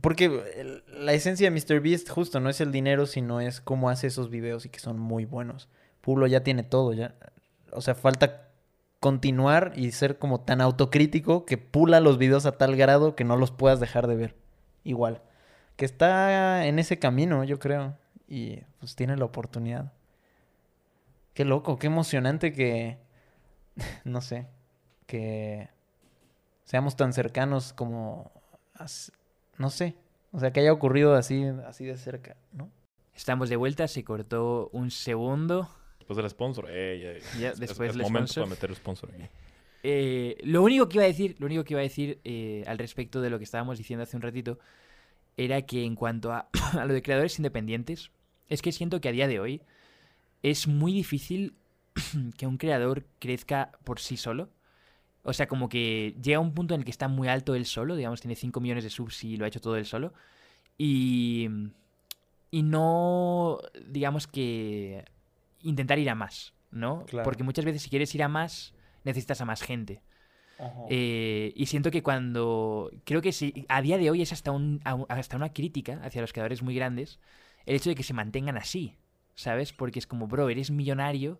[0.00, 4.06] Porque el- la esencia de MrBeast justo no es el dinero, sino es cómo hace
[4.06, 5.68] esos videos y que son muy buenos.
[6.00, 7.14] Pulo ya tiene todo, ya.
[7.72, 8.48] O sea, falta
[9.00, 13.36] continuar y ser como tan autocrítico que pula los videos a tal grado que no
[13.36, 14.36] los puedas dejar de ver.
[14.84, 15.22] Igual.
[15.76, 17.96] Que está en ese camino, yo creo.
[18.28, 19.92] Y pues tiene la oportunidad.
[21.34, 22.98] Qué loco, qué emocionante que...
[24.04, 24.46] no sé.
[25.06, 25.68] Que
[26.64, 28.30] seamos tan cercanos como...
[29.58, 29.94] No sé.
[30.32, 32.70] O sea, que haya ocurrido así, así de cerca, ¿no?
[33.14, 35.68] Estamos de vuelta, se cortó un segundo.
[35.98, 36.70] Después del sponsor.
[36.70, 37.20] ey.
[37.38, 38.44] Ya, Es- después es, momento sponsor.
[38.44, 39.24] para meter el sponsor aquí.
[39.84, 42.78] Eh, lo único que iba a decir, lo único que iba a decir eh, al
[42.78, 44.58] respecto de lo que estábamos diciendo hace un ratito
[45.36, 48.10] era que en cuanto a, a lo de creadores independientes,
[48.48, 49.62] es que siento que a día de hoy
[50.42, 51.54] es muy difícil
[52.36, 54.50] que un creador crezca por sí solo.
[55.24, 57.64] O sea, como que llega a un punto en el que está muy alto él
[57.64, 60.12] solo, digamos, tiene 5 millones de subs y lo ha hecho todo él solo.
[60.76, 61.48] Y,
[62.50, 65.04] y no, digamos que,
[65.62, 67.04] intentar ir a más, ¿no?
[67.06, 67.24] Claro.
[67.24, 68.74] Porque muchas veces si quieres ir a más,
[69.04, 70.02] necesitas a más gente.
[70.88, 72.90] Eh, y siento que cuando.
[73.04, 76.32] Creo que sí, a día de hoy es hasta, un, hasta una crítica hacia los
[76.32, 77.18] creadores muy grandes
[77.66, 78.96] el hecho de que se mantengan así,
[79.34, 79.72] ¿sabes?
[79.72, 81.38] Porque es como, bro, eres millonario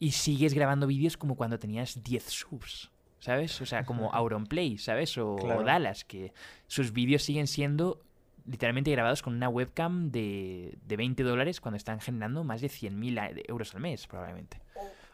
[0.00, 2.90] y sigues grabando vídeos como cuando tenías 10 subs,
[3.20, 3.60] ¿sabes?
[3.60, 5.16] O sea, como Auronplay, ¿sabes?
[5.18, 5.36] O.
[5.64, 6.32] Dallas, que
[6.66, 8.00] sus vídeos siguen siendo
[8.46, 13.18] literalmente grabados con una webcam de, de 20 dólares cuando están generando más de 100.000
[13.18, 14.60] a- euros al mes, probablemente.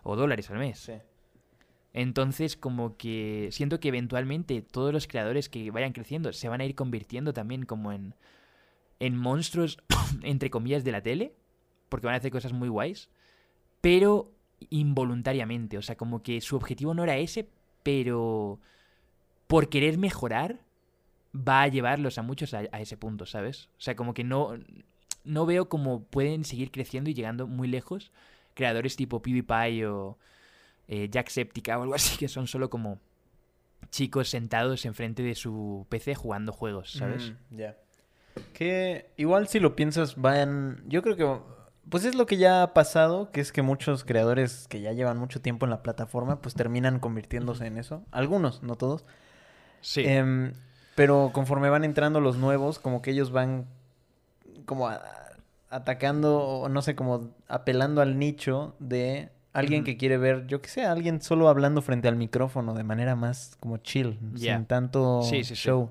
[0.02, 0.78] O dólares al mes.
[0.78, 0.94] Sí.
[1.92, 6.64] Entonces, como que siento que eventualmente todos los creadores que vayan creciendo se van a
[6.64, 8.14] ir convirtiendo también como en,
[9.00, 9.78] en monstruos,
[10.22, 11.34] entre comillas, de la tele,
[11.88, 13.08] porque van a hacer cosas muy guays,
[13.80, 14.30] pero
[14.68, 15.78] involuntariamente.
[15.78, 17.48] O sea, como que su objetivo no era ese,
[17.82, 18.60] pero
[19.46, 20.60] por querer mejorar
[21.34, 23.68] va a llevarlos a muchos a, ese punto, ¿sabes?
[23.78, 24.52] O sea, como que no,
[25.24, 28.12] no veo cómo pueden seguir creciendo y llegando muy lejos
[28.54, 30.18] creadores tipo PewDiePie o
[30.92, 32.98] eh, Jacksepticeye o algo así, que son solo como
[33.90, 37.32] chicos sentados enfrente de su PC jugando juegos, ¿sabes?
[37.50, 37.76] Mm, ya.
[38.52, 40.82] Que igual si lo piensas van...
[40.86, 41.40] Yo creo que...
[41.88, 45.18] Pues es lo que ya ha pasado, que es que muchos creadores que ya llevan
[45.18, 48.04] mucho tiempo en la plataforma, pues terminan convirtiéndose en eso.
[48.12, 49.04] Algunos, no todos.
[49.80, 50.02] Sí.
[50.06, 50.52] Em,
[50.94, 53.66] pero conforme van entrando los nuevos, como que ellos van
[54.66, 55.02] como a-
[55.68, 60.68] atacando, o no sé, como apelando al nicho de alguien que quiere ver, yo que
[60.68, 65.44] sé, alguien solo hablando frente al micrófono de manera más como chill, sin tanto Sí,
[65.44, 65.62] sí, sí.
[65.62, 65.90] show.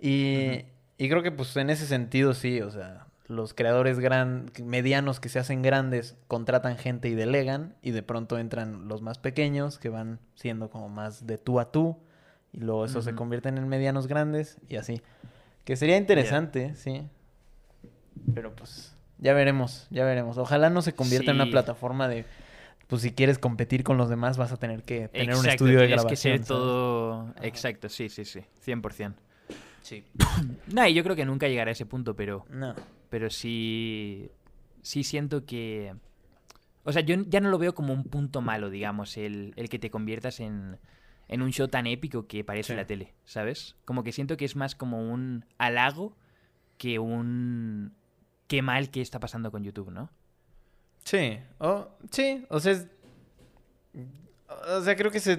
[0.00, 0.64] Y,
[0.98, 5.28] y creo que pues en ese sentido sí, o sea, los creadores gran, medianos que
[5.28, 9.88] se hacen grandes contratan gente y delegan y de pronto entran los más pequeños que
[9.88, 11.96] van siendo como más de tú a tú
[12.52, 15.00] y luego eso se convierten en medianos grandes y así.
[15.64, 17.02] Que sería interesante, sí.
[18.34, 20.36] Pero pues ya veremos, ya veremos.
[20.38, 22.26] Ojalá no se convierta en una plataforma de
[22.86, 25.86] pues si quieres competir con los demás vas a tener que tener un estudio de
[25.88, 26.10] grabación.
[26.10, 26.48] que ser ¿sabes?
[26.48, 27.34] todo...
[27.42, 29.14] Exacto, sí, sí, sí, 100%.
[29.82, 30.04] Sí.
[30.68, 32.74] Nah, y yo creo que nunca llegará a ese punto, pero, No.
[33.10, 34.30] pero sí,
[34.82, 35.94] sí siento que...
[36.84, 39.78] O sea, yo ya no lo veo como un punto malo, digamos, el, el que
[39.78, 40.78] te conviertas en,
[41.28, 42.76] en un show tan épico que parece Sí.
[42.76, 43.76] la tele, ¿sabes?
[43.86, 46.16] Como que siento que es más como un halago
[46.76, 47.94] que un...
[48.48, 50.10] Qué mal que está pasando con YouTube, ¿no?
[51.04, 52.86] Sí, o sí, o sea, es-
[54.76, 55.36] o sea, creo que se,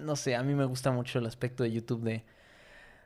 [0.00, 2.24] no sé, a mí me gusta mucho el aspecto de YouTube de,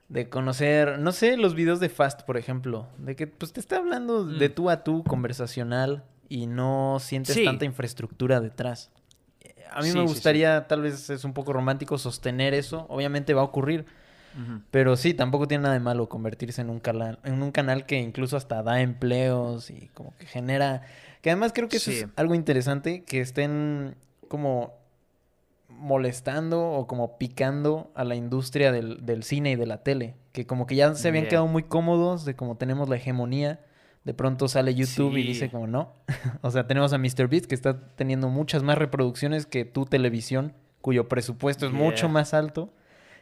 [0.09, 3.77] de conocer, no sé, los videos de Fast, por ejemplo, de que pues te está
[3.79, 4.53] hablando de Mm.
[4.53, 7.45] tú a tú, conversacional, y no sientes Sí.
[7.45, 8.91] tanta infraestructura detrás.
[9.72, 10.09] A mí Sí, me sí.
[10.09, 13.87] gustaría, tal vez es un poco romántico, sostener eso, obviamente va a ocurrir,
[14.70, 17.99] pero sí, tampoco tiene nada de malo convertirse en un canal, en un canal que
[18.01, 20.83] incluso hasta da empleos y como que genera,
[21.25, 22.01] que además creo que eso Sí.
[22.01, 23.95] es algo interesante, que estén
[24.29, 24.75] como
[25.68, 30.47] molestando o como picando a la industria del, del cine y de la tele, que
[30.47, 31.31] como que ya se habían Yeah.
[31.31, 33.61] quedado muy cómodos de como tenemos la hegemonía,
[34.05, 35.95] de pronto sale YouTube y dice como no,
[36.43, 40.53] o sea, tenemos a MrBeast que está teniendo muchas más reproducciones que tu televisión,
[40.83, 42.70] cuyo presupuesto es mucho más alto.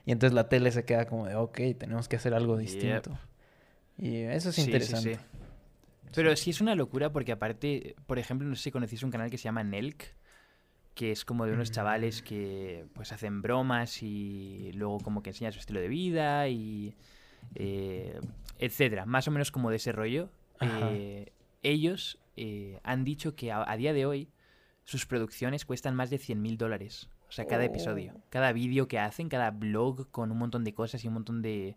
[0.05, 3.17] Y entonces la tele se queda como de, ok, tenemos que hacer algo distinto.
[3.97, 5.15] Y eso es sí, interesante.
[5.15, 5.21] sí.
[6.15, 9.31] Pero sí es una locura porque aparte, por ejemplo, no sé si conocéis un canal
[9.31, 10.05] que se llama Nelk,
[10.95, 12.25] que es como de unos chavales Mm.
[12.25, 16.95] que pues hacen bromas y luego como que enseñan su estilo de vida y
[17.55, 18.21] eh,
[18.59, 20.29] etcétera, más o menos como de ese rollo.
[20.61, 21.33] Eh,
[21.63, 24.29] ellos eh, han dicho que a, a día de hoy
[24.85, 27.09] sus producciones cuestan más de 100 mil dólares.
[27.29, 28.13] O sea, cada episodio.
[28.15, 28.23] Oh.
[28.29, 31.77] Cada vídeo que hacen, cada blog con un montón de cosas y un montón de...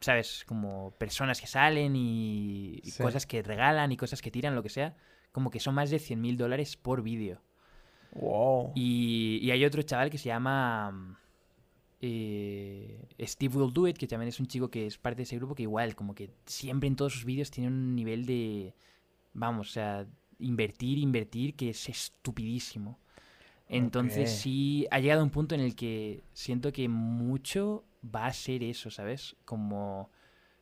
[0.00, 0.44] ¿Sabes?
[0.46, 3.02] Como personas que salen y, y Sí.
[3.02, 4.96] cosas que regalan y cosas que tiran, lo que sea.
[5.32, 7.42] Como que son más de 100 mil dólares por vídeo.
[8.12, 8.72] Wow.
[8.74, 11.16] Y, y hay otro chaval que se llama mm,
[12.00, 15.36] eh, Steve Will Do It, que también es un chico que es parte de ese
[15.36, 18.74] grupo, que igual, como que siempre en todos sus vídeos tiene un nivel de,
[19.34, 20.06] vamos, o sea,
[20.38, 22.98] invertir, invertir, que es estupidísimo.
[23.68, 28.62] Entonces sí, ha llegado un punto en el que siento que mucho va a ser
[28.62, 29.36] eso, ¿sabes?
[29.44, 30.10] Como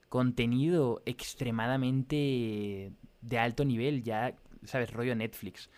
[0.09, 4.34] contenido extremadamente de alto nivel, ya,
[4.64, 4.93] ¿sabes?
[4.93, 5.70] Rollo Netflix.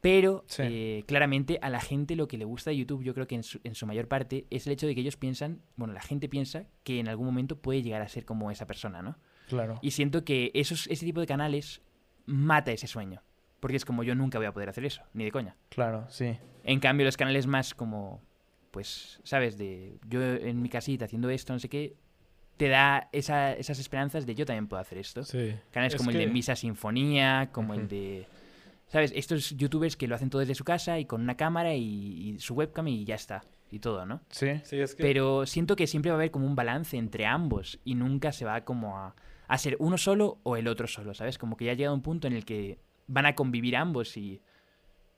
[0.00, 0.62] Pero Sí.
[0.64, 3.44] eh, claramente a la gente lo que le gusta de YouTube, yo creo que en
[3.44, 6.28] su, en su mayor parte, es el hecho de que ellos piensan, bueno, la gente
[6.28, 9.16] piensa que en algún momento puede llegar a ser como esa persona, ¿no?
[9.48, 9.78] Claro.
[9.80, 11.82] Y siento que esos, ese tipo de canales
[12.26, 13.22] mata ese sueño.
[13.60, 15.56] Porque es como yo nunca voy a poder hacer eso, ni de coña.
[15.68, 16.36] Claro, sí.
[16.64, 18.20] En cambio, los canales más como,
[18.72, 19.56] pues, ¿sabes?
[19.56, 21.94] De yo en mi casita haciendo esto, no sé qué,
[22.56, 25.22] te da esa- esas esperanzas de yo también puedo hacer esto.
[25.22, 25.54] Sí.
[25.70, 28.26] Canales Es como el de Misa Sinfonía, como el de...
[28.88, 29.12] ¿Sabes?
[29.16, 31.82] Estos youtubers que lo hacen todo desde su casa y con una cámara y,
[32.34, 33.42] y su webcam y ya está.
[33.70, 34.20] Y todo, ¿no?
[34.28, 34.48] Sí.
[34.64, 35.02] Sí, es que...
[35.02, 38.44] Pero siento que siempre va a haber como un balance entre ambos y nunca se
[38.44, 39.14] va como a,
[39.48, 41.38] a ser uno solo o el otro solo, ¿sabes?
[41.38, 44.40] Como que ya ha llegado un punto en el que van a convivir ambos y...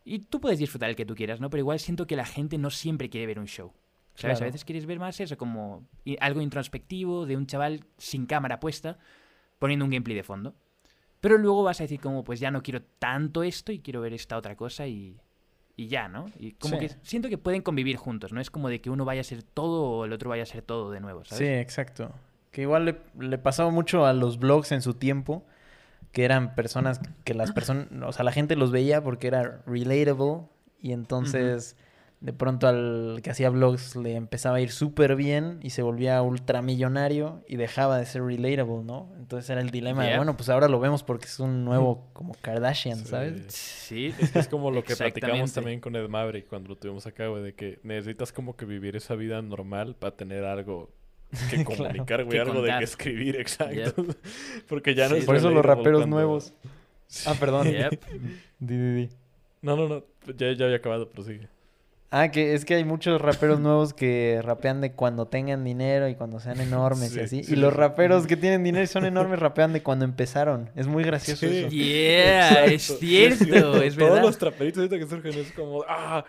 [0.05, 1.49] Y tú puedes disfrutar el que tú quieras, ¿no?
[1.51, 3.73] Pero igual siento que la gente no siempre quiere ver un show.
[4.17, 4.39] ¿Sabes?
[4.39, 4.45] Claro.
[4.45, 5.89] A veces quieres ver más eso, como
[6.21, 8.99] algo introspectivo de un chaval sin cámara puesta,
[9.59, 10.55] poniendo un gameplay de fondo.
[11.21, 14.13] Pero luego vas a decir como, pues ya no quiero tanto esto y quiero ver
[14.13, 15.17] esta otra cosa y,
[15.75, 16.27] y ya, ¿no?
[16.39, 16.81] Y como Sí.
[16.87, 18.41] que siento que pueden convivir juntos, ¿no?
[18.41, 20.63] Es como de que uno vaya a ser todo o el otro vaya a ser
[20.63, 21.39] todo de nuevo, ¿sabes?
[21.39, 22.13] Sí, exacto.
[22.53, 25.45] Que igual le, le pasaba mucho a los blogs en su tiempo,
[26.15, 30.45] que eran personas que las personas, o sea, la gente los veía porque era relatable
[30.81, 31.77] y entonces
[32.21, 36.23] de pronto al que hacía blogs le empezaba a ir súper bien y se volvía
[36.23, 39.13] ultramillonario y dejaba de ser relatable, ¿no?
[39.19, 42.35] Entonces era el dilema de, bueno, pues ahora lo vemos porque es un nuevo como
[42.41, 43.05] Kardashian, Sí.
[43.07, 43.43] ¿sabes?
[43.49, 47.07] Sí, Es que es como lo que platicamos también con Ed Maverick cuando lo tuvimos
[47.07, 50.91] acá, güey, de que necesitas como que vivir esa vida normal para tener algo
[51.51, 54.05] que comunicar, güey, algo de que escribir, exacto.
[54.69, 55.21] Porque ya no Sí.
[55.21, 56.53] es Por eso los raperos nuevos.
[57.27, 57.71] Ah, perdón.
[57.71, 58.01] Yep.
[58.59, 59.09] Di, di, di.
[59.63, 60.05] No, no, no,
[60.37, 61.49] ya, ya había acabado, pero sigue.
[62.11, 66.15] Ah, que es que hay muchos raperos nuevos que rapean de cuando tengan dinero y
[66.15, 67.43] cuando sean enormes Sí, y así.
[67.45, 70.71] sí, y los raperos que tienen dinero y son enormes rapean de cuando empezaron.
[70.77, 71.57] Es muy gracioso Sí.
[71.59, 71.69] eso.
[71.71, 74.23] Yeah, es cierto, es Todos verdad.
[74.23, 76.25] los traperitos ahorita que surgen es como, ah,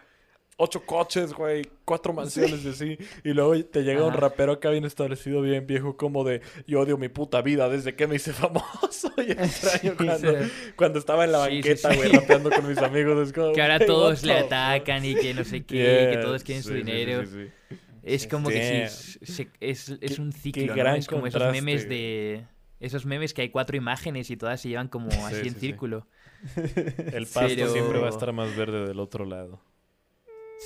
[0.58, 2.98] ocho coches, güey, cuatro mansiones y así.
[3.24, 6.98] Y luego te llega un rapero acá bien establecido, bien viejo, como de, yo odio
[6.98, 9.12] mi puta vida desde que me hice famoso.
[9.18, 10.52] Y extraño cuando, Sí.
[10.76, 11.98] cuando estaba en la Sí, sí, banqueta, sí.
[11.98, 13.28] güey, rapeando con mis amigos.
[13.28, 16.20] Es como, Que ahora "Güey, todos le atacan y que no sé fuck?" qué, que
[16.22, 17.26] todos quieren su sí, sí, sí, dinero.
[17.26, 17.32] sí,
[17.70, 17.76] sí.
[18.04, 20.96] Es como que sí, es, se- es, un ciclo, ¿no?
[20.96, 22.46] Es como esos memes de...
[22.80, 25.60] Esos memes que hay cuatro imágenes y todas se llevan como así sí, en sí.
[25.62, 26.08] círculo.
[26.56, 29.60] El pasto Pero- siempre va a estar más verde del otro lado.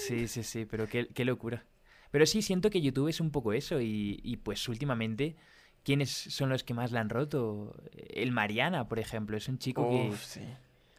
[0.07, 1.65] Sí, sí, sí, pero qué, qué locura.
[2.11, 5.35] Pero sí, siento que YouTube es un poco eso y, y pues últimamente,
[5.83, 7.75] ¿quiénes son los que más la han roto?
[8.09, 10.41] El Mariana, por ejemplo, es un chico que sí.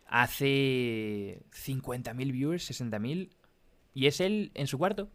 [0.06, 3.30] hace 50.000 viewers, 60.000
[3.94, 5.08] y es él en su cuarto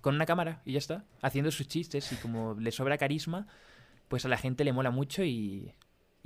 [0.00, 3.46] con una cámara y ya está, haciendo sus chistes y como le sobra carisma,
[4.08, 5.72] pues a la gente le mola mucho y,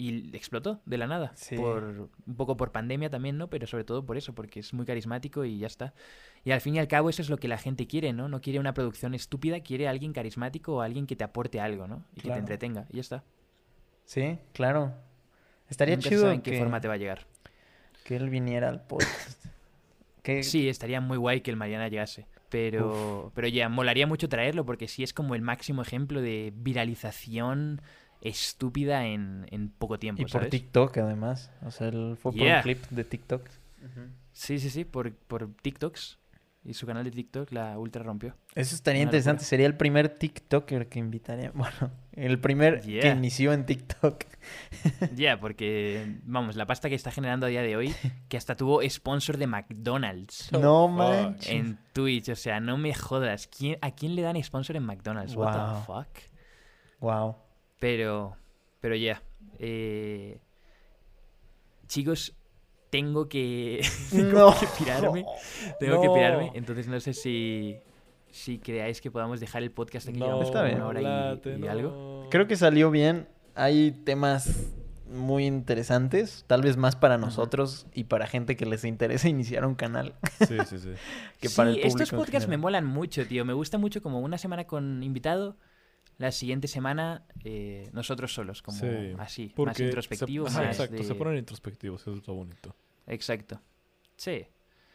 [0.01, 1.33] y explotó de la nada.
[1.35, 1.57] Sí.
[1.57, 3.51] Por, un poco por pandemia también, ¿no?
[3.51, 5.93] Pero sobre todo por eso, porque es muy carismático y ya está.
[6.45, 8.29] Y al fin y al cabo eso es lo que la gente quiere, ¿no?
[8.29, 11.89] No quiere una producción estúpida, quiere a alguien carismático o alguien que te aporte algo,
[11.89, 12.05] ¿no?
[12.15, 13.25] Y que te entretenga y ya está.
[14.05, 14.95] Sí, claro.
[15.69, 17.27] Estaría Nunca chido en que, qué forma te va a llegar.
[18.05, 19.45] que él viniera al podcast.
[20.23, 22.27] Que- Sí, estaría muy guay que el Mariana llegase.
[22.51, 27.83] Pero, pero ya, molaría mucho traerlo porque sí es como el máximo ejemplo de viralización
[28.21, 30.47] estúpida en, en poco tiempo, Y por.
[30.47, 31.51] TikTok, además.
[31.65, 32.57] O sea, él fue por Yeah.
[32.59, 33.43] un clip de TikTok.
[34.33, 36.19] Sí, sí, sí, por, por TikToks.
[36.65, 38.35] Y su canal de TikTok la ultra rompió.
[38.55, 39.39] Eso estaría Una interesante.
[39.41, 39.49] locura.
[39.49, 41.51] Sería el primer TikToker que invitaría.
[41.55, 44.25] Bueno, el primer que inició en TikTok.
[45.15, 47.95] Ya, porque, vamos, la pasta que está generando a día de hoy,
[48.29, 50.97] que hasta tuvo sponsor de McDonald's No fuck.
[50.99, 51.49] manches.
[51.51, 52.29] en Twitch.
[52.31, 53.47] O sea, no me jodas.
[53.47, 55.35] ¿Quién, ¿A quién le dan sponsor en McDonald's?
[55.37, 55.79] What Wow.
[55.81, 56.31] the fuck?
[57.01, 57.37] Wow.
[57.81, 58.37] Pero,
[58.81, 59.23] pero ya.
[59.59, 60.41] eh,
[61.87, 62.35] chicos,
[62.91, 63.81] tengo que,
[64.13, 64.55] No.
[64.59, 65.25] que pirarme.
[65.79, 66.53] Tengo que pirarme.
[66.55, 67.77] Entonces no sé si,
[68.31, 70.21] si creáis que podamos dejar el podcast aquí.
[70.43, 70.83] Está bien.
[70.99, 71.71] y- late, y, no.
[71.71, 72.27] algo.
[72.31, 73.29] Creo que salió bien.
[73.55, 74.73] Hay temas
[75.11, 79.75] muy interesantes, tal vez más para nosotros y para gente que les interesa iniciar un
[79.75, 80.15] canal
[80.47, 80.91] Sí, sí, sí.
[81.41, 83.45] que para Sí, estos podcasts me molan mucho, tío.
[83.45, 85.57] Me gusta mucho como una semana con invitado,
[86.19, 88.87] la siguiente semana eh, nosotros solos, como Sí,
[89.19, 90.51] así, más introspectivos.
[90.53, 92.75] Se, ajá, más exacto, se de- ponen introspectivos, eso es lo bonito.
[93.07, 93.61] Exacto.
[94.17, 94.45] Sí.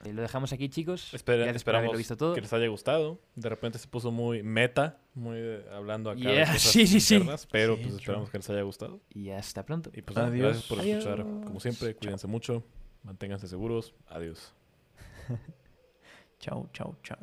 [0.06, 1.14] Eh, lo dejamos aquí, chicos.
[1.14, 2.34] Espera, esperamos visto todo.
[2.36, 3.22] que les haya gustado.
[3.36, 7.16] De repente se puso muy meta, muy eh, hablando acá de Yeah, cosas sí, sí,
[7.16, 9.00] internas, pero Sí, pues esperamos que les haya gustado.
[9.10, 9.92] Y hasta pronto.
[9.94, 10.44] Y pues Adiós.
[10.44, 11.24] gracias por escuchar.
[11.24, 12.66] Como siempre, cuídense mucho,
[13.04, 13.96] manténganse seguros.
[14.08, 14.54] Adiós.
[16.40, 17.18] Chau, chau, chau.